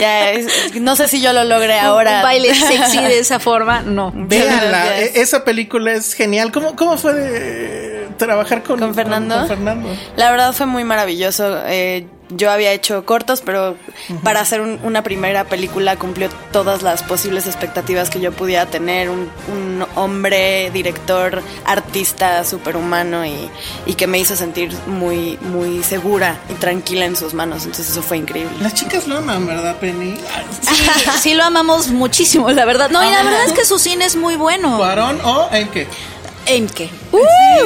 Ya, 0.00 0.30
es- 0.30 0.74
no 0.80 0.94
sé 0.96 1.08
si 1.08 1.20
yo 1.20 1.32
lo 1.32 1.44
logré 1.44 1.78
Un 1.80 1.84
ahora. 1.84 2.22
baile 2.22 2.54
sexy 2.54 2.98
de 2.98 3.18
esa 3.18 3.38
forma, 3.40 3.82
no. 3.82 4.12
Véanla, 4.14 5.00
e- 5.00 5.12
esa 5.20 5.44
película 5.44 5.92
es 5.92 6.14
genial. 6.14 6.52
¿Cómo, 6.52 6.76
cómo 6.76 6.96
fue 6.96 7.14
de 7.14 7.91
trabajar 8.26 8.62
con, 8.62 8.78
¿Con 8.78 8.94
Fernando? 8.94 9.36
Con, 9.36 9.48
Fernando. 9.48 9.88
La 10.16 10.30
verdad 10.30 10.52
fue 10.52 10.66
muy 10.66 10.84
maravilloso. 10.84 11.60
Eh, 11.66 12.06
yo 12.34 12.50
había 12.50 12.72
hecho 12.72 13.04
cortos, 13.04 13.42
pero 13.44 13.76
para 14.22 14.40
hacer 14.40 14.62
un- 14.62 14.80
una 14.84 15.02
primera 15.02 15.44
película 15.44 15.96
cumplió 15.96 16.30
todas 16.50 16.80
las 16.82 17.02
posibles 17.02 17.46
expectativas 17.46 18.08
que 18.08 18.20
yo 18.20 18.32
pudiera 18.32 18.64
tener. 18.64 19.10
Un, 19.10 19.28
un 19.52 19.84
hombre, 19.96 20.70
director, 20.70 21.42
artista, 21.66 22.42
superhumano 22.46 23.26
y, 23.26 23.50
y 23.84 23.94
que 23.94 24.06
me 24.06 24.18
hizo 24.18 24.34
sentir 24.34 24.72
muy, 24.86 25.36
muy 25.42 25.82
segura 25.82 26.38
y 26.48 26.54
tranquila 26.54 27.04
en 27.04 27.16
sus 27.16 27.34
manos. 27.34 27.64
Entonces 27.64 27.90
eso 27.90 28.02
fue 28.02 28.16
increíble. 28.16 28.52
Las 28.60 28.72
chicas 28.74 29.06
lo 29.06 29.18
aman, 29.18 29.46
¿verdad, 29.46 29.76
Penny? 29.76 30.14
Sí, 30.62 30.84
sí 31.20 31.34
lo 31.34 31.44
amamos 31.44 31.88
muchísimo, 31.88 32.50
la 32.50 32.64
verdad. 32.64 32.88
No, 32.88 33.06
y 33.06 33.10
la 33.10 33.22
verdad 33.24 33.44
es 33.44 33.52
que 33.52 33.66
su 33.66 33.78
cine 33.78 34.06
es 34.06 34.16
muy 34.16 34.36
bueno. 34.36 34.78
¿Cuarón 34.78 35.20
o 35.22 35.48
Enque? 35.52 35.82
Enke. 35.82 35.86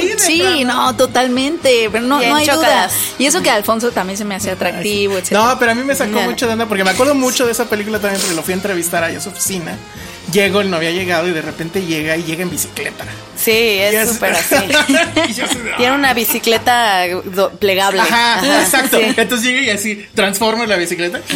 Sí, 0.00 0.08
de 0.08 0.18
sí, 0.18 0.38
plano. 0.64 0.84
no, 0.86 0.96
totalmente. 0.96 1.88
Pero 1.90 2.04
no, 2.04 2.20
no 2.20 2.34
hay 2.36 2.44
duda. 2.46 2.54
chócalas. 2.56 2.92
Y 3.18 3.26
eso 3.26 3.42
que 3.42 3.50
Alfonso 3.50 3.90
también 3.92 4.16
se 4.16 4.24
me 4.24 4.34
hacía 4.34 4.52
atractivo, 4.52 5.16
etc. 5.18 5.32
No, 5.32 5.56
pero 5.58 5.72
a 5.72 5.74
mí 5.74 5.82
me 5.84 5.94
sacó 5.94 6.18
Ya. 6.18 6.24
mucho 6.26 6.46
de 6.46 6.52
onda 6.52 6.66
porque 6.66 6.84
me 6.84 6.90
acuerdo 6.90 7.14
mucho 7.14 7.46
de 7.46 7.52
esa 7.52 7.64
película 7.66 7.98
también 8.00 8.20
porque 8.20 8.36
lo 8.36 8.42
fui 8.42 8.52
a 8.52 8.56
entrevistar 8.56 9.02
ahí 9.04 9.16
a 9.16 9.20
su 9.20 9.28
oficina. 9.30 9.76
Llego, 10.32 10.60
él 10.60 10.70
no 10.70 10.76
había 10.76 10.90
llegado 10.90 11.28
y 11.28 11.30
de 11.30 11.40
repente 11.40 11.84
llega 11.86 12.16
y 12.16 12.24
llega 12.24 12.42
en 12.42 12.50
bicicleta. 12.50 13.04
Sí, 13.36 13.52
es 13.52 14.08
súper 14.10 14.32
así. 14.34 14.56
Tiene 15.76 15.94
una 15.94 16.14
bicicleta 16.14 17.06
do- 17.24 17.50
plegable. 17.50 18.00
Ajá, 18.00 18.38
Ajá, 18.40 18.62
exacto. 18.62 18.98
sí. 18.98 19.14
Entonces 19.16 19.46
llega 19.48 19.60
y 19.62 19.70
así 19.70 20.06
transforma 20.14 20.66
la 20.66 20.76
bicicleta. 20.76 21.20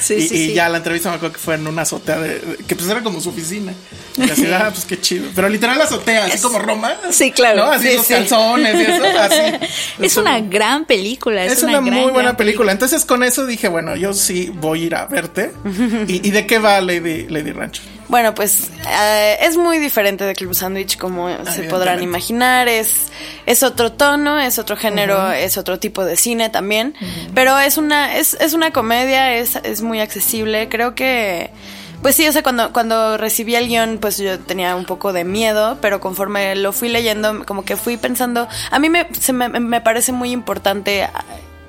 Sí, 0.00 0.14
y, 0.14 0.28
sí, 0.28 0.34
y 0.34 0.46
sí. 0.48 0.52
ya 0.54 0.68
la 0.68 0.78
entrevista 0.78 1.10
me 1.10 1.16
acuerdo 1.16 1.34
que 1.34 1.40
fue 1.40 1.54
en 1.54 1.66
una 1.66 1.82
azotea 1.82 2.18
de, 2.18 2.40
que 2.66 2.74
pues 2.74 2.88
era 2.88 3.02
como 3.02 3.20
su 3.20 3.28
oficina. 3.28 3.72
Y 4.16 4.28
así, 4.28 4.46
ah, 4.52 4.70
pues 4.72 4.84
qué 4.84 5.00
chido. 5.00 5.28
Pero 5.34 5.48
literal 5.48 5.78
la 5.78 5.84
azotea, 5.84 6.24
así 6.24 6.38
como 6.40 6.58
Roma. 6.58 6.94
Sí, 7.10 7.30
claro. 7.30 7.64
¿No? 7.66 7.70
Así 7.72 7.88
sí. 7.98 8.12
calzones 8.12 8.74
y 8.76 8.82
eso, 8.90 9.04
así. 9.20 9.66
Es 10.00 10.16
una 10.16 10.40
gran 10.40 10.84
película. 10.84 11.44
Es, 11.44 11.52
Es 11.58 11.62
una, 11.62 11.80
gran, 11.80 11.84
muy 11.84 12.10
buena 12.12 12.36
película. 12.36 12.72
Entonces 12.72 13.04
con 13.04 13.22
eso 13.22 13.46
dije, 13.46 13.68
bueno, 13.68 13.94
yo 13.96 14.12
sí 14.14 14.50
voy 14.54 14.82
a 14.82 14.86
ir 14.86 14.94
a 14.96 15.06
verte. 15.06 15.52
¿Y, 16.08 16.26
y 16.26 16.30
de 16.32 16.46
qué 16.46 16.58
va 16.58 16.80
Lady, 16.80 17.26
Lady 17.28 17.52
Rancho? 17.52 17.82
Bueno, 18.12 18.34
pues 18.34 18.68
eh, 18.90 19.38
es 19.40 19.56
muy 19.56 19.78
diferente 19.78 20.24
de 20.24 20.34
Club 20.34 20.54
Sandwich, 20.54 20.98
como 20.98 21.30
se 21.46 21.62
podrán 21.62 22.02
imaginar. 22.02 22.68
Es, 22.68 23.10
es 23.46 23.62
otro 23.62 23.90
tono, 23.92 24.38
es 24.38 24.58
otro 24.58 24.76
género, 24.76 25.32
es 25.32 25.56
otro 25.56 25.78
tipo 25.78 26.04
de 26.04 26.18
cine 26.18 26.50
también. 26.50 26.94
Pero 27.34 27.58
es 27.58 27.78
una, 27.78 28.18
es, 28.18 28.34
es 28.34 28.52
una 28.52 28.70
comedia, 28.70 29.38
es, 29.38 29.56
es 29.56 29.80
muy 29.80 30.00
accesible. 30.00 30.68
Creo 30.68 30.94
que 30.94 31.52
Pues 32.02 32.14
sí, 32.14 32.28
o 32.28 32.32
sea, 32.32 32.42
cuando, 32.42 32.70
cuando 32.74 33.16
recibí 33.16 33.54
el 33.54 33.66
guion, 33.66 33.96
pues 33.98 34.18
yo 34.18 34.38
tenía 34.38 34.76
un 34.76 34.84
poco 34.84 35.14
de 35.14 35.24
miedo, 35.24 35.78
pero 35.80 36.02
conforme 36.02 36.54
lo 36.54 36.74
fui 36.74 36.90
leyendo, 36.90 37.46
como 37.46 37.64
que 37.64 37.76
fui 37.76 37.96
pensando, 37.96 38.46
a 38.70 38.78
mí 38.78 38.90
me, 38.90 39.08
se 39.18 39.32
me, 39.32 39.48
me 39.48 39.80
parece 39.80 40.12
muy 40.12 40.32
importante 40.32 41.04
ah, 41.04 41.24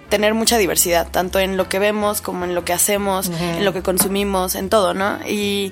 tener 0.10 0.34
mucha 0.34 0.58
diversidad, 0.58 1.08
tanto 1.10 1.40
en 1.40 1.56
lo 1.56 1.70
que 1.70 1.80
vemos 1.80 2.20
como 2.20 2.44
en 2.44 2.54
lo 2.54 2.66
que 2.66 2.74
hacemos, 2.74 3.30
en 3.30 3.64
lo 3.64 3.72
que 3.72 3.82
consumimos, 3.82 4.56
en 4.56 4.68
todo, 4.68 4.94
¿no? 4.94 5.20
Y, 5.26 5.72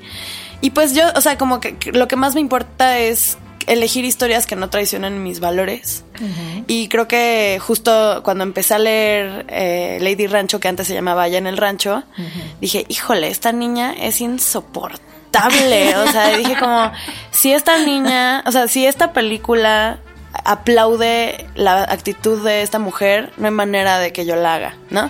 y 0.62 0.72
pues 0.72 0.94
yo, 0.94 1.04
o 1.16 1.22
sea, 1.22 1.38
como 1.38 1.60
que 1.60 1.76
lo 1.92 2.08
que 2.08 2.16
más 2.16 2.36
me 2.36 2.42
importa 2.42 2.98
es 3.00 3.38
elegir 3.68 4.06
historias 4.06 4.46
que 4.46 4.56
no 4.56 4.70
traicionen 4.70 5.24
mis 5.24 5.40
valores. 5.40 6.04
Y 6.68 6.88
creo 6.88 7.08
que 7.08 7.58
justo 7.60 8.22
cuando 8.24 8.44
empecé 8.44 8.76
a 8.76 8.80
leer 8.80 9.46
eh, 9.50 9.98
Lady 10.02 10.28
Rancho, 10.28 10.60
que 10.60 10.68
antes 10.68 10.88
se 10.88 10.94
llamaba 10.94 11.24
Allá 11.24 11.38
en 11.38 11.48
el 11.48 11.58
Rancho, 11.58 12.04
dije, 12.60 12.86
híjole, 12.90 13.30
esta 13.30 13.52
niña 13.52 13.94
es 13.94 14.22
insoportable. 14.22 15.96
o 15.98 16.12
sea, 16.12 16.38
dije 16.38 16.58
como, 16.60 16.92
si 17.32 17.54
esta 17.54 17.78
niña, 17.80 18.44
o 18.46 18.52
sea, 18.52 18.68
si 18.68 18.86
esta 18.86 19.14
película 19.14 20.00
aplaude 20.46 21.46
la 21.56 21.84
actitud 21.84 22.44
de 22.44 22.62
esta 22.62 22.80
mujer, 22.80 23.32
no 23.38 23.46
hay 23.48 23.52
manera 23.54 24.00
de 24.00 24.14
que 24.14 24.26
yo 24.26 24.36
la 24.36 24.56
haga, 24.56 24.76
¿no? 24.90 25.10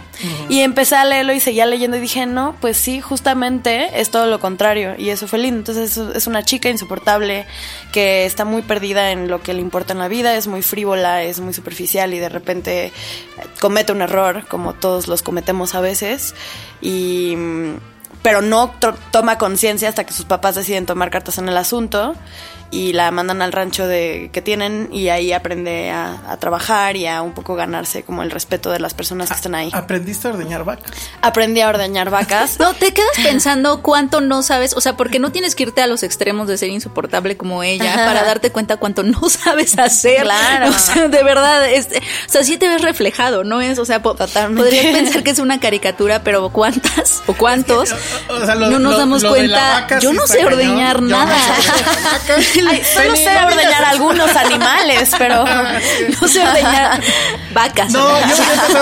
Y 0.49 0.61
empecé 0.61 0.95
a 0.95 1.05
leerlo 1.05 1.33
y 1.33 1.39
seguía 1.39 1.65
leyendo 1.65 1.97
y 1.97 1.99
dije, 1.99 2.25
no, 2.25 2.55
pues 2.59 2.77
sí, 2.77 3.01
justamente 3.01 4.01
es 4.01 4.09
todo 4.09 4.25
lo 4.25 4.39
contrario 4.39 4.95
y 4.97 5.09
eso 5.09 5.27
fue 5.27 5.39
lindo. 5.39 5.59
Entonces 5.59 5.97
es- 5.97 6.27
una 6.27 6.43
chica 6.43 6.69
insoportable 6.69 7.45
que 7.91 8.25
está 8.25 8.45
muy 8.45 8.61
perdida 8.61 9.11
en 9.11 9.27
lo 9.27 9.41
que 9.41 9.53
le 9.53 9.61
importa 9.61 9.93
en 9.93 9.99
la 9.99 10.07
vida, 10.07 10.35
es 10.35 10.47
muy 10.47 10.61
frívola, 10.61 11.23
es 11.23 11.39
muy 11.39 11.53
superficial 11.53 12.13
y 12.13 12.19
de 12.19 12.29
repente 12.29 12.85
eh, 12.87 12.91
comete 13.59 13.91
un 13.91 14.01
error, 14.01 14.45
como 14.47 14.73
todos 14.73 15.07
los 15.07 15.21
cometemos 15.21 15.75
a 15.75 15.81
veces, 15.81 16.33
y... 16.81 17.35
pero 18.21 18.41
no 18.41 18.69
to- 18.79 18.95
toma 19.11 19.37
conciencia 19.37 19.89
hasta 19.89 20.03
que 20.05 20.13
sus 20.13 20.25
papás 20.25 20.55
deciden 20.55 20.85
tomar 20.85 21.09
cartas 21.09 21.37
en 21.37 21.49
el 21.49 21.57
asunto 21.57 22.15
y 22.73 22.93
la 22.93 23.11
mandan 23.11 23.41
al 23.41 23.51
rancho 23.51 23.85
de 23.85 24.29
que 24.31 24.41
tienen 24.41 24.87
y 24.93 25.09
ahí 25.09 25.33
aprende 25.33 25.89
a, 25.91 26.21
a 26.31 26.37
trabajar 26.37 26.95
y 26.95 27.05
a 27.05 27.21
un 27.21 27.33
poco 27.33 27.55
ganarse 27.55 28.03
como 28.03 28.23
el 28.23 28.31
respeto 28.31 28.71
de 28.71 28.79
las 28.79 28.93
personas 28.93 29.27
que 29.27 29.33
están 29.35 29.55
ahí. 29.55 29.69
¿Aprendiste 29.73 30.29
a 30.29 30.31
ordeñar 30.31 30.63
vacas? 30.63 30.89
Aprendí 31.21 31.59
a 31.59 31.67
ordeñar 31.67 32.09
vacas. 32.09 32.55
No, 32.61 32.73
te 32.73 32.93
quedas 32.93 33.09
pensando 33.21 33.81
cuánto 33.81 34.21
no 34.21 34.41
sabes, 34.41 34.73
o 34.73 34.79
sea, 34.79 34.95
porque 34.95 35.19
no 35.19 35.33
tienes 35.33 35.53
que 35.53 35.63
irte 35.63 35.81
a 35.81 35.87
los 35.87 36.01
extremos 36.01 36.47
de 36.47 36.57
ser 36.57 36.69
insoportable 36.69 37.35
como 37.35 37.61
ella 37.61 37.93
Ajá. 37.93 38.05
para 38.05 38.23
darte 38.23 38.51
cuenta 38.53 38.77
cuánto 38.77 39.03
no 39.03 39.19
sabes 39.29 39.77
hacer. 39.77 40.21
Claro. 40.23 40.69
O 40.69 40.73
sea, 40.79 41.09
de 41.09 41.23
verdad, 41.23 41.69
este, 41.69 41.97
o 41.97 42.31
sea, 42.31 42.45
sí 42.45 42.55
te 42.55 42.69
ves 42.69 42.83
reflejado, 42.83 43.43
¿no 43.43 43.59
es? 43.59 43.79
O 43.79 43.85
sea, 43.85 44.01
po- 44.01 44.15
Totalmente. 44.15 44.61
podrías 44.63 44.95
pensar 44.95 45.23
que 45.23 45.31
es 45.31 45.39
una 45.39 45.59
caricatura, 45.59 46.23
pero 46.23 46.47
¿cuántas 46.53 47.21
o 47.27 47.33
cuántos? 47.33 47.93
O 48.29 48.45
sea, 48.45 48.55
lo- 48.55 48.69
no 48.69 48.79
nos 48.79 48.93
lo- 48.93 48.97
damos 48.99 49.23
lo 49.23 49.29
cuenta. 49.29 49.87
Yo 49.99 50.13
no 50.13 50.25
sé 50.27 50.37
cañón. 50.39 50.53
ordeñar 50.53 51.01
no 51.01 51.09
nada. 51.09 51.35
sé 51.37 52.33
Ay, 52.69 52.81
solo 52.93 53.15
sé 53.15 53.29
ordeñar 53.45 53.83
algunos 53.85 54.35
animales, 54.35 55.09
pero 55.17 55.43
no 56.21 56.27
sé 56.27 56.41
ordeñar 56.47 57.01
vacas. 57.53 57.91
No, 57.91 58.07
yo 58.19 58.35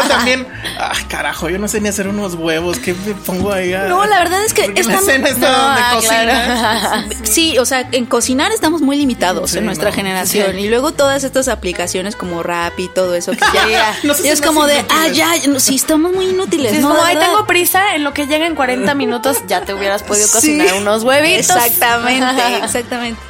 también. 0.07 0.47
Ay, 0.79 1.03
carajo, 1.05 1.49
yo 1.49 1.57
no 1.59 1.67
sé 1.67 1.81
ni 1.81 1.89
hacer 1.89 2.07
unos 2.07 2.35
huevos. 2.35 2.77
¿Qué 2.79 2.93
me 2.93 3.13
pongo 3.15 3.51
ahí? 3.51 3.73
a- 3.73 3.83
No, 3.83 4.05
la 4.05 4.19
verdad 4.19 4.43
es 4.45 4.53
que 4.53 4.63
Porque 4.63 4.83
la 4.83 4.89
estamos- 4.93 5.07
escena 5.09 5.29
está 5.29 5.51
No, 5.51 5.57
donde 5.57 6.31
ah. 6.31 7.03
Sí, 7.23 7.57
o 7.57 7.65
sea, 7.65 7.87
en 7.91 8.05
cocinar 8.05 8.51
estamos 8.51 8.81
muy 8.81 8.97
limitados 8.97 9.51
Sí, 9.51 9.57
en 9.57 9.65
nuestra 9.65 9.89
no. 9.89 9.95
generación. 9.95 10.51
Sí. 10.53 10.59
Y 10.61 10.69
luego 10.69 10.91
todas 10.91 11.23
estas 11.23 11.47
aplicaciones 11.47 12.15
como 12.15 12.43
Rap 12.43 12.79
y 12.79 12.87
todo 12.89 13.15
eso 13.15 13.31
que 13.31 13.39
ya, 13.53 13.95
No 14.03 14.13
sé 14.13 14.23
ya 14.23 14.29
si 14.29 14.33
es 14.33 14.41
como 14.41 14.65
de, 14.65 14.79
ah, 14.89 15.07
inútiles. 15.07 15.17
ya, 15.17 15.47
no, 15.47 15.59
sí, 15.59 15.75
estamos 15.75 16.11
muy 16.13 16.29
inútiles. 16.29 16.71
Sí, 16.71 16.79
no, 16.79 16.93
verdad". 16.93 17.19
tengo 17.19 17.45
prisa, 17.45 17.95
en 17.95 18.03
lo 18.03 18.13
que 18.13 18.27
llega 18.27 18.45
en 18.45 18.55
40 18.55 18.93
minutos 18.95 19.18
ya 19.47 19.61
te 19.65 19.73
hubieras 19.73 20.03
podido 20.03 20.27
Sí. 20.27 20.33
cocinar 20.33 20.73
unos 20.75 21.03
huevitos. 21.03 21.49
Exactamente, 21.55 22.57
exactamente. 22.63 23.21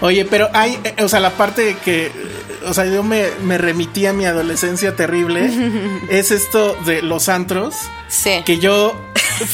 Oye, 0.00 0.24
pero 0.24 0.48
hay, 0.54 0.78
eh, 0.84 1.02
o 1.02 1.08
sea, 1.08 1.18
la 1.18 1.30
parte 1.30 1.62
de 1.62 1.76
que, 1.76 2.12
o 2.66 2.72
sea, 2.72 2.84
yo 2.84 3.02
me, 3.02 3.26
me 3.42 3.58
remití 3.58 4.06
a 4.06 4.12
mi 4.12 4.26
adolescencia 4.26 4.94
terrible, 4.94 5.50
es 6.08 6.30
esto 6.30 6.74
de 6.86 7.02
los 7.02 7.28
antros, 7.28 7.74
Sí. 8.08 8.42
que 8.46 8.58
yo 8.58 8.94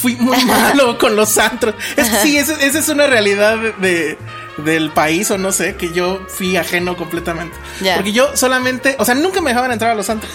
fui 0.03 0.17
muy 0.17 0.37
malo 0.45 0.99
con 0.99 1.17
los 1.17 1.39
antros. 1.39 1.75
Es, 1.97 2.09
sí, 2.23 2.37
esa 2.37 2.55
esa 2.61 2.79
es 2.79 2.89
una 2.91 3.07
realidad 3.07 3.57
de, 3.57 3.73
de- 3.73 4.19
del 4.59 4.91
país 4.91 5.29
o 5.33 5.39
no 5.39 5.51
sé, 5.51 5.75
que 5.75 5.93
yo 5.93 6.21
fui 6.29 6.57
ajeno 6.57 6.97
completamente. 6.97 7.57
Ya. 7.81 7.97
Porque 7.97 8.13
yo 8.13 8.37
solamente, 8.37 8.95
o 9.01 9.05
sea, 9.05 9.15
nunca 9.17 9.41
me 9.41 9.51
dejaban 9.51 9.73
entrar 9.73 9.91
a 9.91 9.95
los 9.97 10.09
antros. 10.11 10.31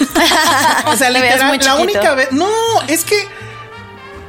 o 0.88 0.96
sea, 0.98 1.10
literal, 1.10 1.58
la 1.64 1.76
única 1.76 2.16
vez, 2.16 2.30
no, 2.34 2.50
es 2.90 3.06
que 3.06 3.16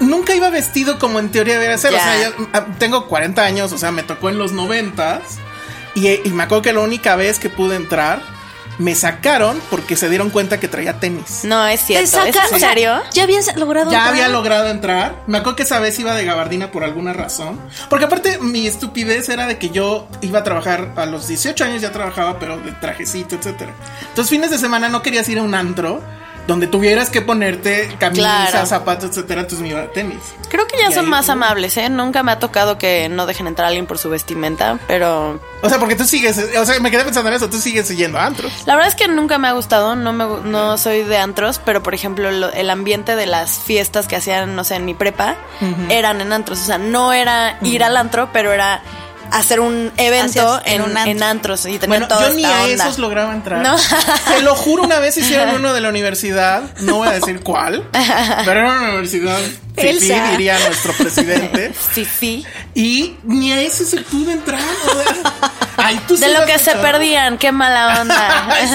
nunca 0.01 0.34
iba 0.34 0.51
vestido 0.51 0.98
como 0.98 1.18
en 1.18 1.30
teoría 1.30 1.55
debería 1.55 1.78
ser. 1.78 1.92
O 1.92 1.96
Ya. 1.96 2.03
sea, 2.05 2.30
yo 2.30 2.48
ah, 2.53 2.66
tengo 2.78 3.07
40 3.07 3.42
años, 3.42 3.72
o 3.72 3.78
sea, 3.78 3.92
me 3.92 4.03
tocó 4.03 4.28
en 4.28 4.38
los 4.38 4.53
90 4.53 5.20
y, 5.94 6.09
y 6.09 6.30
me 6.32 6.42
acuerdo 6.44 6.62
que 6.62 6.72
la 6.72 6.80
única 6.80 7.16
vez 7.16 7.38
que 7.38 7.48
pude 7.51 7.76
entrar 7.76 8.22
me 8.78 8.94
sacaron 8.94 9.61
porque 9.68 9.94
se 9.94 10.09
dieron 10.09 10.30
cuenta 10.30 10.59
que 10.59 10.66
traía 10.66 10.98
tenis. 10.98 11.40
No, 11.44 11.66
es 11.66 11.80
Te 11.80 11.86
cierto. 12.07 12.11
saca- 12.12 12.46
¿Es 12.46 12.53
en 12.53 12.61
serio? 12.61 13.03
ya 13.12 13.24
habías 13.24 13.55
logrado. 13.57 13.90
Ya 13.90 13.98
entrar? 13.98 14.09
había 14.14 14.28
logrado 14.28 14.68
entrar. 14.68 15.22
Me 15.26 15.36
acuerdo 15.36 15.57
que 15.57 15.64
esa 15.64 15.80
vez 15.80 15.98
iba 15.98 16.14
de 16.14 16.24
gabardina 16.24 16.70
por 16.70 16.82
alguna 16.82 17.12
razón. 17.12 17.61
Porque 17.90 18.07
aparte 18.07 18.38
mi 18.38 18.66
estupidez 18.66 19.28
era 19.28 19.46
de 19.46 19.59
que 19.59 19.68
yo 19.68 20.09
iba 20.22 20.38
a 20.38 20.44
trabajar 20.44 20.94
a 20.96 21.05
los 21.05 21.28
18 21.28 21.62
años 21.62 21.82
ya 21.82 21.92
trabajaba, 21.92 22.38
pero 22.38 22.57
de 22.59 22.72
trajecito, 22.72 23.34
etcétera. 23.34 23.74
Entonces 24.09 24.30
fines 24.30 24.51
de 24.51 24.57
semana 24.57 24.88
no 24.88 25.03
querías 25.03 25.28
ir 25.28 25.40
a 25.40 25.42
un 25.42 25.55
antro 25.55 26.01
donde 26.47 26.66
tuvieras 26.66 27.11
que 27.11 27.20
ponerte 27.22 27.95
camisa, 27.99 28.49
Claro. 28.51 28.66
zapatos, 28.66 29.11
etcétera, 29.11 29.43
a 29.43 29.86
tenis. 29.93 30.18
Creo 30.49 30.66
que 30.66 30.78
ya 30.78 30.88
Y 30.91 30.93
son 30.93 31.09
más 31.09 31.28
amables, 31.28 31.76
¿eh? 31.76 31.88
Nunca 31.88 32.22
me 32.24 32.32
ha 32.32 32.38
tocado 32.41 32.76
que 32.76 33.09
no 33.09 33.26
dejen 33.26 33.47
entrar 33.47 33.66
a 33.66 33.68
alguien 33.68 33.86
por 33.86 33.99
su 33.99 34.11
vestimenta, 34.11 34.78
pero 34.88 35.41
O 35.62 35.68
sea, 35.68 35.78
porque 35.78 35.95
tú 35.95 36.05
sigues, 36.05 36.38
o 36.59 36.64
sea, 36.64 36.80
me 36.80 36.91
quedé 36.91 37.05
pensando 37.05 37.28
en 37.30 37.36
eso, 37.36 37.49
tú 37.49 37.59
sigues 37.59 37.88
yendo 37.97 38.18
a 38.18 38.26
antros. 38.26 38.51
la 38.66 38.74
verdad 38.74 38.88
es 38.88 38.97
que 38.97 39.07
nunca 39.07 39.38
me 39.38 39.47
ha 39.49 39.53
gustado, 39.53 39.95
no 39.95 40.12
me 40.12 40.24
no 40.49 40.76
soy 40.78 41.03
de 41.05 41.18
antros, 41.18 41.61
pero 41.64 41.82
por 41.82 41.95
ejemplo 41.95 42.30
lo- 42.32 42.51
el 42.53 42.70
ambiente 42.70 43.14
de 43.14 43.26
las 43.26 43.59
fiestas 43.59 44.07
que 44.09 44.16
hacían, 44.16 44.57
no 44.57 44.64
sé, 44.64 44.74
en 44.76 44.84
mi 44.86 44.95
prepa, 44.95 45.36
eran 45.88 46.20
en 46.20 46.32
antros, 46.32 46.61
o 46.61 46.64
sea, 46.64 46.78
no 46.78 47.12
era 47.12 47.59
ir 47.62 47.84
al 47.84 47.97
antro, 47.97 48.30
pero 48.32 48.53
era 48.53 48.82
hacer 49.33 49.61
un 49.61 49.93
evento 49.97 50.61
en 50.64 50.81
en, 50.81 50.83
un 50.83 50.97
antro. 50.97 51.11
en 51.11 51.22
antros 51.22 51.66
y 51.66 51.78
tener 51.78 51.89
Bueno, 51.89 52.09
toda 52.09 52.28
yo 52.28 52.35
ni 52.35 52.43
esta 52.45 52.59
a 52.59 52.64
onda. 52.64 52.85
esos 52.85 52.99
lograba 52.99 53.33
entrar. 53.35 53.62
No. 53.62 53.76
Te 54.28 54.43
lo 54.43 54.55
juro, 54.55 54.83
una 54.85 54.99
vez 54.99 55.16
hicieron 55.16 55.51
uno 55.57 55.72
de 55.72 55.81
la 55.81 55.89
universidad, 55.89 56.62
no 56.81 56.97
voy 56.99 57.09
a 57.09 57.12
decir 57.12 57.41
cuál, 57.43 57.85
pero 58.45 58.61
era 58.61 58.68
una 58.70 58.89
universidad 58.91 59.39
Elsa. 59.89 60.31
diría 60.33 60.59
nuestro 60.59 60.93
presidente. 60.95 61.72
Sí, 61.95 62.05
sí. 62.05 62.47
Y 62.74 63.16
ni 63.24 63.53
a 63.53 63.61
ese 63.62 63.85
se 63.85 64.01
pudo 64.03 64.31
entrar. 64.31 64.61
sea, 64.61 65.33
ay, 65.76 66.01
tú 66.07 66.16
sí 66.16 66.22
De 66.24 66.33
lo 66.33 66.45
que 66.47 66.59
se 66.59 66.74
perdían, 66.76 67.37
qué 67.39 67.51
mala 67.53 68.01
onda. 68.01 68.47
Ay, 68.55 68.66
sí. 68.68 68.74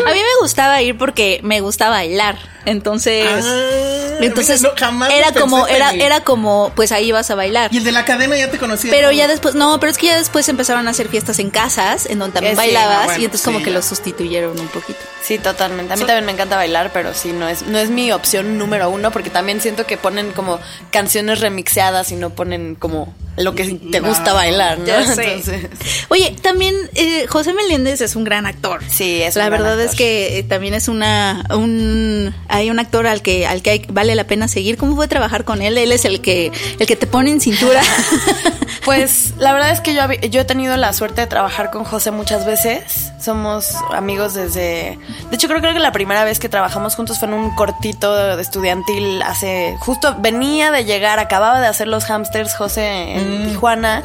A 0.00 0.12
mí 0.12 0.18
me 0.18 0.40
gustaba 0.40 0.80
ir 0.82 0.96
porque 0.96 1.40
me 1.42 1.60
gusta 1.60 1.88
bailar. 1.88 2.36
Entonces, 2.64 3.26
Ah, 3.46 4.16
entonces 4.20 4.60
mira, 4.60 4.72
no, 4.74 4.80
jamás 4.80 5.10
era 5.12 5.30
lo 5.30 5.40
como, 5.40 5.66
era, 5.68 5.90
era 5.92 6.20
como, 6.20 6.72
pues 6.74 6.90
ahí 6.90 7.06
ibas 7.08 7.30
a 7.30 7.34
bailar. 7.36 7.72
Y 7.72 7.76
el 7.78 7.84
de 7.84 7.92
la 7.92 8.04
cadena 8.04 8.36
ya 8.36 8.50
te 8.50 8.58
conocía. 8.58 8.90
Pero 8.90 9.08
todo. 9.08 9.16
ya 9.16 9.28
después, 9.28 9.54
no, 9.54 9.78
pero 9.78 9.92
es 9.92 9.98
que 9.98 10.06
ya 10.06 10.16
después 10.16 10.48
empezaron 10.48 10.88
a 10.88 10.90
hacer 10.90 11.08
fiestas 11.08 11.38
en 11.38 11.50
casas, 11.50 12.06
en 12.06 12.18
donde 12.18 12.34
también 12.34 12.54
Eh, 12.54 12.56
bailabas, 12.56 13.04
bueno, 13.06 13.22
y 13.22 13.24
entonces 13.26 13.44
como 13.44 13.58
que 13.60 13.66
ya. 13.66 13.72
los 13.72 13.84
sustituyeron 13.84 14.58
un 14.58 14.66
poquito. 14.68 14.98
Sí, 15.22 15.38
totalmente. 15.38 15.92
A 15.92 15.96
mí 15.96 16.04
también 16.06 16.24
me 16.24 16.32
encanta 16.32 16.56
bailar, 16.56 16.90
pero 16.92 17.14
sí, 17.14 17.32
no 17.32 17.48
es, 17.48 17.62
no 17.62 17.78
es 17.78 17.90
mi 17.90 18.10
opción 18.10 18.58
número 18.58 18.90
uno, 18.90 19.10
porque 19.12 19.30
también 19.30 19.60
siento 19.60 19.86
que 19.86 19.96
ponen 19.96 20.32
como 20.36 20.60
canciones 20.92 21.40
remixeadas 21.40 22.12
y 22.12 22.16
no 22.16 22.30
ponen 22.30 22.76
como 22.76 23.12
lo 23.36 23.54
que 23.54 23.64
te 23.64 24.00
gusta 24.00 24.30
No, 24.30 24.34
bailar, 24.34 24.78
¿no? 24.78 24.86
Ya 24.86 25.04
sé. 25.06 25.24
Entonces, 25.34 25.66
Oye, 26.08 26.34
también 26.40 26.74
eh, 26.94 27.26
José 27.28 27.52
Meléndez 27.52 28.00
es 28.00 28.16
un 28.16 28.24
gran 28.24 28.46
actor. 28.46 28.80
sí, 28.88 29.20
es 29.20 29.36
La 29.36 29.44
un 29.44 29.50
gran 29.50 29.62
verdad 29.62 29.80
es 29.82 29.94
que 29.94 30.38
eh, 30.38 30.42
también 30.42 30.72
es 30.72 30.88
una 30.88 31.44
un 31.50 32.34
hay 32.48 32.70
un 32.70 32.78
actor 32.78 33.06
al 33.06 33.20
que 33.22 33.46
al 33.46 33.60
que 33.62 33.70
hay- 33.70 33.86
vale 33.90 34.14
la 34.14 34.24
pena 34.24 34.48
seguir. 34.48 34.76
¿Cómo 34.78 34.96
fue 34.96 35.06
trabajar 35.08 35.44
con 35.44 35.60
él? 35.60 35.76
Él 35.76 35.92
es 35.92 36.04
el 36.06 36.20
que 36.22 36.50
el 36.78 36.86
que 36.86 36.96
te 36.96 37.06
pone 37.06 37.30
en 37.30 37.40
cintura. 37.40 37.82
Pues 38.86 39.34
la 39.36 39.52
verdad 39.52 39.72
es 39.72 39.80
que 39.80 39.94
yo, 39.94 40.40
he 40.40 40.44
tenido 40.44 40.76
la 40.76 40.92
suerte 40.92 41.20
de 41.22 41.26
trabajar 41.26 41.72
con 41.72 41.82
José 41.82 42.12
muchas 42.12 42.46
veces. 42.46 43.10
Somos 43.20 43.74
amigos 43.92 44.34
desde... 44.34 44.96
De 45.28 45.34
hecho, 45.34 45.48
creo, 45.48 45.60
creo 45.60 45.72
que 45.74 45.80
la 45.80 45.90
primera 45.90 46.22
vez 46.22 46.38
que 46.38 46.48
trabajamos 46.48 46.94
juntos 46.94 47.18
fue 47.18 47.26
en 47.26 47.34
un 47.34 47.50
cortito 47.56 48.36
de 48.36 48.40
estudiantil 48.40 49.20
hace... 49.22 49.74
Justo 49.80 50.14
venía 50.20 50.70
de 50.70 50.84
llegar, 50.84 51.18
acababa 51.18 51.60
de 51.60 51.66
hacer 51.66 51.88
los 51.88 52.04
hamsters 52.04 52.54
José 52.54 53.16
en 53.16 53.48
Tijuana. 53.48 54.04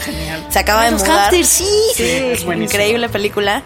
Se 0.50 0.58
acaba 0.58 0.86
de 0.86 0.92
Los 0.92 1.02
mudar. 1.04 1.26
hamsters, 1.26 1.48
sí. 1.48 1.70
Sí, 1.96 2.04
es 2.04 2.44
buenísimo. 2.44 2.82
increíble 2.82 3.08
película. 3.08 3.62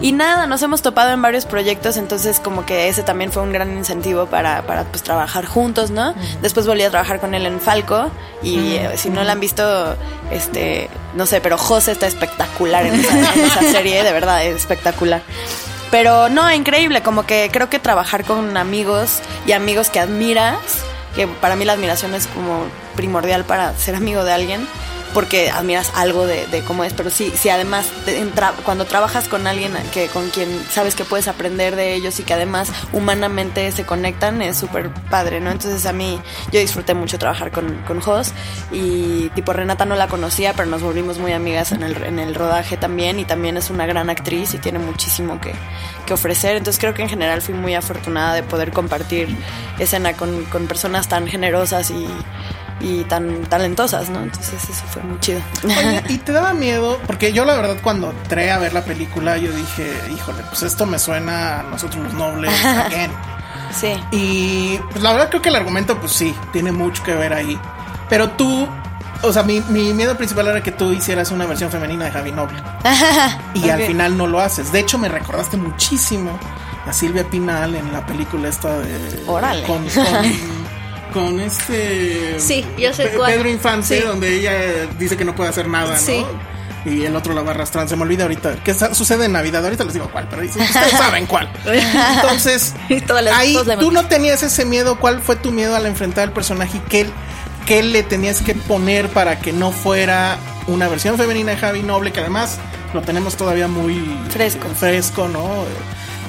Y 0.00 0.12
nada, 0.12 0.46
nos 0.46 0.62
hemos 0.62 0.82
topado 0.82 1.12
en 1.12 1.22
varios 1.22 1.46
proyectos, 1.46 1.96
entonces 1.96 2.40
como 2.40 2.66
que 2.66 2.88
ese 2.88 3.02
también 3.02 3.32
fue 3.32 3.42
un 3.42 3.52
gran 3.52 3.76
incentivo 3.76 4.26
para, 4.26 4.62
para 4.62 4.84
pues 4.84 5.02
trabajar 5.02 5.46
juntos, 5.46 5.90
¿no? 5.90 6.14
Después 6.42 6.66
volví 6.66 6.82
a 6.82 6.90
trabajar 6.90 7.20
con 7.20 7.34
él 7.34 7.46
en 7.46 7.60
Falco 7.60 8.10
y 8.42 8.74
eh, 8.74 8.90
si 8.96 9.10
no 9.10 9.24
la 9.24 9.32
han 9.32 9.40
visto, 9.40 9.96
este, 10.30 10.88
no 11.14 11.26
sé, 11.26 11.40
pero 11.40 11.58
José 11.58 11.92
está 11.92 12.06
espectacular 12.06 12.86
en 12.86 12.94
esa, 12.94 13.34
en 13.34 13.40
esa 13.40 13.60
serie, 13.72 14.02
de 14.02 14.12
verdad, 14.12 14.44
es 14.44 14.56
espectacular. 14.56 15.22
Pero 15.90 16.28
no, 16.28 16.52
increíble, 16.52 17.02
como 17.02 17.24
que 17.24 17.50
creo 17.52 17.70
que 17.70 17.78
trabajar 17.78 18.24
con 18.24 18.56
amigos 18.56 19.20
y 19.46 19.52
amigos 19.52 19.90
que 19.90 20.00
admiras, 20.00 20.58
que 21.14 21.28
para 21.28 21.54
mí 21.54 21.64
la 21.64 21.74
admiración 21.74 22.14
es 22.14 22.26
como 22.26 22.64
primordial 22.96 23.44
para 23.44 23.72
ser 23.78 23.94
amigo 23.94 24.24
de 24.24 24.32
alguien, 24.32 24.66
porque 25.14 25.48
admiras 25.50 25.92
algo 25.94 26.26
de, 26.26 26.46
cómo 26.66 26.84
es, 26.84 26.92
pero 26.92 27.08
sí, 27.08 27.32
sí 27.34 27.48
además 27.48 27.86
cuando 28.64 28.84
trabajas 28.84 29.28
con 29.28 29.46
alguien 29.46 29.72
que 29.92 30.08
con 30.08 30.28
quien 30.30 30.48
sabes 30.70 30.94
que 30.94 31.04
puedes 31.04 31.28
aprender 31.28 31.76
de 31.76 31.94
ellos 31.94 32.18
y 32.20 32.24
que 32.24 32.34
además 32.34 32.70
humanamente 32.92 33.70
se 33.72 33.86
conectan, 33.86 34.42
es 34.42 34.58
súper 34.58 34.90
padre, 35.10 35.40
¿no? 35.40 35.50
Entonces 35.50 35.86
a 35.86 35.92
mí 35.92 36.20
yo 36.52 36.60
disfruté 36.60 36.94
mucho 36.94 37.18
trabajar 37.18 37.52
con, 37.52 37.82
con 37.86 38.00
Jos 38.00 38.32
y 38.72 39.30
tipo 39.30 39.52
Renata 39.52 39.84
no 39.84 39.94
la 39.94 40.08
conocía, 40.08 40.52
pero 40.52 40.68
nos 40.68 40.82
volvimos 40.82 41.18
muy 41.18 41.32
amigas 41.32 41.72
en 41.72 41.82
el, 41.84 42.02
en 42.02 42.18
el 42.18 42.34
rodaje 42.34 42.76
también 42.76 43.20
y 43.20 43.24
también 43.24 43.56
es 43.56 43.70
una 43.70 43.86
gran 43.86 44.10
actriz 44.10 44.54
y 44.54 44.58
tiene 44.58 44.80
muchísimo 44.80 45.40
que, 45.40 45.52
que 46.06 46.14
ofrecer. 46.14 46.56
Entonces 46.56 46.80
creo 46.80 46.94
que 46.94 47.02
en 47.02 47.08
general 47.08 47.40
fui 47.40 47.54
muy 47.54 47.74
afortunada 47.74 48.34
de 48.34 48.42
poder 48.42 48.72
compartir 48.72 49.28
escena 49.78 50.14
con, 50.14 50.44
con 50.46 50.66
personas 50.66 51.08
tan 51.08 51.28
generosas 51.28 51.90
y, 51.90 52.08
y 52.84 53.02
tan 53.04 53.42
talentosas, 53.44 54.10
¿no? 54.10 54.22
Entonces 54.22 54.62
eso 54.62 54.84
fue 54.90 55.02
muy 55.02 55.18
chido. 55.20 55.40
Oye, 55.64 56.04
¿y 56.08 56.18
te 56.18 56.32
daba 56.32 56.52
miedo? 56.52 57.00
Porque 57.06 57.32
yo 57.32 57.44
la 57.46 57.54
verdad 57.54 57.76
cuando 57.82 58.10
entré 58.10 58.50
a 58.52 58.58
ver 58.58 58.74
la 58.74 58.84
película 58.84 59.38
yo 59.38 59.50
dije, 59.50 59.90
híjole, 60.14 60.42
pues 60.50 60.62
esto 60.62 60.84
me 60.84 60.98
suena 60.98 61.60
a 61.60 61.62
nosotros 61.62 62.04
los 62.04 62.12
nobles 62.12 62.52
again. 62.64 63.10
sí. 63.72 63.94
Y 64.10 64.78
pues 64.90 65.02
la 65.02 65.12
verdad 65.12 65.30
creo 65.30 65.40
que 65.40 65.48
el 65.48 65.56
argumento 65.56 65.98
pues 65.98 66.12
sí, 66.12 66.34
tiene 66.52 66.72
mucho 66.72 67.02
que 67.02 67.14
ver 67.14 67.32
ahí. 67.32 67.58
Pero 68.10 68.30
tú, 68.32 68.68
o 69.22 69.32
sea, 69.32 69.42
mi, 69.42 69.60
mi 69.62 69.94
miedo 69.94 70.14
principal 70.16 70.46
era 70.48 70.62
que 70.62 70.72
tú 70.72 70.92
hicieras 70.92 71.30
una 71.30 71.46
versión 71.46 71.70
femenina 71.70 72.04
de 72.04 72.10
Javi 72.10 72.32
Noble. 72.32 72.62
Y 73.54 73.70
al 73.70 73.82
final 73.82 74.18
no 74.18 74.26
lo 74.26 74.40
haces. 74.40 74.72
De 74.72 74.80
hecho, 74.80 74.98
me 74.98 75.08
recordaste 75.08 75.56
muchísimo 75.56 76.38
a 76.86 76.92
Silvia 76.92 77.24
Pinal 77.24 77.74
en 77.76 77.92
la 77.92 78.04
película 78.04 78.48
esta 78.48 78.78
de... 78.78 79.22
Órale. 79.26 79.62
Con, 79.62 79.88
con, 79.88 80.63
con 81.14 81.40
este... 81.40 82.38
Sí, 82.38 82.66
yo 82.76 82.92
sé 82.92 83.04
Pe- 83.06 83.16
cuál. 83.16 83.32
Pedro 83.32 83.48
Infante, 83.48 83.98
Sí. 84.00 84.04
donde 84.06 84.34
ella 84.38 84.52
dice 84.98 85.16
que 85.16 85.24
no 85.24 85.34
puede 85.34 85.48
hacer 85.50 85.66
nada, 85.68 85.92
¿no? 85.94 85.96
Sí. 85.98 86.22
Y 86.84 87.04
el 87.06 87.16
otro 87.16 87.32
la 87.32 87.40
va 87.40 87.52
arrastrando. 87.52 87.88
Se 87.88 87.96
me 87.96 88.02
olvida 88.02 88.24
ahorita. 88.24 88.56
¿Qué 88.62 88.74
sucede 88.74 89.24
en 89.24 89.32
Navidad? 89.32 89.64
Ahorita 89.64 89.84
les 89.84 89.94
digo 89.94 90.10
cuál, 90.12 90.28
pero 90.28 90.42
ustedes 90.44 90.68
saben 90.90 91.24
cuál. 91.24 91.48
Entonces, 91.64 92.74
ahí 93.34 93.56
tú 93.80 93.90
no 93.90 94.06
tenías 94.06 94.42
ese 94.42 94.66
miedo. 94.66 94.98
¿Cuál 95.00 95.22
fue 95.22 95.36
tu 95.36 95.50
miedo 95.50 95.74
al 95.76 95.86
enfrentar 95.86 96.24
al 96.24 96.32
personaje? 96.32 96.76
¿Y 96.76 96.80
qué, 96.90 97.06
qué 97.64 97.82
le 97.82 98.02
tenías 98.02 98.42
que 98.42 98.54
poner 98.54 99.08
para 99.08 99.38
que 99.38 99.52
no 99.54 99.72
fuera 99.72 100.36
una 100.66 100.88
versión 100.88 101.16
femenina 101.16 101.52
de 101.52 101.56
Javi 101.56 101.82
Noble? 101.82 102.12
Que 102.12 102.20
además 102.20 102.58
lo 102.92 103.00
tenemos 103.00 103.36
todavía 103.36 103.66
muy 103.66 104.18
Fresco. 104.28 104.68
fresco, 104.78 105.26
¿no? 105.28 105.64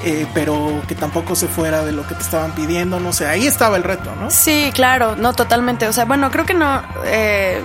Eh, 0.07 0.27
pero 0.35 0.83
que 0.87 0.93
tampoco 0.93 1.35
se 1.35 1.47
fuera 1.47 1.83
de 1.83 1.91
lo 1.91 2.05
que 2.07 2.13
te 2.13 2.21
estaban 2.21 2.51
pidiendo, 2.51 2.99
no 2.99 3.11
sé. 3.11 3.25
Ahí 3.27 3.47
estaba 3.47 3.75
el 3.75 3.83
reto, 3.83 4.13
¿no? 4.21 4.29
Sí, 4.29 4.71
claro, 4.75 5.15
no, 5.15 5.33
totalmente. 5.33 5.87
O 5.87 5.93
sea, 5.93 6.05
bueno, 6.05 6.29
creo 6.29 6.45
que 6.45 6.53
no. 6.53 6.83
eh, 7.05 7.59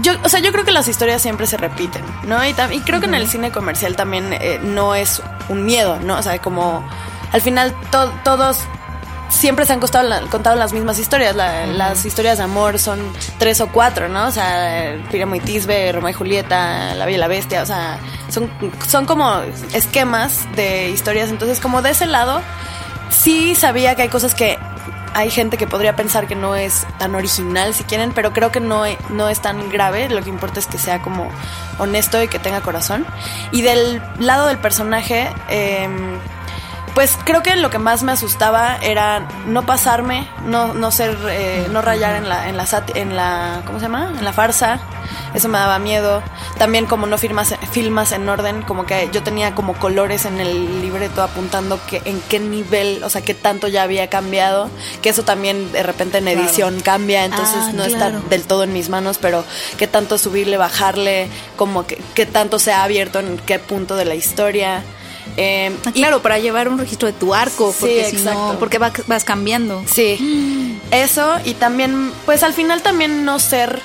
yo, 0.00 0.12
o 0.24 0.28
sea, 0.28 0.40
yo 0.40 0.50
creo 0.50 0.64
que 0.64 0.72
las 0.72 0.88
historias 0.88 1.22
siempre 1.22 1.46
se 1.46 1.56
repiten, 1.56 2.02
¿no? 2.24 2.44
Y, 2.44 2.52
y 2.72 2.80
creo 2.80 2.98
que 2.98 3.06
en 3.06 3.14
el 3.14 3.28
cine 3.28 3.52
comercial 3.52 3.94
también 3.94 4.32
eh, 4.32 4.58
no 4.62 4.96
es 4.96 5.22
un 5.48 5.64
miedo, 5.64 6.00
¿no? 6.02 6.18
O 6.18 6.22
sea, 6.22 6.36
como 6.40 6.84
al 7.30 7.40
final 7.40 7.72
to- 7.92 8.12
todos 8.24 8.58
siempre 9.28 9.66
se 9.66 9.72
han 9.72 9.80
costado 9.80 10.08
contado 10.30 10.56
las 10.56 10.72
mismas 10.72 10.98
historias. 10.98 11.34
La- 11.34 11.66
Las 11.66 12.04
historias 12.04 12.38
de 12.38 12.44
amor 12.44 12.78
son 12.78 13.00
tres 13.38 13.60
o 13.60 13.68
cuatro, 13.68 14.08
¿no? 14.08 14.26
O 14.26 14.30
sea, 14.30 14.96
Píramo 15.10 15.34
y 15.34 15.40
Tisbe, 15.40 15.92
Romeo 15.92 16.10
y 16.10 16.12
Julieta, 16.12 16.94
La 16.94 17.04
Bella 17.04 17.16
y 17.16 17.20
la 17.20 17.28
Bestia, 17.28 17.62
o 17.62 17.66
sea, 17.66 17.98
son, 18.28 18.50
son 18.88 19.06
como 19.06 19.40
esquemas 19.72 20.46
de 20.56 20.90
historias. 20.90 21.30
Entonces, 21.30 21.60
como 21.60 21.82
de 21.82 21.90
ese 21.90 22.06
lado, 22.06 22.40
sí 23.10 23.54
sabía 23.54 23.94
que 23.94 24.02
hay 24.02 24.08
cosas 24.08 24.34
que 24.34 24.58
hay 25.16 25.30
gente 25.30 25.56
que 25.56 25.68
podría 25.68 25.94
pensar 25.94 26.26
que 26.26 26.34
no 26.34 26.56
es 26.56 26.84
tan 26.98 27.14
original 27.14 27.72
si 27.72 27.84
quieren, 27.84 28.10
pero 28.12 28.32
creo 28.32 28.50
que 28.50 28.58
no, 28.58 28.82
no 29.10 29.28
es 29.28 29.40
tan 29.40 29.70
grave. 29.70 30.08
Lo 30.08 30.22
que 30.22 30.28
importa 30.28 30.58
es 30.58 30.66
que 30.66 30.76
sea 30.76 31.02
como 31.02 31.28
honesto 31.78 32.20
y 32.20 32.26
que 32.26 32.40
tenga 32.40 32.62
corazón. 32.62 33.06
Y 33.52 33.62
del 33.62 34.02
lado 34.18 34.46
del 34.48 34.58
personaje, 34.58 35.28
em, 35.48 36.18
pues 36.94 37.18
creo 37.24 37.42
que 37.42 37.56
lo 37.56 37.70
que 37.70 37.78
más 37.78 38.02
me 38.02 38.12
asustaba 38.12 38.76
era 38.80 39.26
no 39.46 39.66
pasarme, 39.66 40.28
no, 40.44 40.74
no 40.74 40.90
ser, 40.92 41.16
eh, 41.28 41.66
no 41.70 41.82
rayar 41.82 42.14
en 42.16 42.28
la, 42.28 42.48
en 42.48 42.56
la, 42.56 42.66
en 42.94 43.16
la, 43.16 43.62
¿cómo 43.66 43.78
se 43.80 43.86
llama? 43.86 44.12
En 44.16 44.24
la 44.24 44.32
farsa. 44.32 44.78
Eso 45.34 45.48
me 45.48 45.58
daba 45.58 45.80
miedo. 45.80 46.22
También 46.58 46.86
como 46.86 47.06
no 47.06 47.18
firmas, 47.18 47.54
filmas 47.72 48.12
en 48.12 48.28
orden, 48.28 48.62
como 48.62 48.86
que 48.86 49.08
yo 49.12 49.24
tenía 49.24 49.54
como 49.56 49.74
colores 49.74 50.24
en 50.24 50.38
el 50.38 50.80
libreto 50.80 51.22
apuntando 51.22 51.80
que 51.88 52.00
en 52.04 52.20
qué 52.22 52.38
nivel, 52.38 53.02
o 53.02 53.10
sea, 53.10 53.20
qué 53.22 53.34
tanto 53.34 53.66
ya 53.66 53.82
había 53.82 54.08
cambiado. 54.08 54.70
Que 55.02 55.08
eso 55.08 55.24
también 55.24 55.72
de 55.72 55.82
repente 55.82 56.18
en 56.18 56.28
edición 56.28 56.80
cambia, 56.80 57.24
entonces 57.24 57.56
Ah, 57.58 57.70
no 57.74 57.84
claro. 57.86 58.18
está 58.18 58.28
del 58.28 58.44
todo 58.44 58.62
en 58.62 58.72
mis 58.72 58.88
manos, 58.88 59.18
pero 59.20 59.44
qué 59.76 59.88
tanto 59.88 60.16
subirle, 60.18 60.56
bajarle, 60.56 61.28
como 61.56 61.84
que 61.86 62.00
qué 62.14 62.26
tanto 62.26 62.60
se 62.60 62.72
ha 62.72 62.84
abierto 62.84 63.18
en 63.18 63.36
qué 63.38 63.58
punto 63.58 63.96
de 63.96 64.04
la 64.04 64.14
historia. 64.14 64.84
Eh, 65.36 65.72
Ah, 65.84 65.92
claro, 65.92 66.22
para 66.22 66.38
llevar 66.38 66.68
un 66.68 66.78
registro 66.78 67.06
de 67.06 67.12
tu 67.14 67.34
arco, 67.34 67.70
Sí, 67.72 67.76
porque 67.80 68.04
si 68.10 68.16
no, 68.18 68.30
exacto. 68.30 68.56
porque 68.60 68.78
va- 68.78 68.92
vas 69.06 69.24
cambiando. 69.24 69.82
Sí, 69.86 70.78
eso 70.90 71.34
y 71.44 71.54
también, 71.54 72.12
pues 72.26 72.42
al 72.42 72.52
final 72.52 72.82
también 72.82 73.24
no 73.24 73.38
ser, 73.38 73.80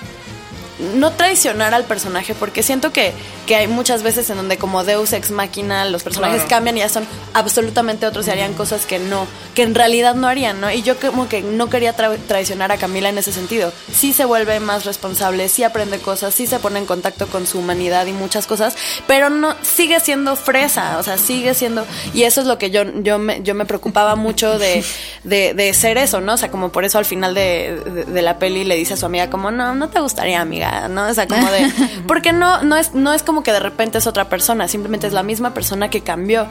no 0.96 1.12
traicionar 1.12 1.74
al 1.74 1.86
personaje, 1.86 2.34
porque 2.36 2.64
siento 2.64 2.92
que, 2.94 3.14
que 3.50 3.56
hay 3.56 3.68
muchas 3.68 4.04
veces 4.04 4.30
en 4.30 4.38
donde 4.38 4.58
como 4.58 4.84
Deus 4.84 5.12
ex 5.12 5.32
máquina 5.32 5.84
los 5.86 6.04
personajes 6.04 6.36
Claro. 6.44 6.50
cambian 6.50 6.78
y 6.78 6.82
ya 6.82 6.88
son 6.90 7.06
absolutamente 7.34 8.06
otros 8.06 8.28
y 8.28 8.30
harían 8.30 8.54
cosas 8.54 8.86
que 8.86 9.00
no, 9.00 9.26
que 9.56 9.64
en 9.64 9.74
realidad 9.74 10.14
no 10.14 10.28
harían, 10.28 10.62
¿no? 10.62 10.70
Y 10.72 10.84
yo 10.84 10.98
como 11.00 11.28
que 11.28 11.42
no 11.42 11.68
quería 11.68 11.98
tra- 11.98 12.16
traicionar 12.28 12.72
a 12.72 12.78
Camila 12.78 13.10
en 13.10 13.18
ese 13.18 13.32
sentido. 13.34 13.74
Sí 13.92 14.14
se 14.14 14.26
vuelve 14.26 14.60
más 14.60 14.86
responsable, 14.86 15.50
sí 15.50 15.64
aprende 15.64 15.98
cosas, 15.98 16.36
sí 16.36 16.46
se 16.46 16.60
pone 16.60 16.78
en 16.78 16.86
contacto 16.86 17.26
con 17.28 17.48
su 17.48 17.58
humanidad 17.60 18.06
y 18.06 18.14
muchas 18.14 18.46
cosas, 18.46 18.76
pero 19.08 19.30
no 19.32 19.56
sigue 19.64 20.00
siendo 20.00 20.36
fresa, 20.36 20.98
o 21.00 21.04
sea, 21.04 21.18
sigue 21.18 21.56
siendo 21.56 21.86
y 22.14 22.24
eso 22.24 22.42
es 22.42 22.48
lo 22.48 22.58
que 22.60 22.70
yo 22.70 22.84
yo 23.02 23.18
me, 23.18 23.42
yo 23.42 23.56
me 23.56 23.66
preocupaba 23.66 24.16
mucho 24.16 24.60
de, 24.60 24.84
de, 25.24 25.56
de 25.56 25.74
ser 25.74 25.98
eso, 25.98 26.22
¿no? 26.22 26.34
O 26.36 26.38
sea, 26.38 26.52
como 26.52 26.70
por 26.70 26.86
eso 26.86 27.00
al 27.00 27.06
final 27.06 27.34
de, 27.34 27.82
de- 27.84 28.06
de 28.06 28.22
la 28.22 28.38
peli 28.38 28.64
le 28.64 28.76
dice 28.76 28.94
a 28.94 28.98
su 28.98 29.06
amiga 29.08 29.30
como, 29.32 29.50
"No, 29.50 29.74
no 29.74 29.90
te 29.90 30.00
gustaría, 30.00 30.40
amiga", 30.40 30.88
¿no? 30.88 31.08
O 31.08 31.14
sea, 31.16 31.28
como 31.28 31.50
de 31.50 31.68
porque 32.08 32.32
no 32.32 32.62
no 32.64 32.76
es 32.78 32.94
no 32.94 33.14
es 33.14 33.24
como 33.24 33.39
que 33.44 33.52
de 33.52 33.60
repente 33.60 33.98
es 33.98 34.08
otra 34.08 34.30
persona, 34.30 34.68
simplemente 34.68 35.08
es 35.08 35.14
la 35.14 35.24
misma 35.24 35.54
persona 35.54 35.90
que 35.90 36.02
cambió. 36.02 36.48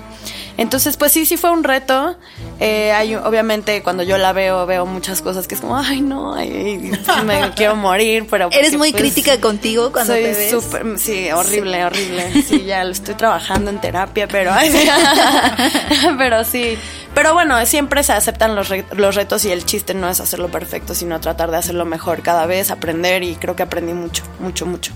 Entonces, 0.57 0.97
pues 0.97 1.13
sí, 1.13 1.25
sí 1.27 1.37
fue 1.37 1.51
un 1.51 1.63
reto. 1.65 2.17
Eh, 2.59 2.91
hay, 2.93 3.15
obviamente, 3.15 3.83
cuando 3.83 4.03
yo 4.03 4.19
la 4.19 4.33
veo, 4.33 4.67
veo 4.67 4.87
muchas 4.87 5.23
cosas 5.23 5.47
que 5.47 5.55
es 5.55 5.61
como, 5.61 5.77
ay, 5.79 6.01
no, 6.01 6.35
ay, 6.35 6.91
me 7.25 7.51
quiero 7.57 7.77
morir, 7.77 8.27
pero... 8.29 8.47
Eres 8.47 8.61
porque, 8.71 8.79
muy 8.79 8.91
pues, 8.91 9.03
crítica 9.03 9.41
contigo 9.41 9.93
cuando 9.93 10.15
soy 10.15 10.23
te 10.25 10.33
ves. 10.33 10.51
súper, 10.51 10.99
sí, 10.99 11.31
horrible, 11.31 11.85
horrible. 11.85 12.43
Sí, 12.49 12.65
ya 12.65 12.83
lo 12.85 12.91
estoy 12.91 13.15
trabajando 13.15 13.71
en 13.71 13.81
terapia, 13.81 14.27
pero, 14.27 14.53
ay, 14.53 14.71
sí. 14.73 14.89
pero 16.19 16.45
sí. 16.45 16.79
Pero 17.15 17.35
bueno, 17.35 17.65
siempre 17.67 18.03
se 18.03 18.13
aceptan 18.13 18.55
los, 18.55 18.69
re- 18.69 18.85
los 18.93 19.15
retos 19.15 19.45
y 19.45 19.51
el 19.53 19.65
chiste 19.65 19.95
no 19.95 20.09
es 20.09 20.21
hacerlo 20.21 20.49
perfecto, 20.49 20.95
sino 20.95 21.21
tratar 21.21 21.51
de 21.51 21.57
hacerlo 21.57 21.85
mejor 21.85 22.23
cada 22.23 22.47
vez, 22.47 22.71
aprender 22.71 23.23
y 23.23 23.35
creo 23.37 23.55
que 23.57 23.63
aprendí 23.63 23.93
mucho, 23.93 24.23
mucho, 24.41 24.67
mucho. 24.67 24.93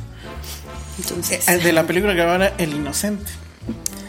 Entonces, 1.03 1.49
Eh, 1.49 1.59
De 1.59 1.73
la 1.73 1.85
película 1.87 2.15
que 2.15 2.23
ahora 2.23 2.55
El 2.59 2.75
Inocente. 2.75 3.31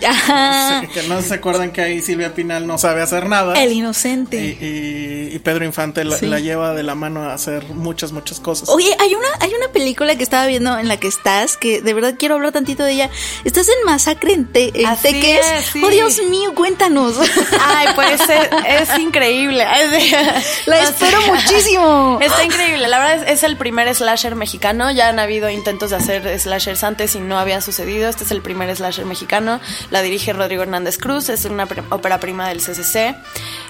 Ajá. 0.10 0.84
Que 0.94 1.04
no 1.04 1.22
se 1.22 1.34
acuerdan 1.36 1.72
que 1.72 1.82
ahí 1.82 2.02
Silvia 2.02 2.34
Pinal 2.34 2.68
no 2.68 2.78
sabe 2.78 3.02
hacer 3.02 3.28
nada. 3.28 3.62
El 3.62 3.72
inocente. 3.74 4.38
Y, 4.38 4.66
y- 4.66 5.36
y 5.36 5.40
Pedro 5.40 5.66
Infante 5.66 6.04
la, 6.04 6.18
Sí. 6.18 6.28
la 6.28 6.40
lleva 6.40 6.74
de 6.74 6.84
la 6.84 6.94
mano 6.96 7.24
a 7.24 7.34
hacer 7.34 7.66
muchas, 7.74 8.12
muchas 8.12 8.40
cosas. 8.40 8.70
Oye, 8.70 8.96
hay 9.00 9.16
una, 9.16 9.28
hay 9.40 9.52
una 9.54 9.70
película 9.74 10.16
que 10.16 10.24
estaba 10.24 10.46
viendo 10.46 10.78
en 10.78 10.88
la 10.88 10.98
que 10.98 11.08
estás, 11.08 11.58
que 11.58 11.82
de 11.82 11.94
verdad 11.94 12.16
quiero 12.20 12.36
hablar 12.36 12.52
tantito 12.52 12.84
de 12.84 12.92
ella. 12.94 13.10
Estás 13.44 13.68
en 13.70 13.84
Masacre 13.86 14.34
en, 14.34 14.46
Te- 14.46 14.80
en 14.80 14.86
Así 14.86 15.12
Teques. 15.14 15.46
es, 15.58 15.66
sí. 15.66 15.82
Oh, 15.84 15.90
Dios 15.90 16.22
mío, 16.30 16.54
cuéntanos. 16.54 17.16
Ay, 17.62 17.88
pues 17.96 18.22
es, 18.22 18.90
es 18.90 19.00
increíble. 19.00 19.66
La 20.66 20.80
espero 20.84 21.20
muchísimo. 21.28 22.20
Está 22.22 22.44
increíble. 22.44 22.88
La 22.88 23.00
verdad 23.00 23.24
es, 23.28 23.38
es 23.40 23.44
el 23.44 23.58
primer 23.58 23.94
slasher 23.96 24.36
mexicano. 24.36 24.92
Ya 24.92 25.10
han 25.10 25.20
habido 25.20 25.50
intentos 25.50 25.90
de 25.92 25.96
hacer 25.98 26.40
slashers 26.40 26.84
antes 26.84 27.16
y 27.16 27.20
no 27.20 27.38
había 27.40 27.62
sucedido. 27.62 28.10
Este 28.10 28.24
es 28.24 28.32
el 28.32 28.42
primer 28.42 28.74
slasher 28.76 29.06
mexicano. 29.06 29.60
La 29.94 30.02
dirige 30.02 30.34
Rodrigo 30.34 30.64
Hernández 30.64 30.98
Cruz. 30.98 31.30
Es 31.30 31.46
una 31.46 31.68
ópera 31.92 32.20
prima 32.20 32.50
del 32.50 32.58
CCC. 32.62 33.16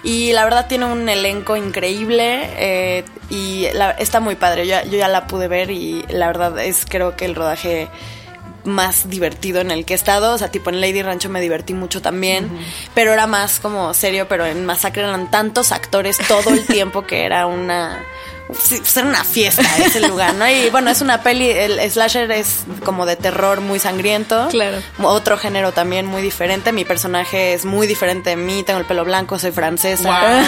Y 0.03 0.31
la 0.31 0.45
verdad 0.45 0.67
tiene 0.69 0.85
un 0.85 1.09
elenco 1.09 1.57
increíble. 1.57 2.49
eh, 2.55 3.03
y 3.29 3.67
la- 3.73 3.91
está 3.91 4.21
muy 4.21 4.35
padre. 4.35 4.65
Yo, 4.65 4.77
yo 4.85 4.97
ya 4.97 5.09
la 5.09 5.27
pude 5.27 5.49
ver 5.49 5.69
y 5.69 6.05
la 6.07 6.27
verdad 6.27 6.57
es 6.59 6.85
creo 6.87 7.17
que 7.17 7.25
el 7.25 7.35
rodaje 7.35 7.89
más 8.63 9.09
divertido 9.09 9.59
en 9.59 9.71
el 9.71 9.83
que 9.83 9.91
he 9.93 9.95
estado. 9.97 10.33
O 10.33 10.37
sea, 10.37 10.49
tipo 10.49 10.69
en 10.69 10.79
Lady 10.79 11.01
Rancho 11.01 11.27
me 11.29 11.41
divertí 11.41 11.73
mucho 11.73 12.01
también. 12.01 12.49
Pero 12.93 13.11
era 13.11 13.27
más 13.27 13.59
como 13.59 13.93
serio, 13.93 14.27
pero 14.29 14.45
en 14.45 14.65
Masacre 14.65 15.03
eran 15.03 15.29
tantos 15.29 15.73
actores 15.73 16.17
todo 16.27 16.51
el 16.51 16.65
tiempo 16.67 17.05
que 17.05 17.25
era 17.25 17.47
una 17.47 18.01
sí, 18.63 18.81
era 18.95 19.07
una 19.07 19.23
fiesta 19.23 19.63
ese 19.85 20.01
lugar, 20.07 20.33
¿no? 20.35 20.47
Y 20.49 20.69
bueno, 20.69 20.89
es 20.89 21.01
una 21.01 21.21
peli, 21.23 21.49
el 21.49 21.79
slasher 21.91 22.31
es 22.31 22.63
como 22.83 23.05
de 23.05 23.15
terror 23.15 23.61
muy 23.61 23.79
sangriento. 23.79 24.47
Claro. 24.49 24.77
Otro 25.01 25.37
género 25.37 25.71
también 25.71 26.05
muy 26.05 26.21
diferente. 26.21 26.71
Mi 26.71 26.85
personaje 26.85 27.53
es 27.53 27.65
muy 27.65 27.87
diferente 27.87 28.31
de 28.31 28.35
mí, 28.35 28.63
tengo 28.63 28.79
el 28.79 28.85
pelo 28.85 29.05
blanco, 29.05 29.39
soy 29.39 29.51
francesa. 29.51 30.03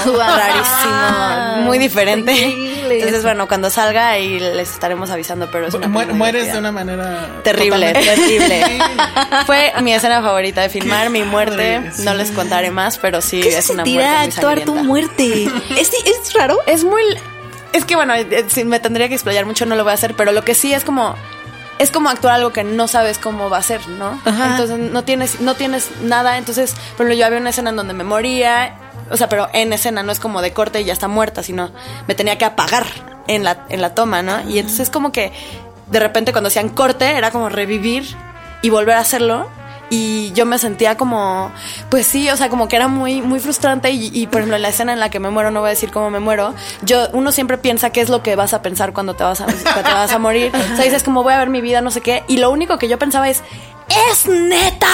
Guau. 0.06 0.18
Rarísimo, 0.38 1.62
muy 1.66 1.78
diferente. 1.80 2.32
Increíble. 2.34 2.96
Entonces, 2.96 3.24
bueno, 3.24 3.48
cuando 3.48 3.70
salga 3.70 4.10
ahí 4.10 4.39
les 4.39 4.72
estaremos 4.72 5.10
avisando, 5.10 5.50
pero 5.52 5.68
es 5.68 5.74
una 5.74 5.88
Mu- 5.88 6.06
mueres 6.14 6.52
de 6.52 6.60
una 6.60 6.72
manera 6.72 7.41
Terrible, 7.43 7.93
totalmente- 7.93 8.38
terrible. 8.38 8.80
Fue 9.46 9.74
mi 9.82 9.93
escena 9.93 10.22
favorita 10.22 10.62
de 10.62 10.70
filmar, 10.70 11.10
mi 11.10 11.24
muerte. 11.24 11.82
padre, 11.82 11.91
No 12.04 12.12
sí. 12.12 12.18
les 12.18 12.32
contaré 12.32 12.72
más, 12.72 12.98
pero 12.98 13.22
sí 13.22 13.41
¿Qué 13.41 13.52
se 13.52 13.58
es 13.60 13.70
una 13.70 13.84
muerte 13.86 14.08
muy 14.10 14.26
actuar 14.28 14.62
tu 14.62 14.76
muerte? 14.76 15.46
¿Es, 15.78 15.91
¿Es 16.06 16.34
raro? 16.34 16.60
Es 16.68 16.84
muy... 16.84 17.02
Es 17.76 17.84
que 17.84 17.97
bueno, 17.97 18.13
eh, 18.15 18.45
si 18.47 18.63
me 18.63 18.80
tendría 18.80 19.09
que 19.09 19.15
explayar 19.15 19.45
mucho, 19.45 19.65
no 19.65 19.76
lo 19.76 19.84
voy 19.84 19.91
a 19.91 19.95
hacer, 19.95 20.15
pero 20.15 20.32
lo 20.32 20.45
que 20.45 20.55
sí 20.55 20.73
es 20.73 20.86
como... 20.86 21.15
Es 21.78 21.91
como 21.91 22.09
actuar 22.09 22.36
algo 22.36 22.53
que 22.53 22.63
no 22.63 22.88
sabes 22.88 23.17
cómo 23.17 23.49
va 23.49 23.57
a 23.57 23.61
ser, 23.61 23.86
¿no? 23.89 24.17
Ajá. 24.23 24.51
Entonces 24.51 24.80
no 24.93 25.03
tienes, 25.03 25.41
no 25.41 25.55
tienes 25.55 25.89
nada. 26.01 26.38
Entonces, 26.38 26.73
por 26.95 27.05
ejemplo, 27.05 27.15
yo 27.15 27.26
había 27.26 27.38
una 27.38 27.49
escena 27.49 27.71
en 27.71 27.76
donde 27.76 27.93
me 27.93 28.05
moría. 28.05 28.78
O 29.11 29.17
sea, 29.17 29.28
pero 29.28 29.49
en 29.51 29.73
escena, 29.73 30.01
no 30.01 30.13
es 30.13 30.21
como 30.21 30.41
de 30.41 30.53
corte 30.53 30.80
y 30.80 30.86
ya 30.86 30.93
está 30.93 31.09
muerta, 31.09 31.43
sino 31.43 31.71
me 32.07 32.15
tenía 32.15 32.38
que 32.38 32.45
apagar 32.45 32.86
en 33.28 33.43
la, 33.43 33.65
en 33.67 33.82
la 33.82 33.93
toma, 33.93 34.21
¿no? 34.21 34.39
Y 34.49 34.59
entonces 34.59 34.80
es 34.80 34.89
como 34.89 35.11
que 35.11 35.34
de 35.91 35.99
repente 35.99 36.32
cuando 36.32 36.47
hacían 36.47 36.69
corte 36.69 37.11
era 37.11 37.32
como 37.32 37.49
revivir 37.49 38.05
y 38.61 38.69
volver 38.69 38.95
a 38.95 39.01
hacerlo. 39.01 39.49
Y 39.89 40.31
yo 40.33 40.45
me 40.45 40.57
sentía 40.57 40.97
como, 40.97 41.51
pues 41.89 42.07
sí, 42.07 42.29
o 42.29 42.38
sea, 42.38 42.49
como 42.49 42.67
que 42.67 42.75
era 42.75 42.88
muy, 42.88 43.21
muy 43.21 43.39
frustrante. 43.39 43.91
Y, 43.91 44.09
y, 44.13 44.27
por 44.27 44.41
ejemplo, 44.41 44.55
en 44.55 44.61
la 44.61 44.69
escena 44.69 44.93
en 44.93 44.99
la 44.99 45.09
que 45.09 45.19
me 45.19 45.29
muero, 45.29 45.51
no 45.51 45.59
voy 45.59 45.67
a 45.67 45.69
decir 45.71 45.91
cómo 45.91 46.09
me 46.09 46.19
muero. 46.19 46.53
Yo, 46.81 47.07
uno 47.13 47.31
siempre 47.31 47.57
piensa 47.57 47.91
qué 47.91 48.01
es 48.01 48.09
lo 48.09 48.23
que 48.23 48.36
vas 48.36 48.53
a 48.53 48.61
pensar 48.61 48.93
cuando 48.93 49.13
te 49.13 49.23
vas 49.23 49.41
a, 49.41 49.45
cuando 49.45 49.83
te 49.83 49.93
vas 49.93 50.11
a 50.11 50.19
morir. 50.19 50.51
O 50.75 50.75
sea, 50.75 50.86
dices 50.86 51.03
como 51.03 51.23
voy 51.23 51.33
a 51.33 51.38
ver 51.38 51.49
mi 51.49 51.61
vida, 51.61 51.81
no 51.81 51.91
sé 51.91 52.01
qué. 52.01 52.23
Y 52.27 52.38
lo 52.38 52.49
único 52.49 52.77
que 52.77 52.88
yo 52.88 52.97
pensaba 52.99 53.29
es, 53.29 53.43
es 53.88 54.25
neta, 54.25 54.88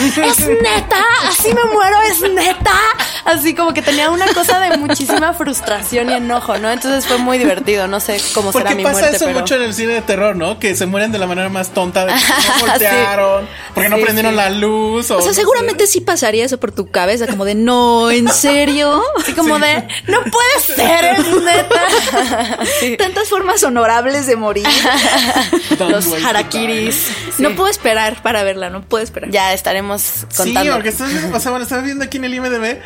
es 0.00 0.38
neta, 0.48 1.04
así 1.28 1.48
me 1.52 1.64
muero, 1.72 1.96
es 2.10 2.20
neta. 2.22 2.72
Así 3.24 3.54
como 3.54 3.74
que 3.74 3.82
tenía 3.82 4.10
una 4.10 4.26
cosa 4.32 4.58
de 4.60 4.78
muchísima 4.78 5.34
frustración 5.34 6.08
y 6.10 6.14
enojo, 6.14 6.56
¿no? 6.58 6.70
Entonces 6.70 7.04
fue 7.06 7.18
muy 7.18 7.36
divertido. 7.36 7.86
No 7.86 8.00
sé 8.00 8.18
cómo 8.32 8.50
será 8.52 8.64
Porque 8.64 8.76
mi 8.76 8.82
pasa 8.84 8.98
muerte, 9.00 9.16
eso 9.16 9.26
pero. 9.26 9.40
mucho 9.40 9.54
en 9.56 9.62
el 9.62 9.74
cine 9.74 9.92
de 9.94 10.00
terror, 10.02 10.34
¿no? 10.34 10.58
Que 10.58 10.74
se 10.74 10.86
mueren 10.86 11.12
de 11.12 11.18
la 11.18 11.26
manera 11.26 11.50
más 11.50 11.70
tonta 11.74 12.06
de 12.06 12.14
que 12.14 12.18
no 12.20 12.42
Sí. 12.42 12.60
voltearon, 12.60 13.48
porque 13.74 13.88
no 13.90 13.96
Sí, 13.96 14.02
prendieron 14.02 14.32
sí. 14.32 14.36
la 14.36 14.50
luz. 14.50 15.10
O, 15.10 15.16
O 15.18 15.20
sea, 15.20 15.28
no 15.28 15.34
seguramente 15.34 15.86
sé. 15.86 15.92
sí 15.94 16.00
pasaría 16.00 16.44
eso 16.46 16.58
por 16.58 16.72
tu 16.72 16.90
cabeza, 16.90 17.26
como 17.26 17.44
de 17.44 17.54
no, 17.54 18.10
¿en 18.10 18.28
serio? 18.32 19.02
Así 19.20 19.34
como 19.34 19.58
de, 19.58 19.86
no 20.06 20.22
puede 20.24 20.60
ser, 20.74 21.04
es 21.04 21.26
neta. 21.42 22.58
Sí. 22.80 22.96
Tantas 22.96 23.28
formas 23.28 23.62
honorables 23.62 24.26
de 24.26 24.36
morir. 24.36 24.66
Los 25.78 26.06
harakiris. 26.24 27.08
No 27.38 27.50
puedo 27.54 27.68
esperar 27.68 28.20
para 28.22 28.37
verla, 28.44 28.70
no 28.70 28.82
puedo 28.82 29.02
esperar. 29.04 29.30
Ya 29.30 29.52
estaremos 29.52 30.02
Sí, 30.02 30.26
contando. 30.36 30.72
porque 30.74 30.88
estás, 30.90 31.10
o 31.32 31.40
sea, 31.40 31.50
bueno, 31.50 31.64
estaba 31.64 31.82
viendo 31.82 32.04
aquí 32.04 32.16
en 32.18 32.24
el 32.24 32.34
IMDB. 32.34 32.78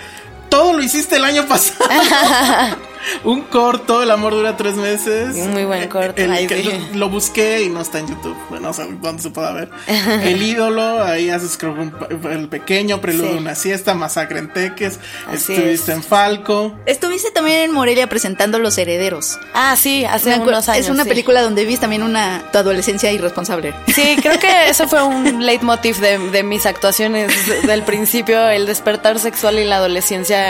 Todo 0.52 0.74
lo 0.74 0.82
hiciste 0.82 1.16
el 1.16 1.24
año 1.24 1.46
pasado. 1.48 1.78
Un 3.24 3.40
corto, 3.42 4.00
El 4.04 4.12
amor 4.12 4.32
dura 4.32 4.56
tres 4.56 4.74
meses. 4.76 5.34
Muy 5.34 5.64
buen 5.64 5.88
corto. 5.88 6.22
El 6.22 6.30
Ay, 6.30 6.46
que 6.46 6.62
sí. 6.62 6.70
lo, 6.92 6.98
lo 7.00 7.08
busqué 7.08 7.62
y 7.64 7.68
no 7.68 7.80
está 7.80 7.98
en 7.98 8.06
YouTube. 8.06 8.36
Bueno, 8.48 8.68
no 8.68 8.72
sé 8.72 8.86
dónde 9.00 9.20
se 9.20 9.30
pueda 9.30 9.50
ver. 9.52 9.70
El 9.88 10.40
ídolo, 10.40 11.02
ahí 11.02 11.28
haces 11.28 11.56
creo 11.58 11.72
un 11.72 11.92
el 12.30 12.48
pequeño, 12.48 13.00
preludio 13.00 13.30
Sí. 13.30 13.34
de 13.34 13.40
una 13.40 13.54
siesta, 13.56 13.94
masacre 13.94 14.38
en 14.38 14.52
Teques. 14.52 15.00
Así 15.26 15.52
Estuviste 15.52 15.72
es. 15.92 15.96
en 15.98 16.02
Falco. 16.04 16.78
Estuviste 16.86 17.32
también 17.32 17.58
en 17.62 17.72
Morelia 17.72 18.08
presentando 18.08 18.60
Los 18.60 18.78
Herederos. 18.78 19.36
Ah, 19.52 19.74
sí, 19.76 20.04
hace 20.04 20.32
acuer- 20.36 20.46
unos 20.48 20.68
años. 20.68 20.84
es 20.86 20.90
una 20.90 21.02
sí. 21.02 21.08
película 21.08 21.42
donde 21.42 21.64
viste 21.64 21.80
también 21.82 22.04
una 22.04 22.44
tu 22.52 22.58
adolescencia 22.58 23.10
irresponsable. 23.10 23.74
Sí, 23.92 24.16
creo 24.22 24.38
que 24.38 24.68
eso 24.68 24.86
fue 24.86 25.02
un 25.02 25.44
leitmotiv 25.44 25.96
de, 25.98 26.18
de 26.30 26.42
mis 26.44 26.66
actuaciones 26.66 27.48
de- 27.48 27.62
del 27.62 27.82
principio, 27.82 28.48
el 28.48 28.64
despertar 28.66 29.18
sexual 29.18 29.58
y 29.58 29.64
la 29.64 29.78
adolescencia 29.78 30.41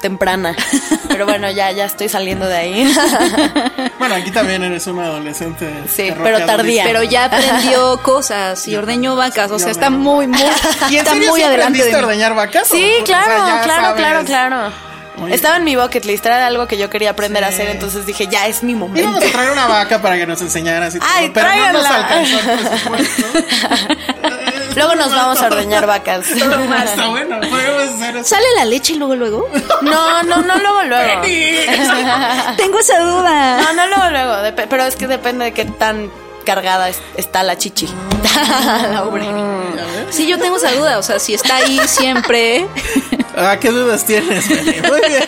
temprana. 0.00 0.54
Pero 1.08 1.26
bueno, 1.26 1.50
ya, 1.50 1.70
ya 1.72 1.84
estoy 1.84 2.08
saliendo 2.08 2.46
de 2.46 2.56
ahí. 2.56 2.94
Bueno, 3.98 4.16
aquí 4.16 4.30
también 4.32 4.62
eres 4.62 4.86
una 4.86 5.04
adolescente. 5.06 5.72
Sí, 5.90 6.12
pero 6.22 6.44
tardía. 6.44 6.84
Pero 6.84 7.02
ya 7.04 7.24
aprendió 7.26 7.96
cosas 8.02 8.66
y 8.68 8.76
ordeñó 8.76 9.16
vacas, 9.16 9.50
o 9.50 9.58
sea, 9.58 9.70
está 9.70 9.88
muy, 9.88 10.26
muy, 10.26 10.38
¿Y 10.90 10.94
en 10.96 11.00
está 11.00 11.12
serio 11.12 11.30
muy 11.30 11.40
sí 11.40 11.46
adelante 11.46 11.78
aprendiste 11.78 11.94
a 11.96 11.98
ordeñar 12.04 12.34
vacas? 12.34 12.68
Sí, 12.68 12.92
¿O- 13.00 13.02
o 13.02 13.06
sea, 13.06 13.22
claro, 13.24 13.62
claro, 13.64 13.82
sabes? 13.82 13.96
claro, 13.96 14.24
claro. 14.24 14.72
Muy 15.16 15.32
Estaba 15.32 15.56
en 15.58 15.64
mi 15.64 15.76
bucket 15.76 16.04
list, 16.06 16.26
era 16.26 16.44
algo 16.44 16.66
que 16.66 16.76
yo 16.76 16.90
quería 16.90 17.10
aprender 17.10 17.44
a 17.44 17.48
Sí. 17.48 17.54
hacer, 17.54 17.68
entonces 17.70 18.04
dije, 18.04 18.26
ya 18.26 18.46
es 18.48 18.64
mi 18.64 18.72
Íbamos 18.72 18.90
momento. 18.90 19.26
a 19.26 19.30
traer 19.30 19.50
una 19.52 19.66
vaca 19.68 20.02
para 20.02 20.16
que 20.16 20.26
nos 20.26 20.40
enseñaras 20.42 20.96
y 20.96 20.98
todo, 20.98 21.08
Ay, 21.14 21.30
pero 21.32 21.48
no 21.48 21.72
nos 21.72 21.82
tráiganla. 21.84 22.08
alcanzó 22.08 22.50
el 22.50 22.58
presupuesto. 22.58 23.26
Luego 24.76 24.94
nos 24.96 25.10
vamos 25.10 25.40
a 25.40 25.46
ordeñar 25.46 25.86
vacas. 25.86 26.28
Está 26.30 27.06
bueno, 27.08 27.40
podemos 27.40 27.94
hacer 27.94 28.16
eso. 28.16 28.28
¿Sale 28.28 28.46
la 28.56 28.64
leche 28.64 28.94
luego, 28.96 29.14
luego? 29.16 29.48
No, 29.82 30.22
no, 30.22 30.36
no, 30.42 30.58
luego, 30.58 30.82
luego. 30.84 31.22
Tengo 32.56 32.78
esa 32.78 33.00
duda. 33.00 33.60
No, 33.62 33.72
no, 33.74 33.86
luego, 33.88 34.10
luego. 34.10 34.32
dep- 34.42 34.66
pero 34.68 34.84
es 34.84 34.96
que 34.96 35.06
depende 35.06 35.46
de 35.46 35.52
qué 35.52 35.64
tan 35.64 36.10
cargada 36.44 36.88
es- 36.88 37.00
está 37.16 37.42
la 37.42 37.56
chichi. 37.56 37.88
La. 38.34 39.04
Sí, 40.10 40.26
yo 40.26 40.38
tengo 40.38 40.56
esa 40.56 40.72
duda, 40.72 40.98
o 40.98 41.02
sea, 41.02 41.18
si 41.18 41.34
está 41.34 41.56
ahí 41.56 41.80
siempre. 41.86 42.66
Ah, 43.36 43.56
¿qué 43.60 43.70
dudas 43.70 44.04
tienes? 44.04 44.48
Muy 44.48 45.00
bien. 45.08 45.24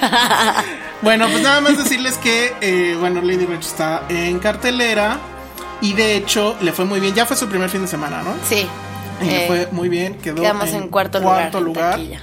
Bueno, 1.02 1.28
pues 1.30 1.42
nada 1.42 1.60
más 1.60 1.76
decirles 1.76 2.16
que, 2.18 2.54
eh, 2.60 2.96
bueno, 2.98 3.20
Lady 3.20 3.46
Bird 3.46 3.60
está 3.60 4.02
en 4.08 4.38
cartelera 4.38 5.18
y 5.80 5.92
de 5.92 6.16
hecho 6.16 6.56
le 6.60 6.72
fue 6.72 6.84
muy 6.84 7.00
bien. 7.00 7.14
Ya 7.14 7.26
fue 7.26 7.36
su 7.36 7.48
primer 7.48 7.68
fin 7.70 7.82
de 7.82 7.88
semana, 7.88 8.22
¿no? 8.22 8.34
Sí. 8.48 8.66
Y 9.20 9.24
le 9.24 9.44
Eh, 9.44 9.46
fue 9.46 9.68
muy 9.72 9.88
bien, 9.88 10.14
quedó 10.14 10.42
quedamos 10.42 10.68
en 10.72 10.88
cuarto 10.88 11.20
lugar, 11.20 11.52
en 11.54 11.72
taquilla. 11.72 12.20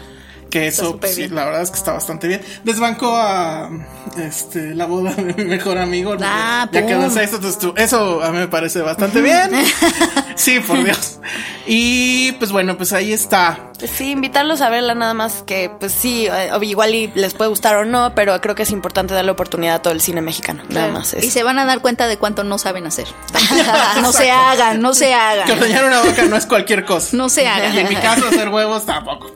Que 0.53 0.67
eso, 0.67 0.97
pues, 0.99 1.15
sí, 1.15 1.29
la 1.29 1.45
verdad 1.45 1.63
es 1.63 1.71
que 1.71 1.77
está 1.77 1.93
bastante 1.93 2.27
bien. 2.27 2.39
Desbancó 2.63 3.15
a 3.15 3.71
este, 4.19 4.75
la 4.75 4.85
boda 4.85 5.11
de 5.15 5.33
mi 5.33 5.45
mejor 5.45 5.79
amigo. 5.79 6.15
Ah, 6.21 6.69
ya 6.71 6.85
quedó 6.85 7.05
en 7.05 7.11
sexto, 7.11 7.37
entonces 7.37 7.59
tú- 7.59 7.73
eso 7.75 8.21
a 8.23 8.29
mí 8.29 8.37
me 8.37 8.47
parece 8.47 8.81
bastante 8.83 9.19
bien. 9.21 9.49
sí, 10.35 10.59
por 10.59 10.83
Dios. 10.83 11.19
Y 11.65 12.33
pues 12.33 12.51
bueno, 12.51 12.77
pues 12.77 12.93
ahí 12.93 13.13
está. 13.13 13.71
Pues 13.79 13.89
sí, 13.89 14.11
invitarlos 14.11 14.61
a 14.61 14.69
verla 14.69 14.93
nada 14.93 15.13
más 15.15 15.41
que, 15.43 15.71
pues 15.79 15.91
sí, 15.91 16.27
eh, 16.27 16.51
igual 16.61 16.93
y 16.93 17.07
les 17.15 17.33
puede 17.33 17.49
gustar 17.49 17.75
o 17.77 17.85
no, 17.85 18.13
pero 18.13 18.39
creo 18.39 18.53
que 18.53 18.63
es 18.63 18.69
importante 18.71 19.13
darle 19.15 19.31
oportunidad 19.31 19.75
a 19.77 19.81
todo 19.81 19.91
el 19.93 20.01
cine 20.01 20.21
mexicano. 20.21 20.61
Nada 20.69 20.89
más 20.89 21.13
Y 21.15 21.25
es. 21.27 21.33
se 21.33 21.41
van 21.43 21.57
a 21.59 21.65
dar 21.65 21.81
cuenta 21.81 22.07
de 22.07 22.17
cuánto 22.17 22.43
no 22.43 22.57
saben 22.59 22.85
hacer. 22.85 23.07
no 24.01 24.11
se 24.11 24.29
hagan, 24.29 24.81
no 24.81 24.93
se 24.93 25.05
Que 25.07 25.13
hagan. 25.15 25.51
ordeñar 25.51 25.85
una 25.85 25.99
vaca 26.01 26.23
no 26.25 26.35
es 26.35 26.45
cualquier 26.45 26.85
cosa. 26.85 27.17
No 27.17 27.27
se 27.29 27.41
Y 27.43 27.45
en 27.47 27.51
hagan. 27.51 27.89
mi 27.89 27.95
caso, 27.95 28.27
hacer 28.27 28.49
huevos 28.49 28.85
tampoco. 28.85 29.31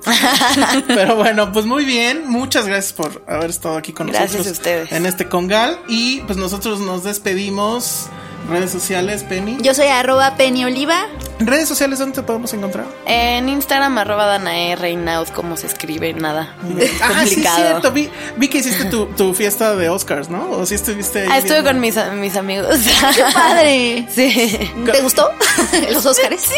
Pero 0.88 1.07
bueno, 1.16 1.51
pues 1.51 1.66
muy 1.66 1.86
bien. 1.86 2.28
Muchas 2.30 2.68
gracias 2.68 2.93
por 2.93 3.24
haber 3.28 3.49
estado 3.49 3.78
aquí 3.78 3.93
con 3.93 4.08
Gracias 4.08 4.32
nosotros. 4.32 4.47
a 4.47 4.51
ustedes. 4.60 4.91
En 4.91 5.05
este 5.05 5.28
Congal. 5.30 5.80
Y 5.88 6.22
pues 6.22 6.38
nosotros 6.38 6.80
nos 6.80 7.03
despedimos. 7.03 8.08
Redes 8.49 8.72
sociales, 8.72 9.24
Penny. 9.24 9.58
Yo 9.62 9.74
soy 9.74 9.88
arroba 9.88 10.36
Penny 10.38 10.64
Oliva. 10.64 11.08
Redes 11.40 11.68
sociales, 11.68 12.00
¿dónde 12.00 12.16
te 12.16 12.24
podemos 12.24 12.52
encontrar? 12.54 12.86
En 13.06 13.48
Instagram, 13.48 13.98
arroba 14.00 14.26
Danae 14.26 14.76
Reinaud, 14.76 15.28
cómo 15.30 15.56
se 15.56 15.68
escribe, 15.68 16.14
nada. 16.14 16.56
Ah, 17.02 17.24
sí, 17.26 17.36
complicado. 17.36 17.56
cierto. 17.58 17.92
Vi, 17.92 18.10
vi 18.38 18.48
que 18.48 18.58
hiciste 18.60 18.86
tu, 18.86 19.06
tu 19.08 19.34
fiesta 19.34 19.76
de 19.76 19.88
Oscars, 19.90 20.30
¿no? 20.30 20.50
O 20.52 20.66
si 20.66 20.76
estuviste. 20.76 21.22
ahí 21.24 21.28
Ah, 21.32 21.38
estuve 21.38 21.62
viendo? 21.62 21.72
con 21.72 21.80
mis, 21.80 21.96
mis 22.22 22.36
amigos. 22.36 22.78
¡Qué 23.16 23.24
padre! 23.34 24.08
Sí. 24.14 24.72
¿Te 24.92 25.02
gustó? 25.02 25.30
¿Los 25.92 26.06
Óscares? 26.06 26.42
Sí. 26.42 26.56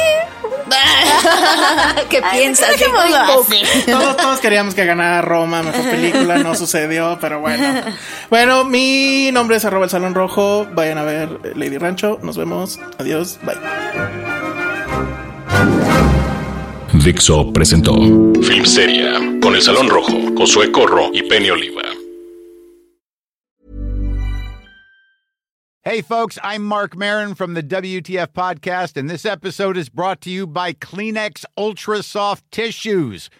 ¿Qué 2.10 2.22
Ay, 2.24 2.40
piensas? 2.42 2.70
Todos, 3.88 4.18
todos 4.18 4.40
queríamos 4.40 4.76
que 4.76 4.86
ganara 4.86 5.22
Roma, 5.22 5.64
mejor 5.64 5.90
película, 5.90 6.38
no 6.38 6.54
sucedió, 6.56 7.18
pero 7.20 7.40
bueno. 7.42 7.82
Bueno, 8.30 8.64
mi 8.66 9.32
nombre 9.34 9.58
es 9.58 9.66
arroba 9.66 9.86
el 9.86 9.90
Salón 9.92 10.14
Rojo. 10.16 10.68
Vayan 10.74 11.00
a 11.00 11.04
ver 11.04 11.30
Lady 11.56 11.78
Rancho. 11.78 12.20
Nos 12.22 12.38
vemos. 12.38 12.80
Adiós. 13.00 13.40
Bye. 13.42 13.56
Dixo 17.04 17.52
presentó 17.54 17.93
Filmsteria 18.43 19.14
con 19.41 19.56
El 19.56 19.62
Salón 19.62 19.89
Rojo, 19.89 20.14
Josué 20.38 20.72
Corro 20.72 21.12
y 21.14 21.24
Penny 21.24 21.50
Oliva. 21.50 21.84
Hey, 25.82 26.02
folks, 26.02 26.38
I'm 26.43 26.64
Mark 26.64 26.95
Marin 26.95 27.34
from 27.34 27.56
the 27.56 27.64
WTF 27.64 28.28
Podcast, 28.28 28.95
and 28.95 29.10
this 29.10 29.26
episode 29.26 29.76
is 29.78 29.89
brought 29.89 30.22
to 30.22 30.30
you 30.30 30.45
by 30.45 30.74
Kleenex 30.74 31.45
Ultra 31.58 32.04
Soft 32.04 32.43
Tissues, 32.52 33.30